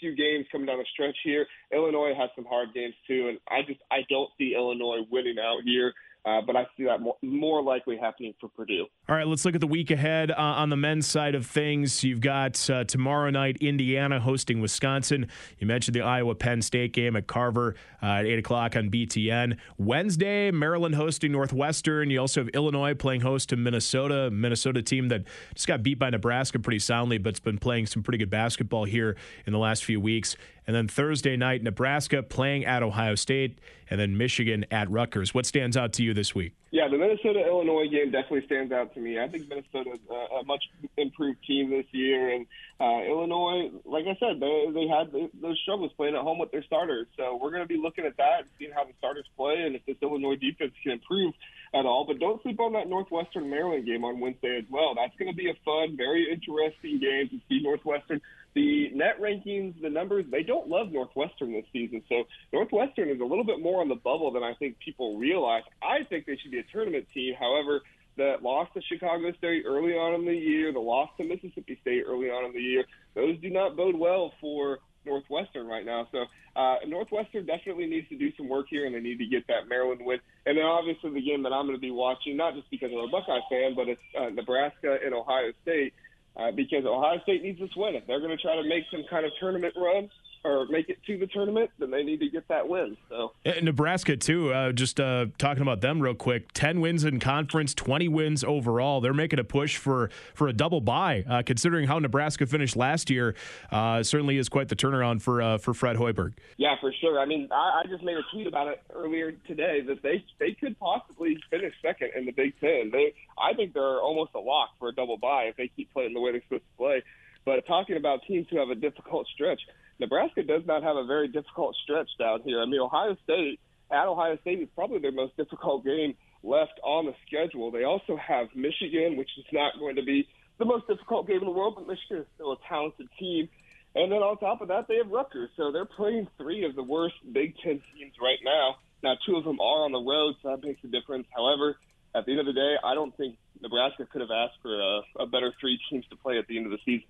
[0.00, 1.46] few games coming down the stretch here.
[1.72, 5.60] Illinois has some hard games too, and I just I don't see Illinois winning out
[5.64, 5.92] here.
[6.28, 8.86] Uh, but I see that more, more, likely happening for Purdue.
[9.08, 12.04] All right, let's look at the week ahead uh, on the men's side of things.
[12.04, 15.28] You've got uh, tomorrow night Indiana hosting Wisconsin.
[15.58, 19.56] You mentioned the Iowa Penn State game at Carver uh, at 8 o'clock on BTN.
[19.78, 22.10] Wednesday, Maryland hosting Northwestern.
[22.10, 25.24] You also have Illinois playing host to Minnesota, Minnesota team that
[25.54, 28.84] just got beat by Nebraska pretty soundly, but it's been playing some pretty good basketball
[28.84, 30.36] here in the last few weeks.
[30.68, 33.58] And then Thursday night, Nebraska playing at Ohio State,
[33.88, 35.32] and then Michigan at Rutgers.
[35.32, 36.52] What stands out to you this week?
[36.72, 39.18] Yeah, the Minnesota Illinois game definitely stands out to me.
[39.18, 40.62] I think Minnesota's a, a much
[40.98, 42.46] improved team this year, and
[42.78, 46.62] uh, Illinois, like I said, they they had those struggles playing at home with their
[46.64, 47.06] starters.
[47.16, 49.74] So we're going to be looking at that and seeing how the starters play, and
[49.74, 51.32] if this Illinois defense can improve
[51.74, 52.04] at all.
[52.06, 54.94] But don't sleep on that Northwestern Maryland game on Wednesday as well.
[54.94, 58.20] That's going to be a fun, very interesting game to see Northwestern
[58.54, 62.02] the net rankings, the numbers, they don't love Northwestern this season.
[62.08, 65.62] So Northwestern is a little bit more on the bubble than I think people realize.
[65.82, 67.34] I think they should be a tournament team.
[67.38, 67.82] However,
[68.16, 72.04] the loss to Chicago State early on in the year, the loss to Mississippi State
[72.06, 72.84] early on in the year,
[73.14, 74.78] those do not bode well for
[75.08, 76.06] Northwestern right now.
[76.12, 79.46] So uh, Northwestern definitely needs to do some work here, and they need to get
[79.48, 80.20] that Maryland win.
[80.46, 82.98] And then obviously the game that I'm going to be watching, not just because I'm
[82.98, 85.94] a Buckeye fan, but it's uh, Nebraska and Ohio State
[86.36, 87.94] uh, because Ohio State needs this win.
[87.94, 90.10] If they're going to try to make some kind of tournament run,
[90.44, 92.96] or make it to the tournament, then they need to get that win.
[93.08, 93.32] So
[93.62, 94.52] Nebraska too.
[94.52, 96.52] Uh, just uh, talking about them real quick.
[96.52, 99.00] Ten wins in conference, twenty wins overall.
[99.00, 101.24] They're making a push for for a double bye.
[101.28, 103.34] Uh, considering how Nebraska finished last year,
[103.70, 106.34] uh, certainly is quite the turnaround for uh, for Fred Hoiberg.
[106.56, 107.20] Yeah, for sure.
[107.20, 110.52] I mean, I, I, just made a tweet about it earlier today that they they
[110.52, 112.90] could possibly finish second in the Big Ten.
[112.92, 116.14] They, I think they're almost a lock for a double bye if they keep playing
[116.14, 117.02] the way they're supposed to play.
[117.44, 119.60] But talking about teams who have a difficult stretch,
[119.98, 122.60] Nebraska does not have a very difficult stretch down here.
[122.60, 123.58] I mean, Ohio State
[123.90, 127.70] at Ohio State is probably their most difficult game left on the schedule.
[127.70, 130.28] They also have Michigan, which is not going to be
[130.58, 133.48] the most difficult game in the world, but Michigan is still a talented team.
[133.94, 135.50] And then on top of that, they have Rutgers.
[135.56, 138.76] So they're playing three of the worst Big Ten teams right now.
[139.02, 141.26] Now, two of them are on the road, so that makes a difference.
[141.34, 141.76] However,
[142.14, 145.22] at the end of the day, I don't think Nebraska could have asked for a,
[145.22, 147.06] a better three teams to play at the end of the season.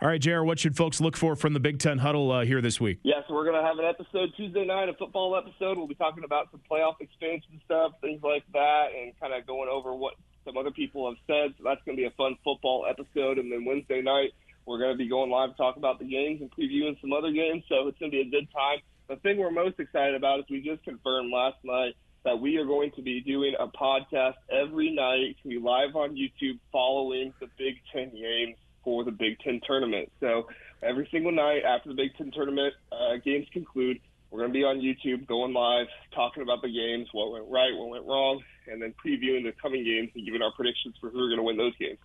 [0.00, 2.60] All right, JR, what should folks look for from the Big Ten huddle uh, here
[2.60, 3.00] this week?
[3.02, 5.76] Yeah, so we're going to have an episode Tuesday night, a football episode.
[5.76, 9.68] We'll be talking about some playoff expansion stuff, things like that, and kind of going
[9.68, 10.14] over what
[10.44, 11.54] some other people have said.
[11.58, 13.38] So that's going to be a fun football episode.
[13.38, 14.32] And then Wednesday night,
[14.66, 17.32] we're going to be going live to talk about the games and previewing some other
[17.32, 17.64] games.
[17.68, 18.78] So it's going to be a good time.
[19.08, 22.66] The thing we're most excited about is we just confirmed last night that we are
[22.66, 25.20] going to be doing a podcast every night.
[25.20, 29.38] It's going to be live on YouTube following the Big Ten games for the Big
[29.40, 30.10] Ten tournament.
[30.20, 30.48] So
[30.82, 34.00] every single night after the Big Ten tournament uh, games conclude,
[34.30, 37.74] we're going to be on YouTube, going live, talking about the games, what went right,
[37.74, 41.18] what went wrong, and then previewing the coming games and giving our predictions for who
[41.18, 41.98] are going to win those games.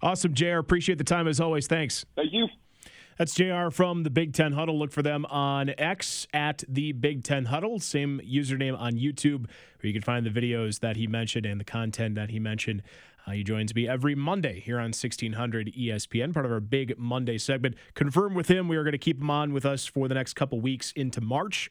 [0.00, 0.58] Awesome, JR.
[0.58, 1.66] Appreciate the time as always.
[1.66, 2.04] Thanks.
[2.14, 2.48] Thank you.
[3.18, 4.78] That's JR from the Big Ten Huddle.
[4.78, 7.80] Look for them on X at the Big Ten Huddle.
[7.80, 9.46] Same username on YouTube,
[9.80, 12.82] where you can find the videos that he mentioned and the content that he mentioned.
[13.26, 17.38] Uh, he joins me every Monday here on 1600 ESPN, part of our big Monday
[17.38, 17.74] segment.
[17.94, 20.34] Confirm with him, we are going to keep him on with us for the next
[20.34, 21.68] couple weeks into March.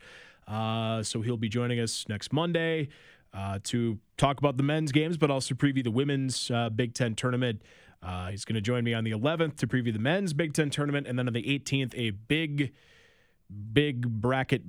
[0.47, 2.89] Uh, so he'll be joining us next Monday
[3.33, 7.15] uh, to talk about the men's games, but also preview the women's uh, Big Ten
[7.15, 7.61] tournament.
[8.03, 10.69] Uh, he's going to join me on the 11th to preview the men's Big Ten
[10.69, 12.73] tournament, and then on the 18th, a big,
[13.73, 14.61] big bracket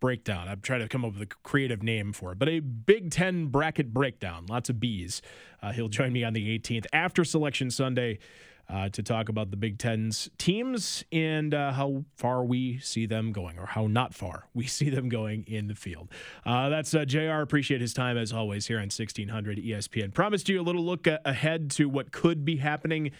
[0.00, 0.48] breakdown.
[0.48, 3.46] I'm trying to come up with a creative name for it, but a Big Ten
[3.46, 4.46] bracket breakdown.
[4.48, 5.22] Lots of B's.
[5.62, 8.18] Uh, he'll join me on the 18th after Selection Sunday.
[8.70, 13.32] Uh, to talk about the Big Ten's teams and uh, how far we see them
[13.32, 16.10] going, or how not far we see them going in the field.
[16.44, 17.40] Uh, that's uh, JR.
[17.40, 20.12] Appreciate his time as always here on 1600 ESPN.
[20.12, 23.10] Promised you a little look ahead to what could be happening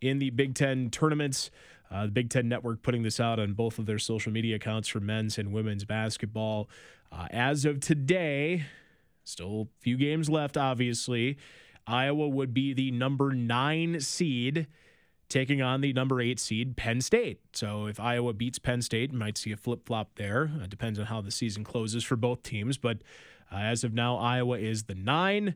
[0.00, 1.50] in the Big Ten tournaments.
[1.90, 4.88] Uh, the Big Ten Network putting this out on both of their social media accounts
[4.88, 6.68] for men's and women's basketball.
[7.12, 8.64] Uh, as of today,
[9.22, 11.36] still a few games left, obviously.
[11.86, 14.66] Iowa would be the number nine seed
[15.28, 17.40] taking on the number eight seed Penn State.
[17.52, 20.50] So if Iowa beats Penn State, might see a flip flop there.
[20.62, 22.78] It depends on how the season closes for both teams.
[22.78, 22.98] But
[23.52, 25.54] uh, as of now, Iowa is the nine.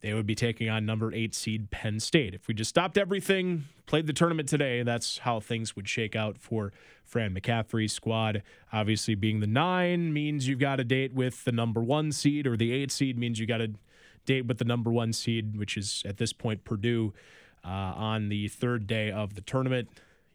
[0.00, 2.34] They would be taking on number eight seed Penn State.
[2.34, 6.38] If we just stopped everything, played the tournament today, that's how things would shake out
[6.38, 6.72] for
[7.04, 8.42] Fran McCaffery's squad.
[8.72, 12.56] Obviously, being the nine means you've got a date with the number one seed, or
[12.56, 13.72] the eight seed means you got a
[14.24, 17.12] date with the number one seed, which is at this point Purdue
[17.62, 19.88] uh, on the third day of the tournament.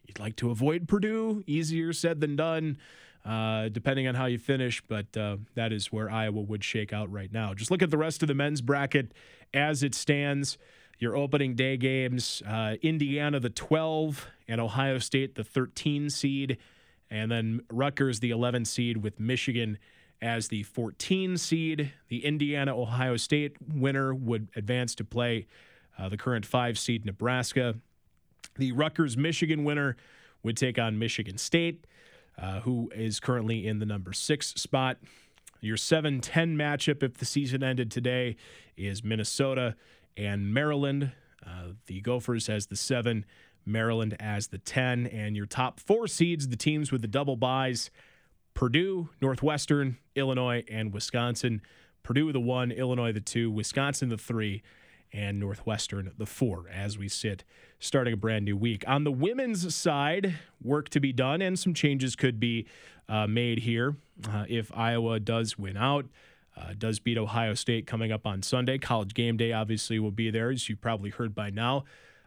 [0.06, 2.78] You'd like to avoid Purdue, easier said than done.
[3.26, 7.10] uh, depending on how you finish, but uh, that is where Iowa would shake out
[7.10, 7.54] right now.
[7.54, 9.12] Just look at the rest of the men's bracket
[9.54, 10.58] as it stands.
[10.98, 16.58] Your opening day games uh, Indiana, the 12, and Ohio State, the 13 seed,
[17.10, 19.78] and then Rutgers, the 11 seed, with Michigan
[20.22, 21.92] as the 14 seed.
[22.08, 25.46] The Indiana Ohio State winner would advance to play
[25.98, 27.76] uh, the current five seed Nebraska.
[28.56, 29.96] The Rutgers Michigan winner
[30.42, 31.86] would take on Michigan State,
[32.38, 34.98] uh, who is currently in the number six spot.
[35.60, 38.36] Your 7 10 matchup, if the season ended today,
[38.76, 39.76] is Minnesota
[40.16, 41.12] and Maryland.
[41.44, 43.24] Uh, the Gophers as the seven,
[43.64, 45.06] Maryland as the 10.
[45.06, 47.90] And your top four seeds, the teams with the double byes
[48.54, 51.60] Purdue, Northwestern, Illinois, and Wisconsin.
[52.02, 54.62] Purdue the one, Illinois the two, Wisconsin the three,
[55.12, 57.44] and Northwestern the four as we sit
[57.78, 58.84] starting a brand new week.
[58.86, 62.66] On the women's side, work to be done and some changes could be
[63.08, 63.96] uh, made here
[64.28, 66.06] uh, if Iowa does win out.
[66.56, 68.78] Uh, does beat Ohio State coming up on Sunday.
[68.78, 71.84] College game day obviously will be there, as you probably heard by now.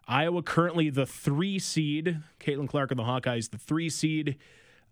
[0.07, 2.19] Iowa currently the three seed.
[2.39, 4.37] Caitlin Clark and the Hawkeyes, the three seed.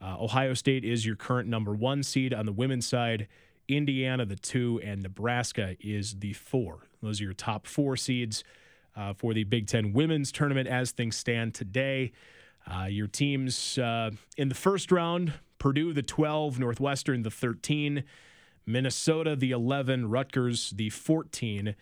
[0.01, 3.27] Uh, Ohio State is your current number one seed on the women's side.
[3.67, 6.87] Indiana, the two, and Nebraska is the four.
[7.01, 8.43] Those are your top four seeds
[8.95, 12.11] uh, for the Big Ten women's tournament as things stand today.
[12.65, 18.03] Uh, your teams uh, in the first round Purdue, the 12, Northwestern, the 13,
[18.65, 21.75] Minnesota, the 11, Rutgers, the 14.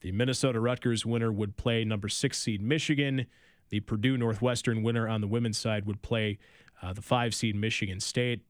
[0.00, 3.26] The Minnesota Rutgers winner would play number six seed Michigan.
[3.70, 6.38] The Purdue Northwestern winner on the women's side would play
[6.82, 8.42] uh, the five seed Michigan State.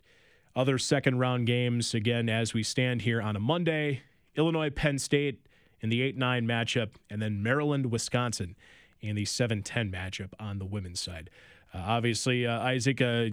[0.56, 4.02] Other second round games, again, as we stand here on a Monday
[4.34, 5.46] Illinois Penn State
[5.80, 8.56] in the 8 9 matchup, and then Maryland Wisconsin
[9.00, 11.28] in the 7 10 matchup on the women's side.
[11.74, 13.28] Uh, obviously, uh, Isaac, uh,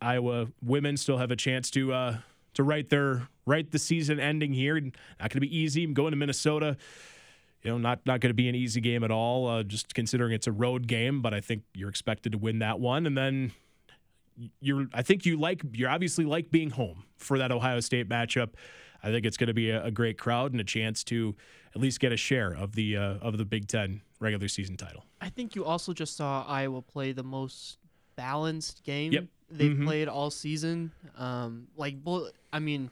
[0.00, 2.16] Iowa women still have a chance to uh,
[2.54, 4.80] to write their write the season ending here.
[4.80, 5.84] Not going to be easy.
[5.84, 6.76] I'm going to Minnesota.
[7.62, 9.48] You know, not not going to be an easy game at all.
[9.48, 12.80] Uh, just considering it's a road game, but I think you're expected to win that
[12.80, 13.06] one.
[13.06, 13.52] And then
[14.60, 18.50] you're, I think you like, you're obviously like being home for that Ohio State matchup.
[19.04, 21.36] I think it's going to be a, a, great crowd and a chance to
[21.74, 25.04] at least get a share of the uh, of the Big Ten regular season title.
[25.20, 27.78] I think you also just saw Iowa play the most
[28.16, 29.24] balanced game yep.
[29.50, 29.86] they've mm-hmm.
[29.86, 30.92] played all season.
[31.18, 31.96] Um, like,
[32.52, 32.90] I mean,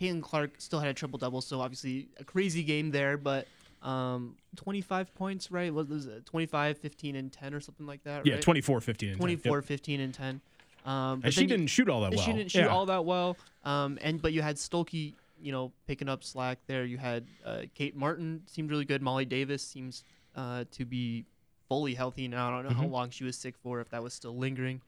[0.00, 3.46] Caitlin Clark still had a triple double, so obviously a crazy game there, but
[3.82, 5.72] um, 25 points, right?
[5.72, 6.26] What was it?
[6.26, 9.52] 25, 15, and 10 or something like that, Yeah, 24, 15, and 24, 10.
[9.52, 9.64] Yep.
[9.64, 10.40] 15, and 10.
[10.84, 12.24] Um, and she didn't shoot all that well.
[12.24, 12.66] She didn't shoot yeah.
[12.66, 13.36] all that well.
[13.64, 16.84] Um, and but you had Stuelke, you know, picking up slack there.
[16.84, 19.02] You had uh, Kate Martin seemed really good.
[19.02, 20.04] Molly Davis seems
[20.36, 21.24] uh, to be
[21.68, 22.48] fully healthy now.
[22.48, 22.80] I don't know mm-hmm.
[22.80, 24.80] how long she was sick for, if that was still lingering.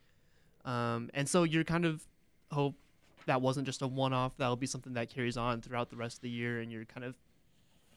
[0.64, 2.02] Um, and so you're kind of
[2.50, 2.74] hope
[3.26, 4.36] that wasn't just a one-off.
[4.36, 7.04] That'll be something that carries on throughout the rest of the year, and you're kind
[7.04, 7.16] of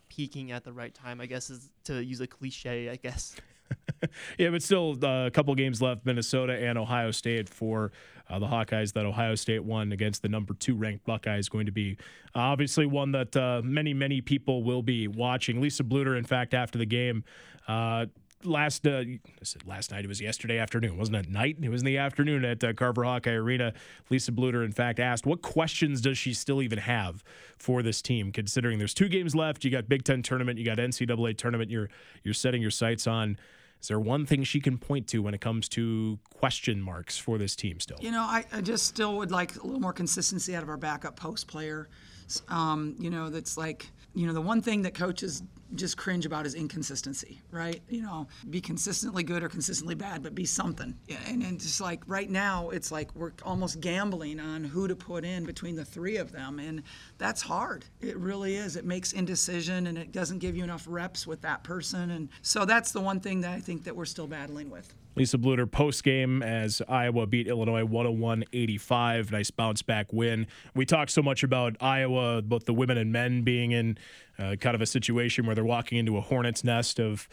[0.10, 1.22] peaking at the right time.
[1.22, 2.90] I guess is to use a cliche.
[2.90, 3.36] I guess.
[4.38, 7.92] yeah, but still uh, a couple games left Minnesota and Ohio State for
[8.30, 11.72] uh, the Hawkeyes that Ohio State won against the number two ranked Buckeyes going to
[11.72, 11.98] be
[12.36, 15.62] uh, obviously one that uh, many, many people will be watching.
[15.62, 17.24] Lisa Bluder, in fact, after the game,
[17.68, 18.06] uh,
[18.44, 19.04] last uh,
[19.66, 20.06] last night?
[20.06, 21.30] It was yesterday afternoon wasn't it?
[21.30, 21.58] Night?
[21.62, 23.74] It was in the afternoon at uh, carver hawkeye arena.
[24.10, 27.24] Lisa bluder in fact asked what questions does she still even have
[27.58, 28.32] for this team?
[28.32, 31.90] Considering there's two games left you got big ten tournament you got ncaa tournament you're
[32.24, 33.38] you're setting your sights on
[33.82, 37.38] is there one thing she can point to when it comes to question marks for
[37.38, 37.98] this team still?
[38.02, 40.78] You know, I, I just still would like a little more consistency out of our
[40.78, 41.90] backup post player.
[42.50, 45.44] Um, you know, that's like, you know, the one thing that coaches
[45.76, 47.82] just cringe about is inconsistency, right?
[47.90, 50.96] You know, be consistently good or consistently bad, but be something.
[51.08, 54.96] Yeah, And, and just like right now, it's like we're almost gambling on who to
[54.96, 56.60] put in between the three of them.
[56.60, 56.84] And
[57.18, 57.86] that's hard.
[58.02, 58.76] It really is.
[58.76, 62.12] It makes indecision and it doesn't give you enough reps with that person.
[62.12, 64.94] And so that's the one thing that I think that we're still battling with.
[65.18, 69.32] Lisa Bluder post game as Iowa beat Illinois 101 85.
[69.32, 70.46] Nice bounce back win.
[70.76, 73.98] We talk so much about Iowa, both the women and men being in
[74.38, 77.28] uh, kind of a situation where they're walking into a hornet's nest of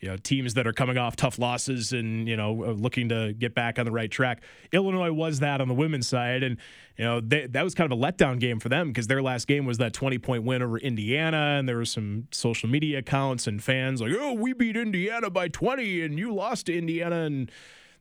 [0.00, 3.32] you know teams that are coming off tough losses and you know uh, looking to
[3.34, 4.42] get back on the right track.
[4.72, 6.56] Illinois was that on the women's side, and
[6.96, 9.46] you know they, that was kind of a letdown game for them because their last
[9.46, 13.46] game was that 20 point win over Indiana, and there were some social media accounts
[13.46, 17.50] and fans like, "Oh, we beat Indiana by 20, and you lost to Indiana, and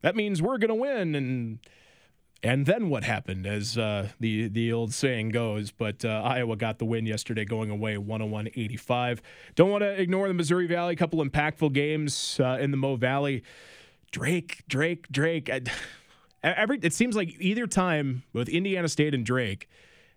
[0.02, 1.60] that means we're gonna win." And
[2.42, 5.72] and then what happened, as uh, the the old saying goes.
[5.72, 9.20] But uh, Iowa got the win yesterday, going away 101-85.
[9.56, 10.94] Don't want to ignore the Missouri Valley.
[10.94, 13.44] A couple impactful games uh, in the Mo Valley.
[14.12, 15.50] Drake, Drake, Drake.
[16.44, 19.68] Every it seems like either time with Indiana State and Drake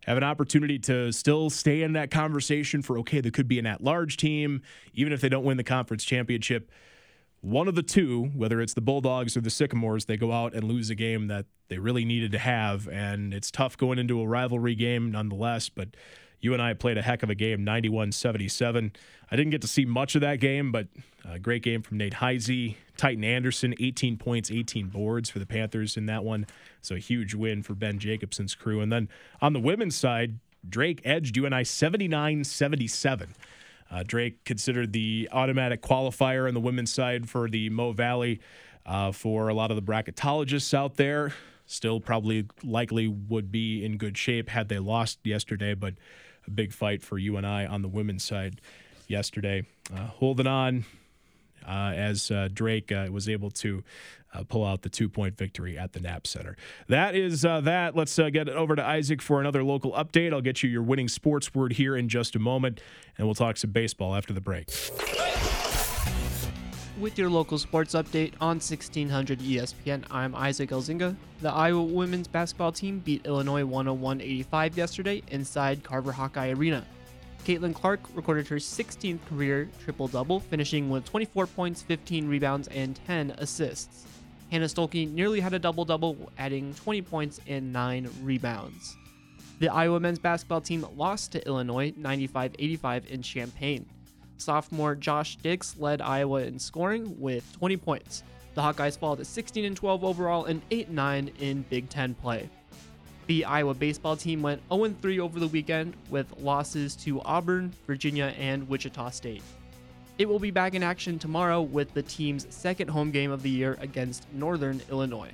[0.07, 3.67] have an opportunity to still stay in that conversation for okay, there could be an
[3.67, 4.63] at-large team,
[4.95, 6.71] even if they don't win the conference championship.
[7.43, 10.63] One of the two, whether it's the Bulldogs or the Sycamores, they go out and
[10.63, 14.27] lose a game that they really needed to have, and it's tough going into a
[14.27, 15.69] rivalry game nonetheless.
[15.69, 15.89] But
[16.41, 18.93] UNI played a heck of a game, 91 77.
[19.31, 20.87] I didn't get to see much of that game, but
[21.25, 22.77] a great game from Nate Heise.
[22.97, 26.47] Tytan Anderson, 18 points, 18 boards for the Panthers in that one.
[26.81, 28.81] So a huge win for Ben Jacobson's crew.
[28.81, 29.09] And then
[29.41, 30.39] on the women's side,
[30.69, 33.35] Drake edged UNI 79 77.
[33.93, 38.41] Uh, Drake considered the automatic qualifier on the women's side for the Mo Valley
[38.87, 41.35] uh, for a lot of the bracketologists out there.
[41.67, 45.95] Still, probably likely would be in good shape had they lost yesterday, but
[46.47, 48.61] a big fight for UNI on the women's side
[49.09, 49.65] yesterday.
[49.95, 50.85] Uh, holding on
[51.67, 53.85] uh, as uh, Drake uh, was able to
[54.33, 56.57] uh, pull out the two point victory at the Knapp Center.
[56.89, 57.97] That is uh, that.
[57.97, 60.33] Let's get it over to Isaac for another local update.
[60.33, 62.81] I'll get you your winning sports word here in just a moment,
[63.19, 64.69] and we'll talk some baseball after the break
[67.03, 70.05] with your local sports update on 1600 ESPN.
[70.09, 71.17] I'm Isaac Elzinga.
[71.41, 76.87] The Iowa women's basketball team beat Illinois 101-85 yesterday inside Carver Hawkeye Arena.
[77.45, 83.33] Caitlin Clark recorded her 16th career triple-double, finishing with 24 points, 15 rebounds, and 10
[83.39, 84.07] assists.
[84.53, 88.99] Hannah Stuelke nearly had a double-double, adding 20 points and 9 rebounds.
[89.61, 93.87] The Iowa men's basketball team lost to Illinois 95-85 in Champaign.
[94.37, 98.25] Sophomore Josh Dix led Iowa in scoring with 20 points.
[98.55, 102.51] The Hawkeyes fall to 16 and 12 overall and 8 9 in Big Ten play.
[103.29, 108.35] The Iowa baseball team went 0 3 over the weekend with losses to Auburn, Virginia,
[108.37, 109.43] and Wichita State.
[110.19, 113.51] It will be back in action tomorrow with the team's second home game of the
[113.51, 115.33] year against Northern Illinois.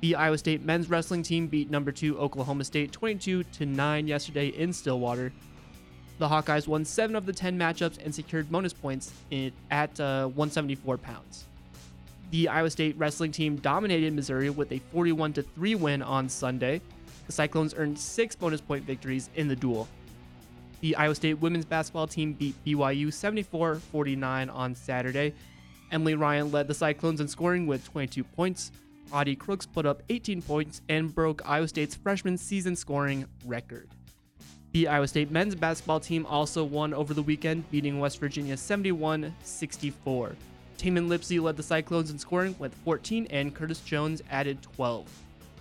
[0.00, 4.48] The Iowa State men's wrestling team beat number 2 Oklahoma State 22 to 9 yesterday
[4.48, 5.32] in Stillwater
[6.18, 10.26] the Hawkeyes won seven of the 10 matchups and secured bonus points in, at uh,
[10.26, 11.44] 174 pounds.
[12.30, 16.80] The Iowa State wrestling team dominated Missouri with a 41 3 win on Sunday.
[17.26, 19.88] The Cyclones earned six bonus point victories in the dual.
[20.80, 25.34] The Iowa State women's basketball team beat BYU 74 49 on Saturday.
[25.90, 28.70] Emily Ryan led the Cyclones in scoring with 22 points.
[29.12, 33.88] Audi Crooks put up 18 points and broke Iowa State's freshman season scoring record.
[34.72, 39.34] The Iowa State men's basketball team also won over the weekend, beating West Virginia 71
[39.42, 40.36] 64.
[40.76, 45.08] Tamin Lipsey led the Cyclones in scoring with 14, and Curtis Jones added 12.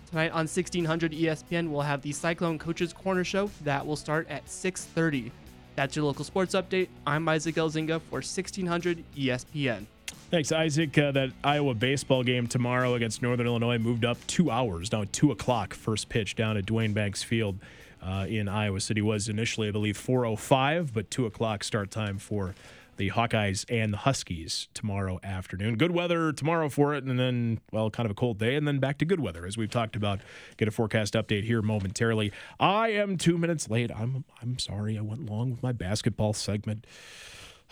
[0.10, 4.46] Tonight on 1600 ESPN, we'll have the Cyclone Coaches Corner Show that will start at
[4.48, 5.32] 6:30.
[5.76, 6.88] That's your local sports update.
[7.06, 9.86] I'm Isaac Elzinga for 1600 ESPN.
[10.32, 10.98] Thanks, Isaac.
[10.98, 15.32] Uh, that Iowa baseball game tomorrow against Northern Illinois moved up two hours, now 2
[15.32, 17.60] o'clock, first pitch down at Duane Banks Field
[18.02, 22.56] uh, in Iowa City was initially, I believe, 4:05, but two o'clock start time for
[22.98, 25.78] the Hawkeyes and the Huskies tomorrow afternoon.
[25.78, 28.80] Good weather tomorrow for it, and then, well, kind of a cold day, and then
[28.80, 30.20] back to good weather, as we've talked about.
[30.58, 32.32] Get a forecast update here momentarily.
[32.60, 33.92] I am two minutes late.
[33.92, 34.98] I'm I'm sorry.
[34.98, 36.86] I went long with my basketball segment.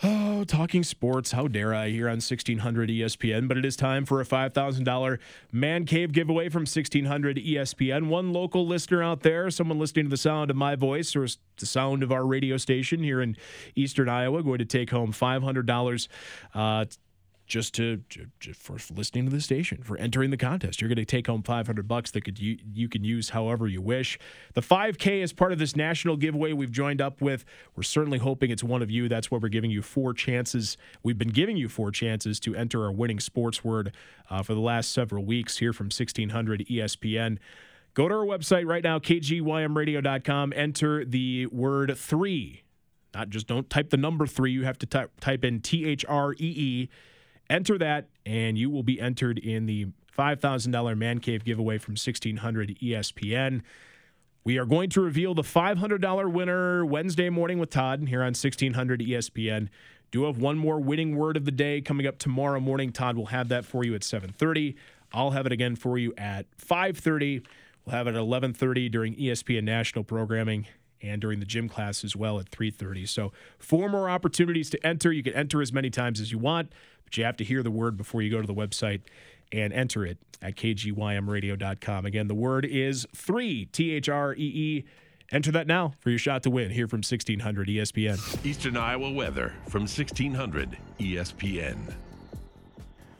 [0.02, 1.32] Oh, talking sports.
[1.32, 3.48] How dare I here on 1600 ESPN?
[3.48, 5.18] But it is time for a $5,000
[5.52, 8.08] Man Cave giveaway from 1600 ESPN.
[8.08, 11.66] One local listener out there, someone listening to the sound of my voice or the
[11.66, 13.38] sound of our radio station here in
[13.74, 16.08] Eastern Iowa, going to take home $500
[16.54, 16.84] uh,
[17.46, 18.02] just to
[18.40, 20.80] just for listening to the station for entering the contest.
[20.80, 23.80] You're going to take home 500 bucks that could you, you can use however you
[23.80, 24.18] wish.
[24.54, 27.44] The 5k is part of this national giveaway we've joined up with.
[27.76, 29.08] We're certainly hoping it's one of you.
[29.08, 30.76] That's why we're giving you four chances.
[31.02, 33.94] We've been giving you four chances to enter our winning sports word
[34.28, 37.38] uh, for the last several weeks here from 1600 espn
[37.94, 42.62] go to our website right now kgymradio.com enter the word three.
[43.14, 44.52] Not just don't type the number three.
[44.52, 46.88] You have to type, type in t-h-r-e-e
[47.48, 49.86] Enter that, and you will be entered in the
[50.16, 53.62] $5,000 Man Cave giveaway from 1600 ESPN.
[54.44, 59.00] We are going to reveal the $500 winner Wednesday morning with Todd here on 1600
[59.00, 59.68] ESPN.
[60.12, 62.92] Do have one more winning word of the day coming up tomorrow morning.
[62.92, 64.76] Todd will have that for you at 7:30.
[65.12, 67.42] I'll have it again for you at 5:30.
[67.84, 70.66] We'll have it at 11:30 during ESPN national programming
[71.06, 73.06] and during the gym class as well at 3:30.
[73.06, 75.12] So, four more opportunities to enter.
[75.12, 76.70] You can enter as many times as you want
[77.06, 79.00] but you have to hear the word before you go to the website
[79.52, 82.04] and enter it at kgymradio.com.
[82.04, 84.84] Again, the word is three, T H R E E.
[85.32, 88.44] Enter that now for your shot to win here from 1600 ESPN.
[88.44, 91.94] Eastern Iowa weather from 1600 ESPN.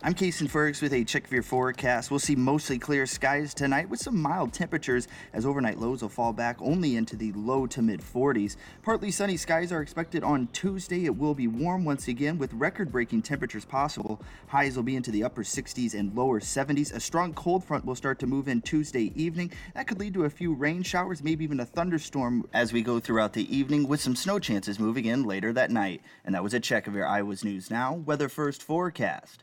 [0.06, 2.12] I'm Kason Fergus with a check of your forecast.
[2.12, 6.32] We'll see mostly clear skies tonight with some mild temperatures as overnight lows will fall
[6.32, 8.54] back only into the low to mid 40s.
[8.84, 11.06] Partly sunny skies are expected on Tuesday.
[11.06, 14.22] It will be warm once again with record breaking temperatures possible.
[14.46, 16.94] Highs will be into the upper 60s and lower 70s.
[16.94, 19.50] A strong cold front will start to move in Tuesday evening.
[19.74, 23.00] That could lead to a few rain showers, maybe even a thunderstorm as we go
[23.00, 26.00] throughout the evening with some snow chances moving in later that night.
[26.24, 29.42] And that was a check of your Iowa's News Now Weather First forecast.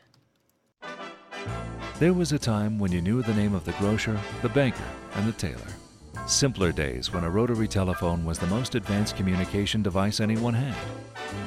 [1.98, 4.84] There was a time when you knew the name of the grocer, the banker,
[5.14, 5.60] and the tailor.
[6.26, 10.74] Simpler days when a rotary telephone was the most advanced communication device anyone had.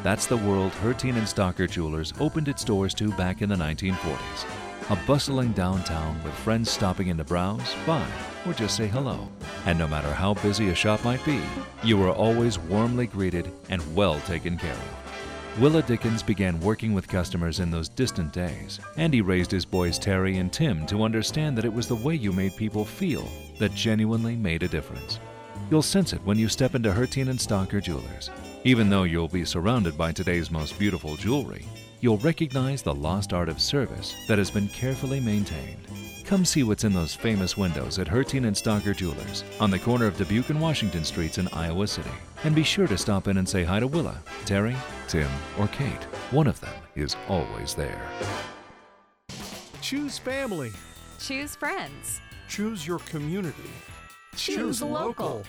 [0.03, 4.45] That's the world Herteen and Stocker Jewelers opened its doors to back in the 1940s.
[4.89, 8.07] A bustling downtown with friends stopping in to browse, buy,
[8.45, 9.27] or just say hello.
[9.65, 11.41] And no matter how busy a shop might be,
[11.83, 14.96] you were always warmly greeted and well taken care of.
[15.59, 19.97] Willa Dickens began working with customers in those distant days, and he raised his boys
[19.97, 23.27] Terry and Tim to understand that it was the way you made people feel
[23.57, 25.19] that genuinely made a difference.
[25.71, 28.29] You'll sense it when you step into Herteen and Stocker Jewelers.
[28.65, 31.65] Even though you'll be surrounded by today's most beautiful jewelry,
[32.01, 35.87] you'll recognize the lost art of service that has been carefully maintained.
[36.27, 40.07] Come see what's in those famous windows at Herteen and Stocker Jewelers on the corner
[40.07, 42.11] of Dubuque and Washington Streets in Iowa City.
[42.43, 44.75] And be sure to stop in and say hi to Willa, Terry,
[45.07, 46.03] Tim, or Kate.
[46.31, 48.05] One of them is always there.
[49.79, 50.73] Choose family.
[51.17, 52.19] Choose friends.
[52.49, 53.71] Choose your community.
[54.35, 55.43] Choose local.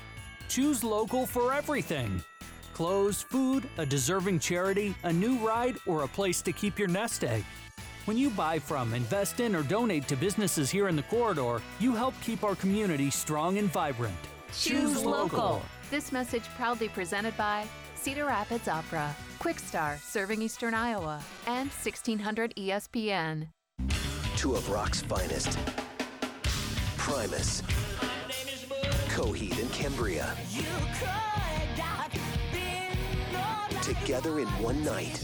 [0.48, 2.22] Choose local for everything.
[2.72, 7.24] Clothes, food, a deserving charity, a new ride, or a place to keep your nest
[7.24, 7.44] egg.
[8.08, 11.94] When you buy from, invest in, or donate to businesses here in the corridor, you
[11.94, 14.16] help keep our community strong and vibrant.
[14.58, 15.60] Choose local.
[15.90, 17.66] This message proudly presented by
[17.96, 23.48] Cedar Rapids Opera, QuikStar, serving Eastern Iowa, and 1600 ESPN.
[24.36, 25.58] Two of rock's finest.
[26.96, 27.60] Primus.
[29.10, 30.34] Coheed and Cambria.
[33.82, 35.22] Together in one night.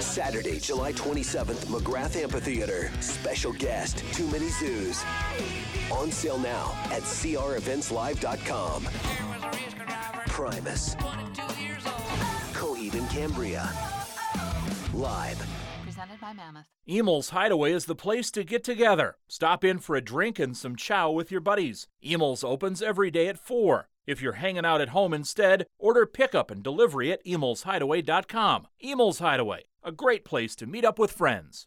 [0.00, 2.90] Saturday, July 27th, McGrath Amphitheater.
[3.00, 5.04] Special guest, Too Many Zooz.
[5.92, 8.84] On sale now at creventslive.com.
[10.28, 10.94] Primus.
[12.54, 13.72] Coheed and Cambria.
[14.92, 15.46] Live.
[15.84, 16.66] Presented by Mammoth.
[16.86, 19.16] Emil's Hideaway is the place to get together.
[19.28, 21.88] Stop in for a drink and some chow with your buddies.
[22.02, 23.88] Emil's opens every day at 4.
[24.06, 28.68] If you're hanging out at home instead, order pickup and delivery at emilshideaway.com.
[28.80, 31.66] Emil's Hideaway, a great place to meet up with friends.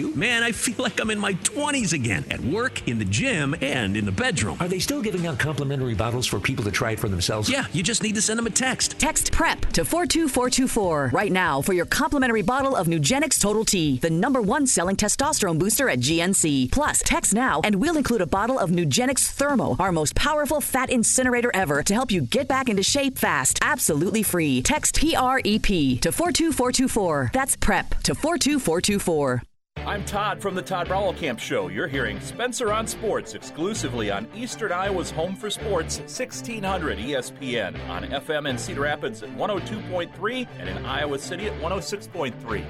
[0.09, 3.95] Man, I feel like I'm in my 20s again at work, in the gym, and
[3.95, 4.57] in the bedroom.
[4.59, 7.49] Are they still giving out complimentary bottles for people to try it for themselves?
[7.49, 8.99] Yeah, you just need to send them a text.
[8.99, 14.09] Text PREP to 42424 right now for your complimentary bottle of Nugenix Total T, the
[14.09, 16.71] number one selling testosterone booster at GNC.
[16.71, 20.89] Plus, text now and we'll include a bottle of Nugenix Thermo, our most powerful fat
[20.89, 23.59] incinerator ever to help you get back into shape fast.
[23.61, 24.61] Absolutely free.
[24.61, 27.31] Text PREP to 42424.
[27.33, 29.43] That's PREP to 42424.
[29.91, 30.87] I'm Todd from the Todd
[31.17, 31.67] Camp Show.
[31.67, 38.03] You're hearing Spencer on Sports exclusively on Eastern Iowa's Home for Sports, 1600 ESPN, on
[38.03, 42.63] FM in Cedar Rapids at 102.3 and in Iowa City at 106.3.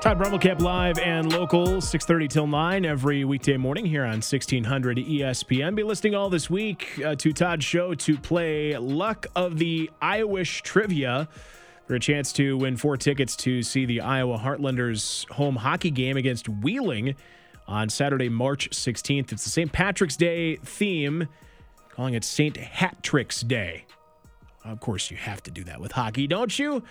[0.00, 5.74] Todd Brommelkamp live and local, 6.30 till 9 every weekday morning here on 1600 ESPN.
[5.76, 10.60] Be listening all this week uh, to Todd's show to play Luck of the Iowish
[10.62, 11.28] Trivia
[11.92, 16.16] for a chance to win four tickets to see the Iowa Heartlanders home hockey game
[16.16, 17.14] against Wheeling
[17.68, 19.30] on Saturday, March 16th.
[19.30, 19.70] It's the St.
[19.70, 21.28] Patrick's Day theme,
[21.90, 22.56] calling it St.
[22.56, 23.84] Hat Tricks Day.
[24.64, 26.82] Of course, you have to do that with hockey, don't you?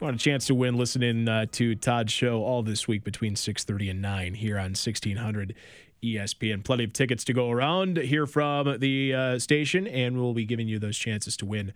[0.00, 0.78] Want a chance to win?
[0.78, 4.70] Listen in uh, to Todd's show all this week between 6:30 and 9 here on
[4.70, 5.54] 1600
[6.02, 6.64] ESPN.
[6.64, 10.66] Plenty of tickets to go around here from the uh, station, and we'll be giving
[10.66, 11.74] you those chances to win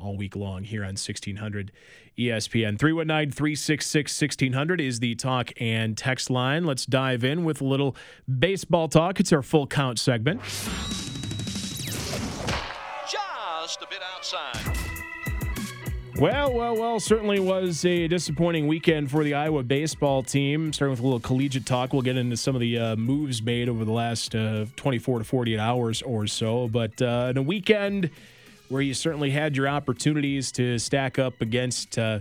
[0.00, 1.72] all week long here on 1600
[2.18, 2.78] ESPN.
[2.78, 6.64] 319 366 1600 is the talk and text line.
[6.64, 7.96] Let's dive in with a little
[8.38, 9.20] baseball talk.
[9.20, 10.42] It's our full count segment.
[13.08, 14.76] Just a bit outside.
[16.20, 20.70] Well, well, well, certainly was a disappointing weekend for the Iowa baseball team.
[20.70, 23.70] Starting with a little collegiate talk, we'll get into some of the uh, moves made
[23.70, 26.68] over the last uh, 24 to 48 hours or so.
[26.68, 28.10] But uh, in a weekend
[28.70, 32.20] where you certainly had your opportunities to stack up against uh,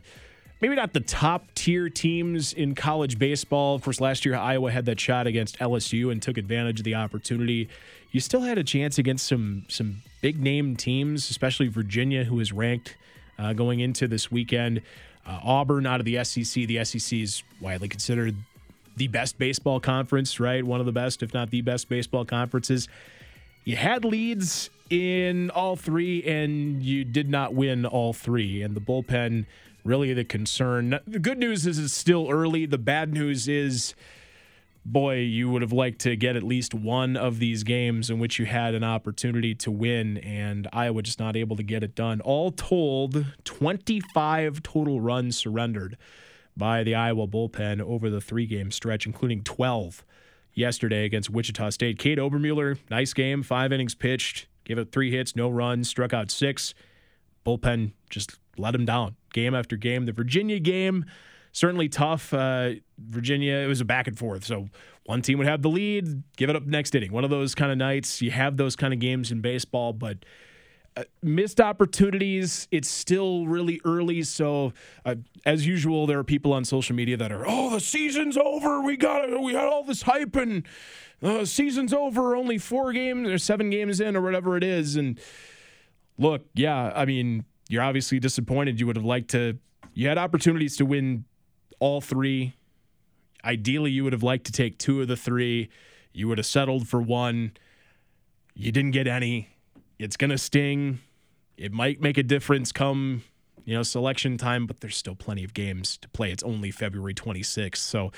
[0.62, 3.76] maybe not the top tier teams in college baseball.
[3.76, 6.96] Of course, last year Iowa had that shot against LSU and took advantage of the
[6.96, 7.70] opportunity.
[8.12, 12.52] You still had a chance against some some big name teams, especially Virginia, who is
[12.52, 12.98] ranked
[13.38, 14.82] uh, going into this weekend.
[15.28, 16.66] Uh, Auburn out of the SEC.
[16.66, 18.36] The SEC is widely considered
[18.98, 20.64] the best baseball conference, right?
[20.64, 22.88] One of the best, if not the best baseball conferences.
[23.66, 28.62] You had leads in all three, and you did not win all three.
[28.62, 29.46] And the bullpen,
[29.84, 31.00] really the concern.
[31.08, 32.66] The good news is it's still early.
[32.66, 33.94] The bad news is
[34.86, 38.40] boy, you would have liked to get at least one of these games in which
[38.40, 42.22] you had an opportunity to win, and Iowa just not able to get it done.
[42.22, 45.98] All told, 25 total runs surrendered
[46.58, 50.04] by the Iowa bullpen over the three game stretch, including 12
[50.54, 52.00] yesterday against Wichita State.
[52.00, 56.30] Cade Obermueller, nice game, five innings pitched, gave up three hits, no runs, struck out
[56.30, 56.76] six.
[57.44, 60.06] Bullpen just let him down game after game.
[60.06, 61.06] The Virginia game,
[61.52, 62.32] certainly tough.
[62.32, 64.46] Uh, Virginia, it was a back and forth.
[64.46, 64.68] So
[65.06, 67.12] one team would have the lead, give it up next inning.
[67.12, 68.22] One of those kind of nights.
[68.22, 70.18] You have those kind of games in baseball, but
[71.22, 72.68] missed opportunities.
[72.72, 74.24] It's still really early.
[74.24, 74.74] So,
[75.06, 75.16] uh,
[75.46, 78.82] as usual, there are people on social media that are, oh, the season's over.
[78.82, 79.42] We got it.
[79.42, 80.66] We had all this hype and
[81.20, 82.36] the uh, season's over.
[82.36, 84.96] Only four games or seven games in or whatever it is.
[84.96, 85.20] And
[86.18, 88.80] look, yeah, I mean, you're obviously disappointed.
[88.80, 89.58] You would have liked to,
[89.94, 91.26] you had opportunities to win
[91.80, 92.56] all three.
[93.44, 95.70] Ideally, you would have liked to take two of the three.
[96.12, 97.54] You would have settled for one.
[98.54, 99.50] You didn't get any.
[100.00, 101.00] It's going to sting.
[101.58, 103.24] It might make a difference come,
[103.66, 106.32] you know, selection time, but there's still plenty of games to play.
[106.32, 107.76] It's only February 26th.
[107.78, 108.12] So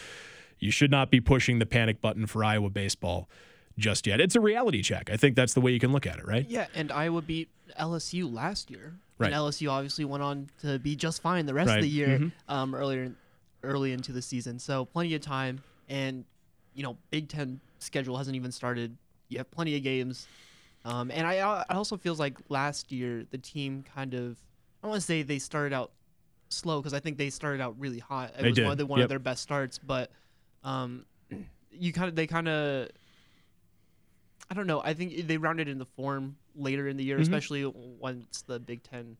[0.59, 3.27] you should not be pushing the panic button for Iowa baseball
[3.79, 4.21] just yet.
[4.21, 5.09] It's a reality check.
[5.11, 6.47] I think that's the way you can look at it, right?
[6.47, 7.49] Yeah, and Iowa beat
[7.79, 8.93] LSU last year.
[9.17, 9.27] Right.
[9.27, 11.77] And LSU obviously went on to be just fine the rest Right.
[11.77, 12.31] of the year Mhm.
[12.47, 13.11] um, earlier
[13.63, 14.59] early into the season.
[14.59, 16.25] So plenty of time and
[16.73, 18.95] you know, Big 10 schedule hasn't even started.
[19.27, 20.25] You have plenty of games.
[20.83, 21.37] Um, and I
[21.69, 24.37] I also feels like last year the team kind of
[24.83, 25.91] I want to say they started out
[26.49, 28.31] slow because I think they started out really hot.
[28.37, 30.11] It They was one, of, the, one of their best starts, but
[30.63, 31.05] um,
[31.71, 32.89] you kind of they kind of
[34.49, 34.81] I don't know.
[34.83, 37.21] I think they rounded into form later in the year, Mhm.
[37.21, 39.17] especially once the Big Ten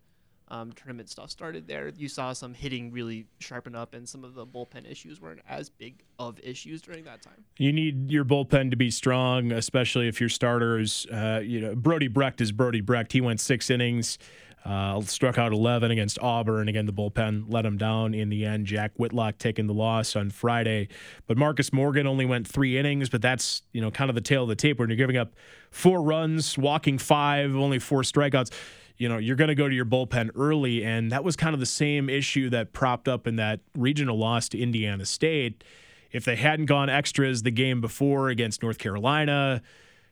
[0.52, 1.66] um, tournament stuff started.
[1.66, 5.40] There, you saw some hitting really sharpen up, and some of the bullpen issues weren't
[5.48, 7.46] as big of issues during that time.
[7.58, 12.10] You need your bullpen to be strong, especially if your starters, uh, you know, Brody
[12.10, 13.14] Brecht is Brody Brecht.
[13.14, 14.18] He went six innings,
[14.66, 16.68] uh, struck out 11 against Auburn.
[16.68, 18.66] Again, the bullpen let him down in the end.
[18.66, 20.90] Jack Whitlock taking the loss on Friday.
[21.28, 24.44] But Marcus Morgan only went three innings, but that's, you know, kind of the tail
[24.44, 25.34] of the tape when you're giving up
[25.72, 28.52] four runs, walking five, only four strikeouts.
[29.02, 30.84] You know, you're going to go to your bullpen early.
[30.84, 34.48] And that was kind of the same issue that propped up in that regional loss
[34.50, 35.64] to Indiana State
[36.12, 39.62] if they hadn't gone extras the game before against North Carolina,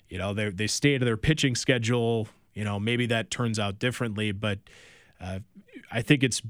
[0.09, 2.27] you know, they they stayed to their pitching schedule.
[2.53, 4.59] You know, maybe that turns out differently, but
[5.21, 5.39] uh,
[5.91, 6.41] I think it's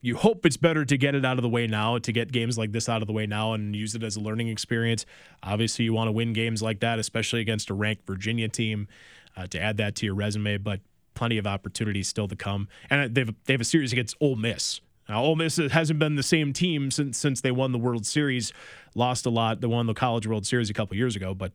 [0.00, 2.56] you hope it's better to get it out of the way now, to get games
[2.56, 5.04] like this out of the way now and use it as a learning experience.
[5.42, 8.88] Obviously, you want to win games like that, especially against a ranked Virginia team,
[9.36, 10.58] uh, to add that to your resume.
[10.58, 10.80] But
[11.16, 14.80] plenty of opportunities still to come, and they've they have a series against Ole Miss.
[15.08, 18.52] Now, Ole Miss hasn't been the same team since since they won the World Series.
[18.94, 19.60] Lost a lot.
[19.60, 21.52] They won the College World Series a couple years ago, but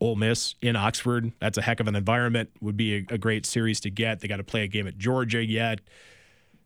[0.00, 2.50] Ole Miss in Oxford, that's a heck of an environment.
[2.60, 4.20] Would be a, a great series to get.
[4.20, 5.80] They got to play a game at Georgia yet.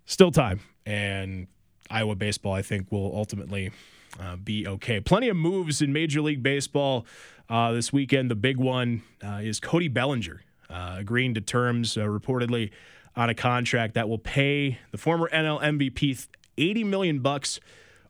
[0.05, 1.47] Still time, and
[1.91, 3.71] Iowa baseball, I think, will ultimately
[4.19, 5.01] uh, be okay.
[5.01, 7.07] Plenty of moves in Major League Baseball
[7.49, 8.31] uh, this weekend.
[8.31, 12.71] The big one uh, is Cody Bellinger uh, agreeing to terms, uh, reportedly
[13.17, 17.61] on a contract that will pay the former NL MVP 80 million bucks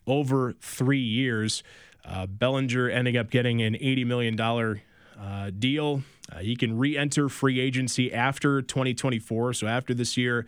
[0.07, 1.63] over three years.
[2.05, 4.83] Uh, Bellinger ending up getting an 80 million dollar
[5.21, 6.03] uh, deal.
[6.33, 10.47] Uh, he can re-enter free agency after 2024, so after this year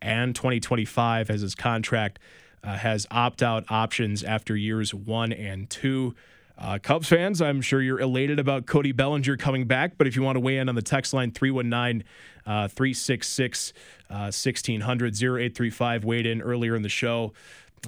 [0.00, 2.18] and 2025, as his contract
[2.64, 6.14] uh, has opt-out options after years one and two.
[6.58, 10.22] Uh, Cubs fans, I'm sure you're elated about Cody Bellinger coming back, but if you
[10.22, 12.04] want to weigh in on the text line, 319
[12.46, 13.72] uh, 366
[14.08, 17.32] 1600 0835, weighed in earlier in the show.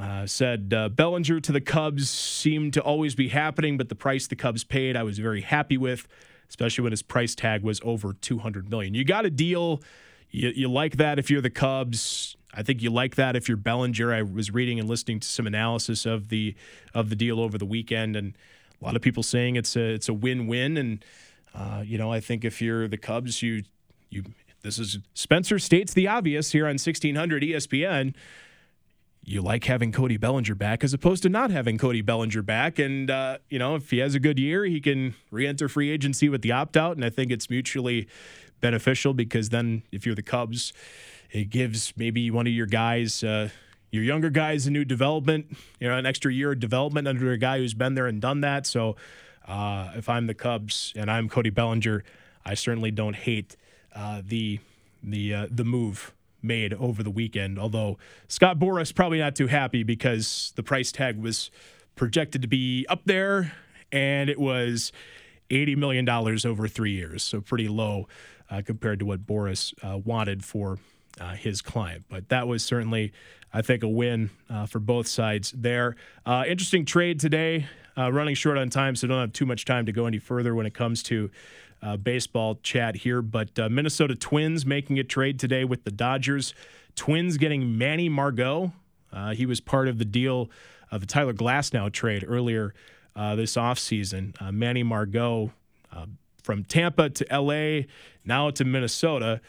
[0.00, 4.26] Uh, said uh, Bellinger to the Cubs seemed to always be happening, but the price
[4.26, 6.08] the Cubs paid, I was very happy with,
[6.48, 8.94] especially when his price tag was over 200 million.
[8.94, 9.82] You got a deal.
[10.30, 12.33] You, you like that if you're the Cubs.
[12.56, 14.12] I think you like that if you're Bellinger.
[14.12, 16.54] I was reading and listening to some analysis of the
[16.94, 18.34] of the deal over the weekend, and
[18.80, 20.76] a lot of people saying it's a it's a win win.
[20.76, 21.04] And
[21.54, 23.64] uh, you know, I think if you're the Cubs, you
[24.10, 24.24] you
[24.64, 28.14] this is Spencer states the obvious here on 1600 ESPN.
[29.26, 32.78] You like having Cody Bellinger back as opposed to not having Cody Bellinger back.
[32.78, 35.90] And, uh, you know, if he has a good year, he can re enter free
[35.90, 36.96] agency with the opt out.
[36.96, 38.06] And I think it's mutually
[38.60, 40.72] beneficial because then if you're the Cubs,
[41.34, 43.48] it gives maybe one of your guys, uh,
[43.90, 45.46] your younger guys, a new development,
[45.80, 48.40] you know, an extra year of development under a guy who's been there and done
[48.42, 48.66] that.
[48.66, 48.94] So
[49.46, 52.04] uh, if I'm the Cubs and I'm Cody Bellinger,
[52.46, 53.56] I certainly don't hate
[53.94, 54.60] uh, the
[55.02, 57.58] the uh, the move made over the weekend.
[57.58, 57.98] Although
[58.28, 61.50] Scott Boras probably not too happy because the price tag was
[61.96, 63.54] projected to be up there,
[63.90, 64.92] and it was
[65.50, 68.06] eighty million dollars over three years, so pretty low
[68.50, 70.78] uh, compared to what Boras uh, wanted for
[71.20, 72.04] uh, his client.
[72.08, 73.12] But that was certainly,
[73.52, 75.96] I think, a win uh, for both sides there.
[76.26, 77.66] Uh, interesting trade today.
[77.96, 80.54] Uh, running short on time, so don't have too much time to go any further
[80.54, 81.30] when it comes to
[81.80, 83.22] uh, baseball chat here.
[83.22, 86.54] But uh, Minnesota Twins making a trade today with the Dodgers.
[86.96, 88.72] Twins getting Manny Margot.
[89.34, 90.50] He was part of the deal
[90.90, 92.74] of the Tyler Glasnow trade earlier
[93.14, 94.34] this offseason.
[94.42, 95.52] Uh, Manny Margot
[96.42, 97.86] from Tampa to LA,
[98.24, 99.40] now to Minnesota.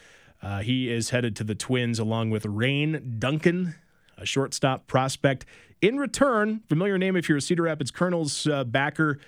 [0.62, 3.74] He is headed to the Twins along with Rayne Doncon,
[4.16, 5.44] a shortstop prospect.
[5.82, 9.18] In return, familiar name if you're a Cedar Rapids Kernels backer,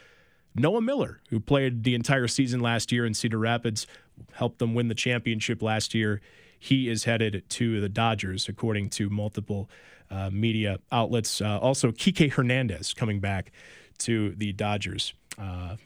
[0.54, 3.86] Noah Miller, who played the entire season last year in Cedar Rapids,
[4.32, 6.20] helped them win the championship last year.
[6.58, 9.70] He is headed to the Dodgers, according to multiple
[10.10, 11.40] uh, media outlets.
[11.40, 13.52] Uh, also, Kike Hernandez coming back
[13.98, 15.12] to the Dodgers.
[15.38, 15.76] Uh,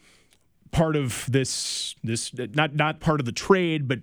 [0.70, 4.00] part of this, this not not part of the trade, but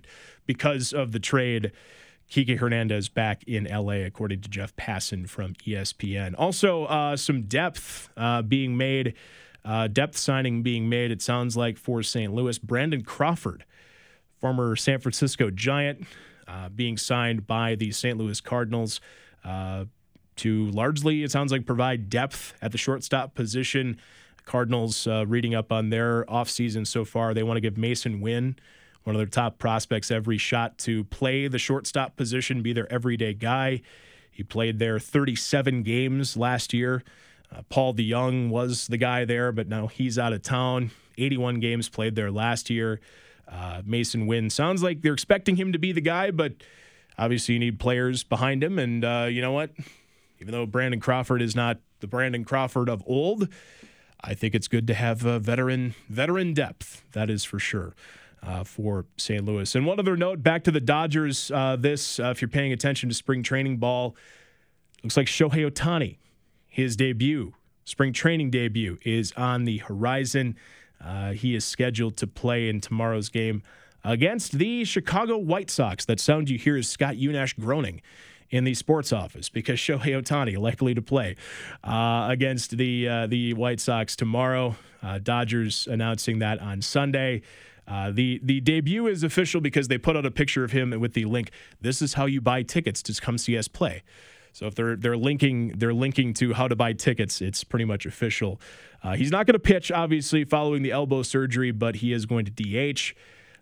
[0.50, 1.70] because of the trade,
[2.28, 6.34] Kike Hernandez back in LA, according to Jeff Passan from ESPN.
[6.36, 9.14] Also, uh, some depth uh, being made
[9.64, 12.32] uh, depth signing being made, it sounds like, for St.
[12.32, 12.58] Louis.
[12.58, 13.64] Brandon Crawford,
[14.40, 16.06] former San Francisco Giant,
[16.48, 18.16] uh, being signed by the St.
[18.16, 19.00] Louis Cardinals
[19.44, 19.84] uh,
[20.36, 24.00] to largely, it sounds like, provide depth at the shortstop position.
[24.46, 27.34] Cardinals uh, reading up on their offseason so far.
[27.34, 28.56] They want to give Masyn Winn,
[29.04, 33.34] one of their top prospects, every shot to play the shortstop position, be their everyday
[33.34, 33.80] guy.
[34.30, 37.02] He played there 37 games last year.
[37.54, 40.90] Uh, Paul DeJong was the guy there, but now he's out of town.
[41.18, 43.00] 81 games played there last year.
[43.48, 46.52] Uh, Masyn Winn sounds like they're expecting him to be the guy, but
[47.18, 48.78] obviously you need players behind him.
[48.78, 49.70] And uh, you know what?
[50.40, 53.48] Even though Brandon Crawford is not the Brandon Crawford of old,
[54.22, 57.04] I think it's good to have veteran veteran depth.
[57.12, 57.94] That is for sure.
[58.42, 59.44] Uh, for St.
[59.44, 59.74] Louis.
[59.74, 61.50] And one other note back to the Dodgers.
[61.50, 64.16] Uh, this, uh, if you're paying attention to spring training ball,
[65.02, 66.16] looks like Shohei Ohtani
[66.70, 67.52] his debut,
[67.84, 70.56] spring training debut, is on the horizon.
[71.04, 73.62] Uh, he is scheduled to play in tomorrow's game
[74.04, 76.04] against the Chicago White Sox.
[76.04, 78.00] That sound you hear is Scott Unash groaning
[78.50, 81.36] in the sports office because Shohei Ohtani likely to play
[81.82, 84.76] uh, against the uh, the White Sox tomorrow.
[85.02, 87.42] Uh, Dodgers announcing that on Sunday.
[87.90, 91.14] Uh, the the debut is official because they put out a picture of him with
[91.14, 91.50] the link.
[91.80, 94.02] This is how you buy tickets to come see us play.
[94.52, 98.06] So if they're they're linking they're linking to how to buy tickets, it's pretty much
[98.06, 98.60] official.
[99.02, 102.44] Uh, he's not going to pitch, obviously, following the elbow surgery, but he is going
[102.44, 103.14] to DH.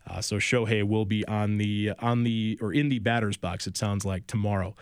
[0.07, 3.67] Uh, so Shohei will be on the on the or in the batter's box.
[3.67, 4.75] It sounds like tomorrow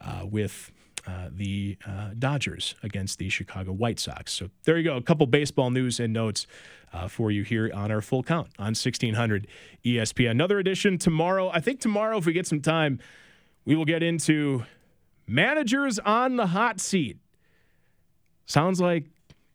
[0.00, 0.70] uh, with
[1.06, 4.32] uh, the uh, Dodgers against the Chicago White Sox.
[4.32, 4.96] So there you go.
[4.96, 6.46] A couple baseball news and notes
[6.92, 9.46] uh, for you here on our full count on 1600
[9.84, 10.30] ESPN.
[10.30, 11.50] Another edition tomorrow.
[11.50, 13.00] I think tomorrow, if we get some time,
[13.64, 14.64] we will get into
[15.26, 17.16] Managers on the hot seat.
[18.46, 19.04] Sounds like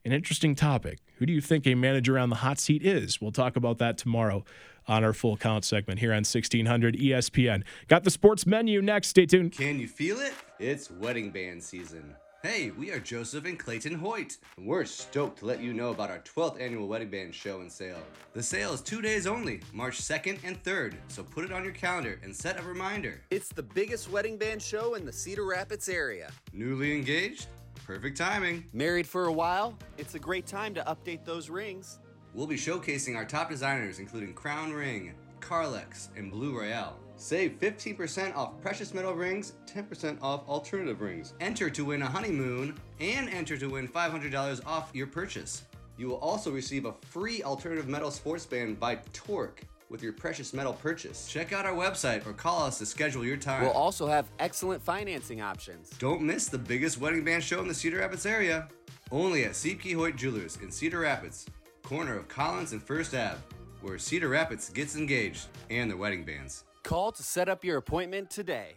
[0.04, 1.00] an interesting topic.
[1.18, 3.22] Who do you think a manager on the hot seat is?
[3.22, 4.44] We'll talk about that tomorrow
[4.88, 7.64] on our full count segment here on 1600 ESPN.
[7.88, 9.10] Got the sports menu next.
[9.10, 9.52] Stay tuned.
[9.52, 10.34] Can you feel it?
[10.60, 12.14] It's wedding band season.
[12.44, 16.10] Hey, we are Joseph and Clayton Hoyt, and we're stoked to let you know about
[16.10, 18.02] our 12th annual Wedding Band show and sale.
[18.34, 21.72] The sale is two days only, March 2nd and 3rd, so put it on your
[21.72, 23.22] calendar and set a reminder.
[23.32, 26.30] It's the biggest wedding band show in the Cedar Rapids area.
[26.52, 27.48] Newly engaged?
[27.86, 28.66] Perfect timing.
[28.74, 29.78] Married for a while?
[29.98, 32.00] It's a great time to update those rings.
[32.34, 37.00] We'll be showcasing our top designers, including Crown Ring, Carlex, and Blue Royale.
[37.20, 41.34] Save 15% off precious metal rings, 10% off alternative rings.
[41.42, 45.64] Enter to win a honeymoon and enter to win $500 off your purchase.
[45.98, 50.54] You will also receive a free alternative metal sports band by Torque with your precious
[50.54, 51.28] metal purchase.
[51.28, 53.64] Check out our website or call us to schedule your time.
[53.64, 55.90] We'll also have excellent financing options.
[56.00, 58.70] Don't miss the biggest wedding band show in the Cedar Rapids area.
[59.12, 61.48] Only at CP Hoyt Jewelers in Cedar Rapids,
[61.84, 63.36] corner of Collins and First Ave,
[63.82, 66.64] where Cedar Rapids gets engaged and their wedding bands.
[66.84, 68.76] Call to set up your appointment today.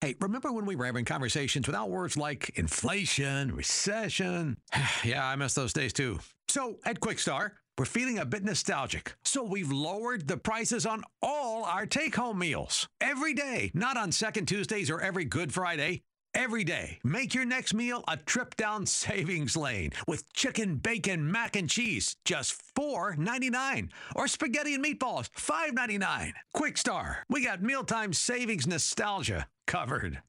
[0.00, 4.58] Hey, remember when we were having conversations without words like inflation, recession?
[5.04, 6.18] yeah, I miss those days too.
[6.48, 9.16] So at QuikStar, we're feeling a bit nostalgic.
[9.24, 12.88] So we've lowered the prices on all our take home meals.
[13.00, 16.02] Every day, not on second Tuesdays or every Good Friday.
[16.36, 21.56] Every day, make your next meal a trip down savings lane with chicken, bacon, mac
[21.56, 23.88] and cheese, just $4.99.
[24.14, 26.34] Or spaghetti and meatballs, $5.99.
[26.52, 30.20] Quick Star, we got mealtime savings nostalgia covered.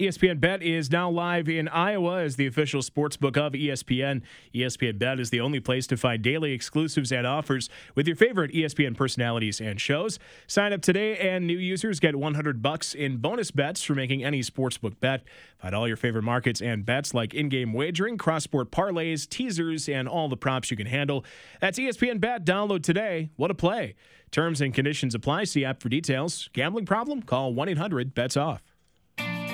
[0.00, 4.22] ESPN Bet is now live in Iowa as the official sportsbook of ESPN.
[4.54, 8.50] ESPN Bet is the only place to find daily exclusives and offers with your favorite
[8.50, 10.18] ESPN personalities and shows.
[10.46, 14.40] Sign up today and new users get 100 bucks in bonus bets for making any
[14.40, 15.22] sportsbook bet.
[15.58, 20.30] Find all your favorite markets and bets like in-game wagering, cross-sport parlays, teasers, and all
[20.30, 21.26] the props you can handle.
[21.60, 22.46] That's ESPN Bet.
[22.46, 23.28] Download today.
[23.36, 23.96] What a play.
[24.30, 25.44] Terms and conditions apply.
[25.44, 26.48] See app for details.
[26.54, 27.20] Gambling problem?
[27.20, 28.62] Call 1-800-BETS-OFF.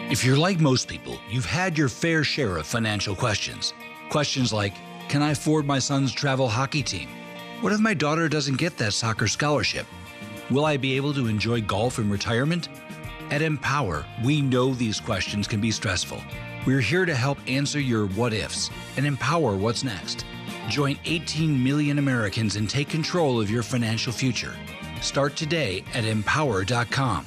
[0.09, 3.75] If you're like most people, you've had your fair share of financial questions.
[4.09, 4.73] Questions like
[5.09, 7.09] Can I afford my son's travel hockey team?
[7.61, 9.85] What if my daughter doesn't get that soccer scholarship?
[10.49, 12.69] Will I be able to enjoy golf in retirement?
[13.33, 16.23] At Empower, we know these questions can be stressful.
[16.67, 20.25] We're here to help answer your what ifs and empower what's next.
[20.69, 24.55] Join 18 million Americans and take control of your financial future.
[25.01, 27.27] Start today at empower.com.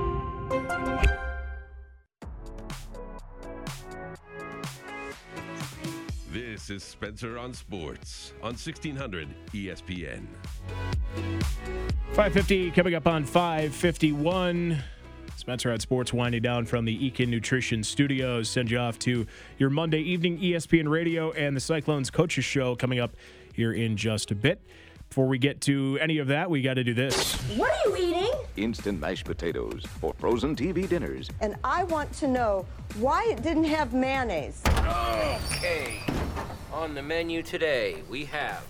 [6.71, 10.25] Is Spencer on Sports on 1600 ESPN.
[12.13, 14.81] 550 coming up on 551.
[15.35, 18.49] Spencer on Sports winding down from the Eakin Nutrition Studios.
[18.49, 19.27] Send you off to
[19.57, 23.15] your Monday evening ESPN radio and the Cyclones Coaches Show coming up
[23.53, 24.61] here in just a bit.
[25.09, 27.33] Before we get to any of that, we got to do this.
[27.57, 28.31] What are you eating?
[28.55, 31.29] Instant mashed potatoes for frozen TV dinners.
[31.41, 32.65] And I want to know
[32.97, 34.61] why it didn't have mayonnaise.
[34.67, 35.99] Okay.
[36.71, 38.65] On the menu today, we have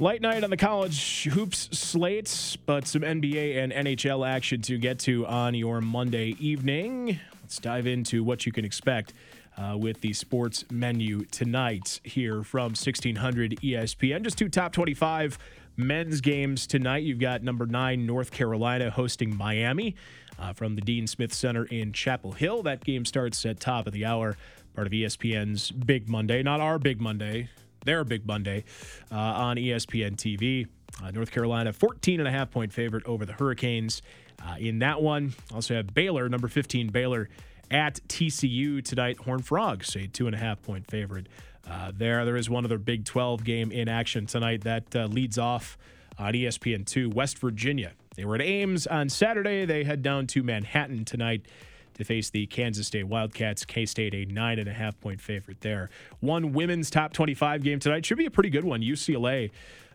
[0.00, 4.98] Light night on the college hoops slates, but some NBA and NHL action to get
[5.00, 7.20] to on your Monday evening.
[7.42, 9.12] Let's dive into what you can expect
[9.56, 14.22] uh, with the sports menu tonight here from 1600 ESPN.
[14.22, 15.38] Just two top 25
[15.76, 17.04] men's games tonight.
[17.04, 19.94] You've got number nine, North Carolina hosting Miami
[20.40, 22.64] uh, from the Dean Smith Center in Chapel Hill.
[22.64, 24.36] That game starts at top of the hour,
[24.74, 27.48] part of ESPN's Big Monday, not our Big Monday
[27.84, 28.64] their big Monday
[29.12, 30.66] uh, on ESPN TV.
[31.02, 34.02] Uh, North Carolina, 14 and a half point favorite over the Hurricanes.
[34.44, 37.28] Uh, in that one, also have Baylor, number 15 Baylor
[37.70, 39.18] at TCU tonight.
[39.18, 41.28] Horn Frogs, a two and a half point favorite.
[41.68, 45.38] Uh, there, there is one other Big 12 game in action tonight that uh, leads
[45.38, 45.78] off
[46.18, 47.10] on ESPN 2.
[47.10, 47.92] West Virginia.
[48.14, 49.64] They were at Ames on Saturday.
[49.64, 51.46] They head down to Manhattan tonight
[51.94, 53.64] to face the Kansas State Wildcats.
[53.64, 55.90] K State, a nine and a half point favorite there.
[56.20, 58.04] One women's top 25 game tonight.
[58.04, 58.80] Should be a pretty good one.
[58.82, 59.50] UCLA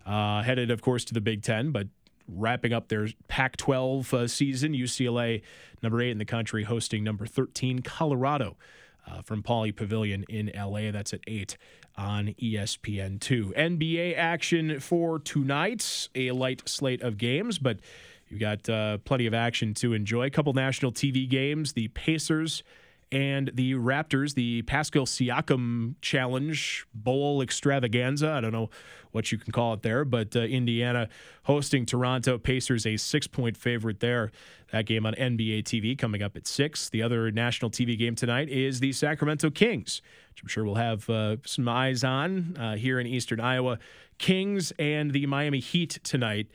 [0.05, 1.88] uh, headed, of course, to the Big Ten, but
[2.27, 4.73] wrapping up their Pac 12 uh, season.
[4.73, 5.41] UCLA,
[5.81, 8.57] number eight in the country, hosting number 13, Colorado.
[9.07, 10.91] Uh, from Pauley Pavilion in LA.
[10.91, 11.57] That's at 8
[11.97, 13.55] on ESPN2.
[13.55, 16.09] NBA action for tonight.
[16.13, 17.80] A light slate of games, but
[18.30, 20.27] You've got uh, plenty of action to enjoy.
[20.27, 21.73] A couple national TV games.
[21.73, 22.64] The Pacers
[23.11, 28.30] and the Raptors, the Pascal Siakam Challenge Bowl Extravaganza.
[28.30, 28.69] I don't know
[29.11, 31.10] what you can call it there, but uh, Indiana
[31.43, 32.38] hosting Toronto.
[32.38, 34.31] Pacers a six point favorite there.
[34.72, 36.89] That game on NBA TV coming up at six.
[36.89, 41.10] The other national TV game tonight is the Sacramento Kings, which I'm sure we'll have
[41.10, 43.80] uh, some eyes on uh, here in Eastern Iowa.
[44.19, 46.47] Kings and the Miami Heat tonight.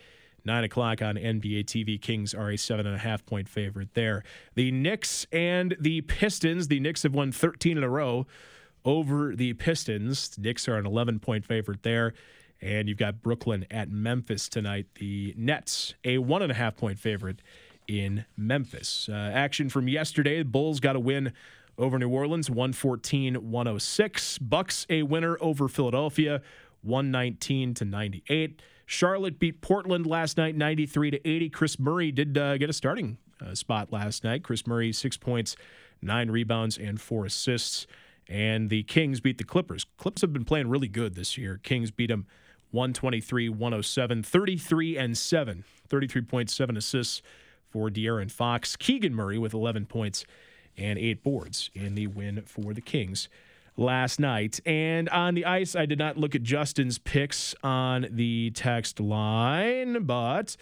[0.44, 2.00] Nine o'clock on NBA TV.
[2.00, 4.22] Kings are a seven and a half point favorite there.
[4.54, 6.68] The Knicks and the Pistons.
[6.68, 8.26] The Knicks have won 13 in a row
[8.84, 10.28] over the Pistons.
[10.28, 12.12] The Knicks are an 11 point favorite there.
[12.60, 14.86] And you've got Brooklyn at Memphis tonight.
[14.96, 17.40] The Nets, a one and a half point favorite
[17.88, 19.08] in Memphis.
[19.10, 21.32] Uh, action from yesterday: the Bulls got a win
[21.76, 24.38] over New Orleans, 114-106.
[24.40, 26.40] Bucks a winner over Philadelphia,
[26.82, 28.62] 119 to 98.
[28.86, 31.50] Charlotte beat Portland last night, 93 to 80.
[31.50, 34.42] Kris Murray did uh, get a starting uh, spot last night.
[34.42, 35.56] Kris Murray, six points,
[36.02, 37.86] nine rebounds, and four assists.
[38.28, 39.86] And the Kings beat the Clippers.
[39.98, 41.60] Clips have been playing really good this year.
[41.62, 42.26] Kings beat them
[42.70, 47.22] 123 107, 33 and 7, 33.7 assists
[47.68, 48.76] for De'Aaron Fox.
[48.76, 50.24] Keegan Murray with 11 points
[50.76, 53.28] and eight boards in the win for the Kings
[53.76, 54.60] last night.
[54.66, 60.04] And on the ice, I did not look at Justin's picks on the text line,
[60.04, 60.56] but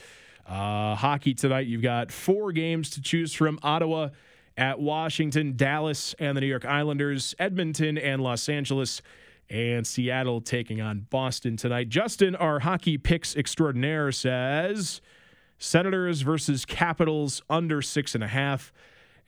[0.46, 4.08] uh, hockey tonight, you've got four games to choose from Ottawa
[4.56, 9.02] at Washington, Dallas, and the New York Islanders, Edmonton, and Los Angeles.
[9.50, 11.90] And Seattle taking on Boston tonight.
[11.90, 15.02] Justin, our hockey picks extraordinaire, says
[15.58, 18.72] Senators versus Capitals under six and a half,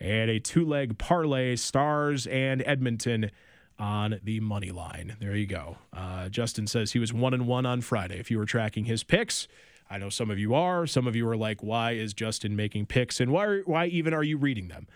[0.00, 3.30] and a two leg parlay, Stars and Edmonton
[3.78, 5.16] on the money line.
[5.20, 5.78] There you go.
[5.92, 8.18] Uh, Justin says he was one and one on Friday.
[8.18, 9.48] If you were tracking his picks,
[9.90, 10.86] I know some of you are.
[10.86, 13.20] Some of you are like, "Why is Justin making picks?
[13.20, 13.58] And why?
[13.66, 14.86] Why even are you reading them?"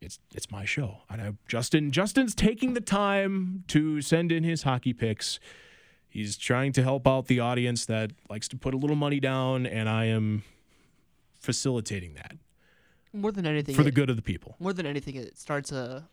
[0.00, 0.98] It's it's my show.
[1.10, 1.90] I know Justin.
[1.90, 5.40] Justin's taking the time to send in his hockey picks.
[6.08, 9.66] He's trying to help out the audience that likes to put a little money down,
[9.66, 10.44] and I am
[11.40, 12.36] facilitating that
[13.12, 14.56] More than anything, for the it- good of the people.
[14.58, 16.08] More than anything, it starts a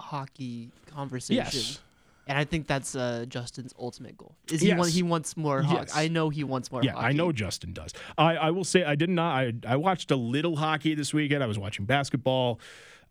[0.00, 1.44] hockey conversation.
[1.44, 1.80] Yes.
[2.26, 4.34] And I think that's uh, Justin's ultimate goal.
[4.50, 4.78] Is he Yes.
[4.78, 5.80] want, he wants more hockey.
[5.88, 5.92] Yes.
[5.96, 7.06] I know he wants more Yeah, hockey.
[7.06, 7.92] I know Justin does.
[8.16, 9.36] I, I will say I did not.
[9.36, 11.42] I, I watched a little hockey this weekend.
[11.42, 12.60] I was watching basketball.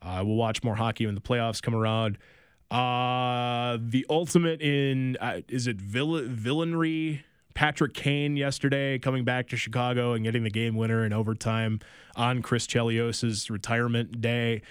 [0.02, 2.18] I will watch more hockey when the playoffs come around.
[2.72, 7.22] Uh, the ultimate in uh, is it vill- villainry?
[7.54, 11.82] Patrick Kane yesterday coming back to Chicago and getting the game winner in overtime
[12.16, 14.64] on Chris Chelios's retirement day.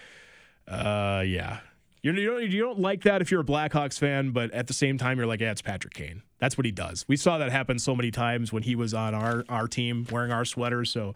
[0.66, 1.60] Uh, yeah.
[2.02, 4.72] You're, you don't you don't like that if you're a Blackhawks fan, but at the
[4.72, 6.22] same time you're like, yeah, it's Patrick Kane.
[6.38, 7.04] That's what he does.
[7.06, 10.32] We saw that happen so many times when he was on our our team wearing
[10.32, 10.90] our sweaters.
[10.90, 11.14] So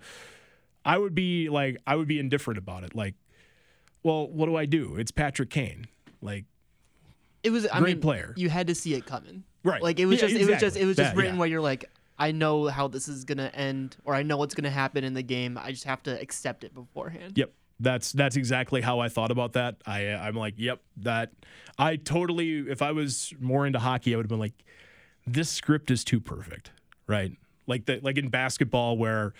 [0.85, 2.95] I would be like, I would be indifferent about it.
[2.95, 3.15] Like,
[4.05, 4.97] well, what do I do?
[4.97, 5.89] It's Patrick Kane.
[6.23, 6.45] Like,
[7.43, 8.33] It was I Great mean, player.
[8.37, 9.43] You had to see it coming.
[9.65, 9.83] Right.
[9.83, 11.41] Like it was Yeah, just it was just it was just That, written yeah.
[11.41, 14.71] where you're like, I know how this is gonna end, or I know what's gonna
[14.71, 15.59] happen in the game.
[15.61, 17.33] I just have to accept it beforehand.
[17.37, 17.51] Yep.
[17.79, 19.77] That's that's exactly how I thought about that.
[19.87, 21.33] I I'm like, yep, that
[21.79, 24.65] I totally if I was more into hockey, I would have been like
[25.27, 26.71] this script is too perfect.
[27.07, 27.33] Right?
[27.67, 29.35] Like the like in basketball where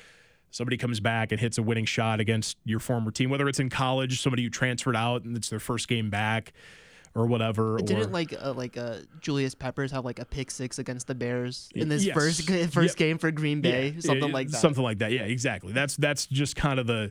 [0.51, 3.71] somebody comes back and hits a winning shot against your former team, whether it's in
[3.71, 6.53] college, somebody who transferred out and it's their first game back
[7.15, 7.79] or whatever.
[7.79, 11.15] Didn't or, like uh, like uh, Julius Peppers have like a pick six against the
[11.15, 12.15] Bears in this Yes.
[12.15, 12.97] first first Yep.
[12.97, 14.59] game for Green Bay, Yeah, something yeah, like that.
[14.59, 15.13] Something like that.
[15.13, 15.73] Yeah, exactly.
[15.73, 17.11] That's that's just kind of the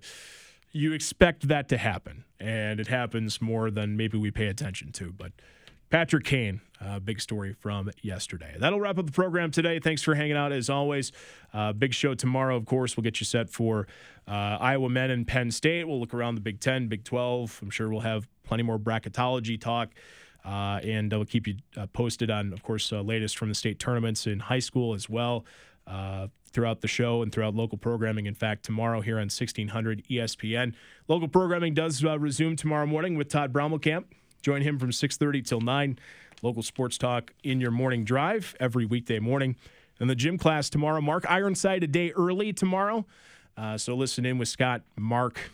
[0.76, 5.14] you expect that to happen, and it happens more than maybe we pay attention to.
[5.14, 5.32] But
[5.90, 8.58] Patrick Kane, uh, big story from yesterday.
[8.60, 9.80] That'll wrap up the program today.
[9.80, 11.14] Thanks for hanging out as always.
[11.54, 12.98] Uh, big show tomorrow, of course.
[12.98, 13.88] We'll get you set for
[14.28, 15.88] uh, Iowa men and Penn State.
[15.88, 17.58] We'll look around the Big Ten, Big Twelve.
[17.62, 19.92] I'm sure we'll have plenty more bracketology talk.
[20.44, 23.80] Uh, and I'll keep you uh, posted on, of course, uh, latest from the state
[23.80, 25.46] tournaments in high school as well
[25.88, 28.26] uh, throughout the show and throughout local programming.
[28.26, 30.74] In fact, tomorrow here on 1600 ESPN,
[31.08, 34.06] local programming does uh, resume tomorrow morning with Todd Brommelkamp.
[34.42, 36.00] Join him from 6:30 till 9.
[36.42, 39.56] Local sports talk in your morning drive every weekday morning.
[40.00, 41.02] And the gym class tomorrow.
[41.02, 43.06] Mark Ironside a day early tomorrow.
[43.58, 45.50] Uh, so listen in with Scott, Mark,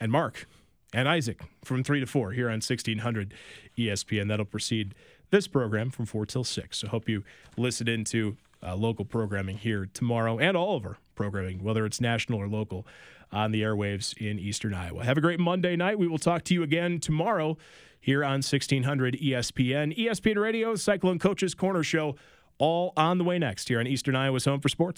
[0.00, 0.46] and Mark
[0.92, 3.34] and Isaac from 3 to 4 here on 1600
[3.78, 4.28] ESPN.
[4.28, 4.94] That'll precede
[5.30, 6.78] this program from 4 till 6.
[6.78, 7.24] So hope you
[7.56, 12.40] listen into uh, local programming here tomorrow and all of our programming, whether it's national
[12.40, 12.86] or local,
[13.32, 15.04] on the airwaves in eastern Iowa.
[15.04, 15.98] Have a great Monday night.
[15.98, 17.56] We will talk to you again tomorrow
[18.00, 19.96] here on 1600 ESPN.
[19.98, 22.14] ESPN Radio, Cyclone Coaches Corner Show,
[22.58, 24.94] all on the way next here on Eastern Iowa's Home for Sports.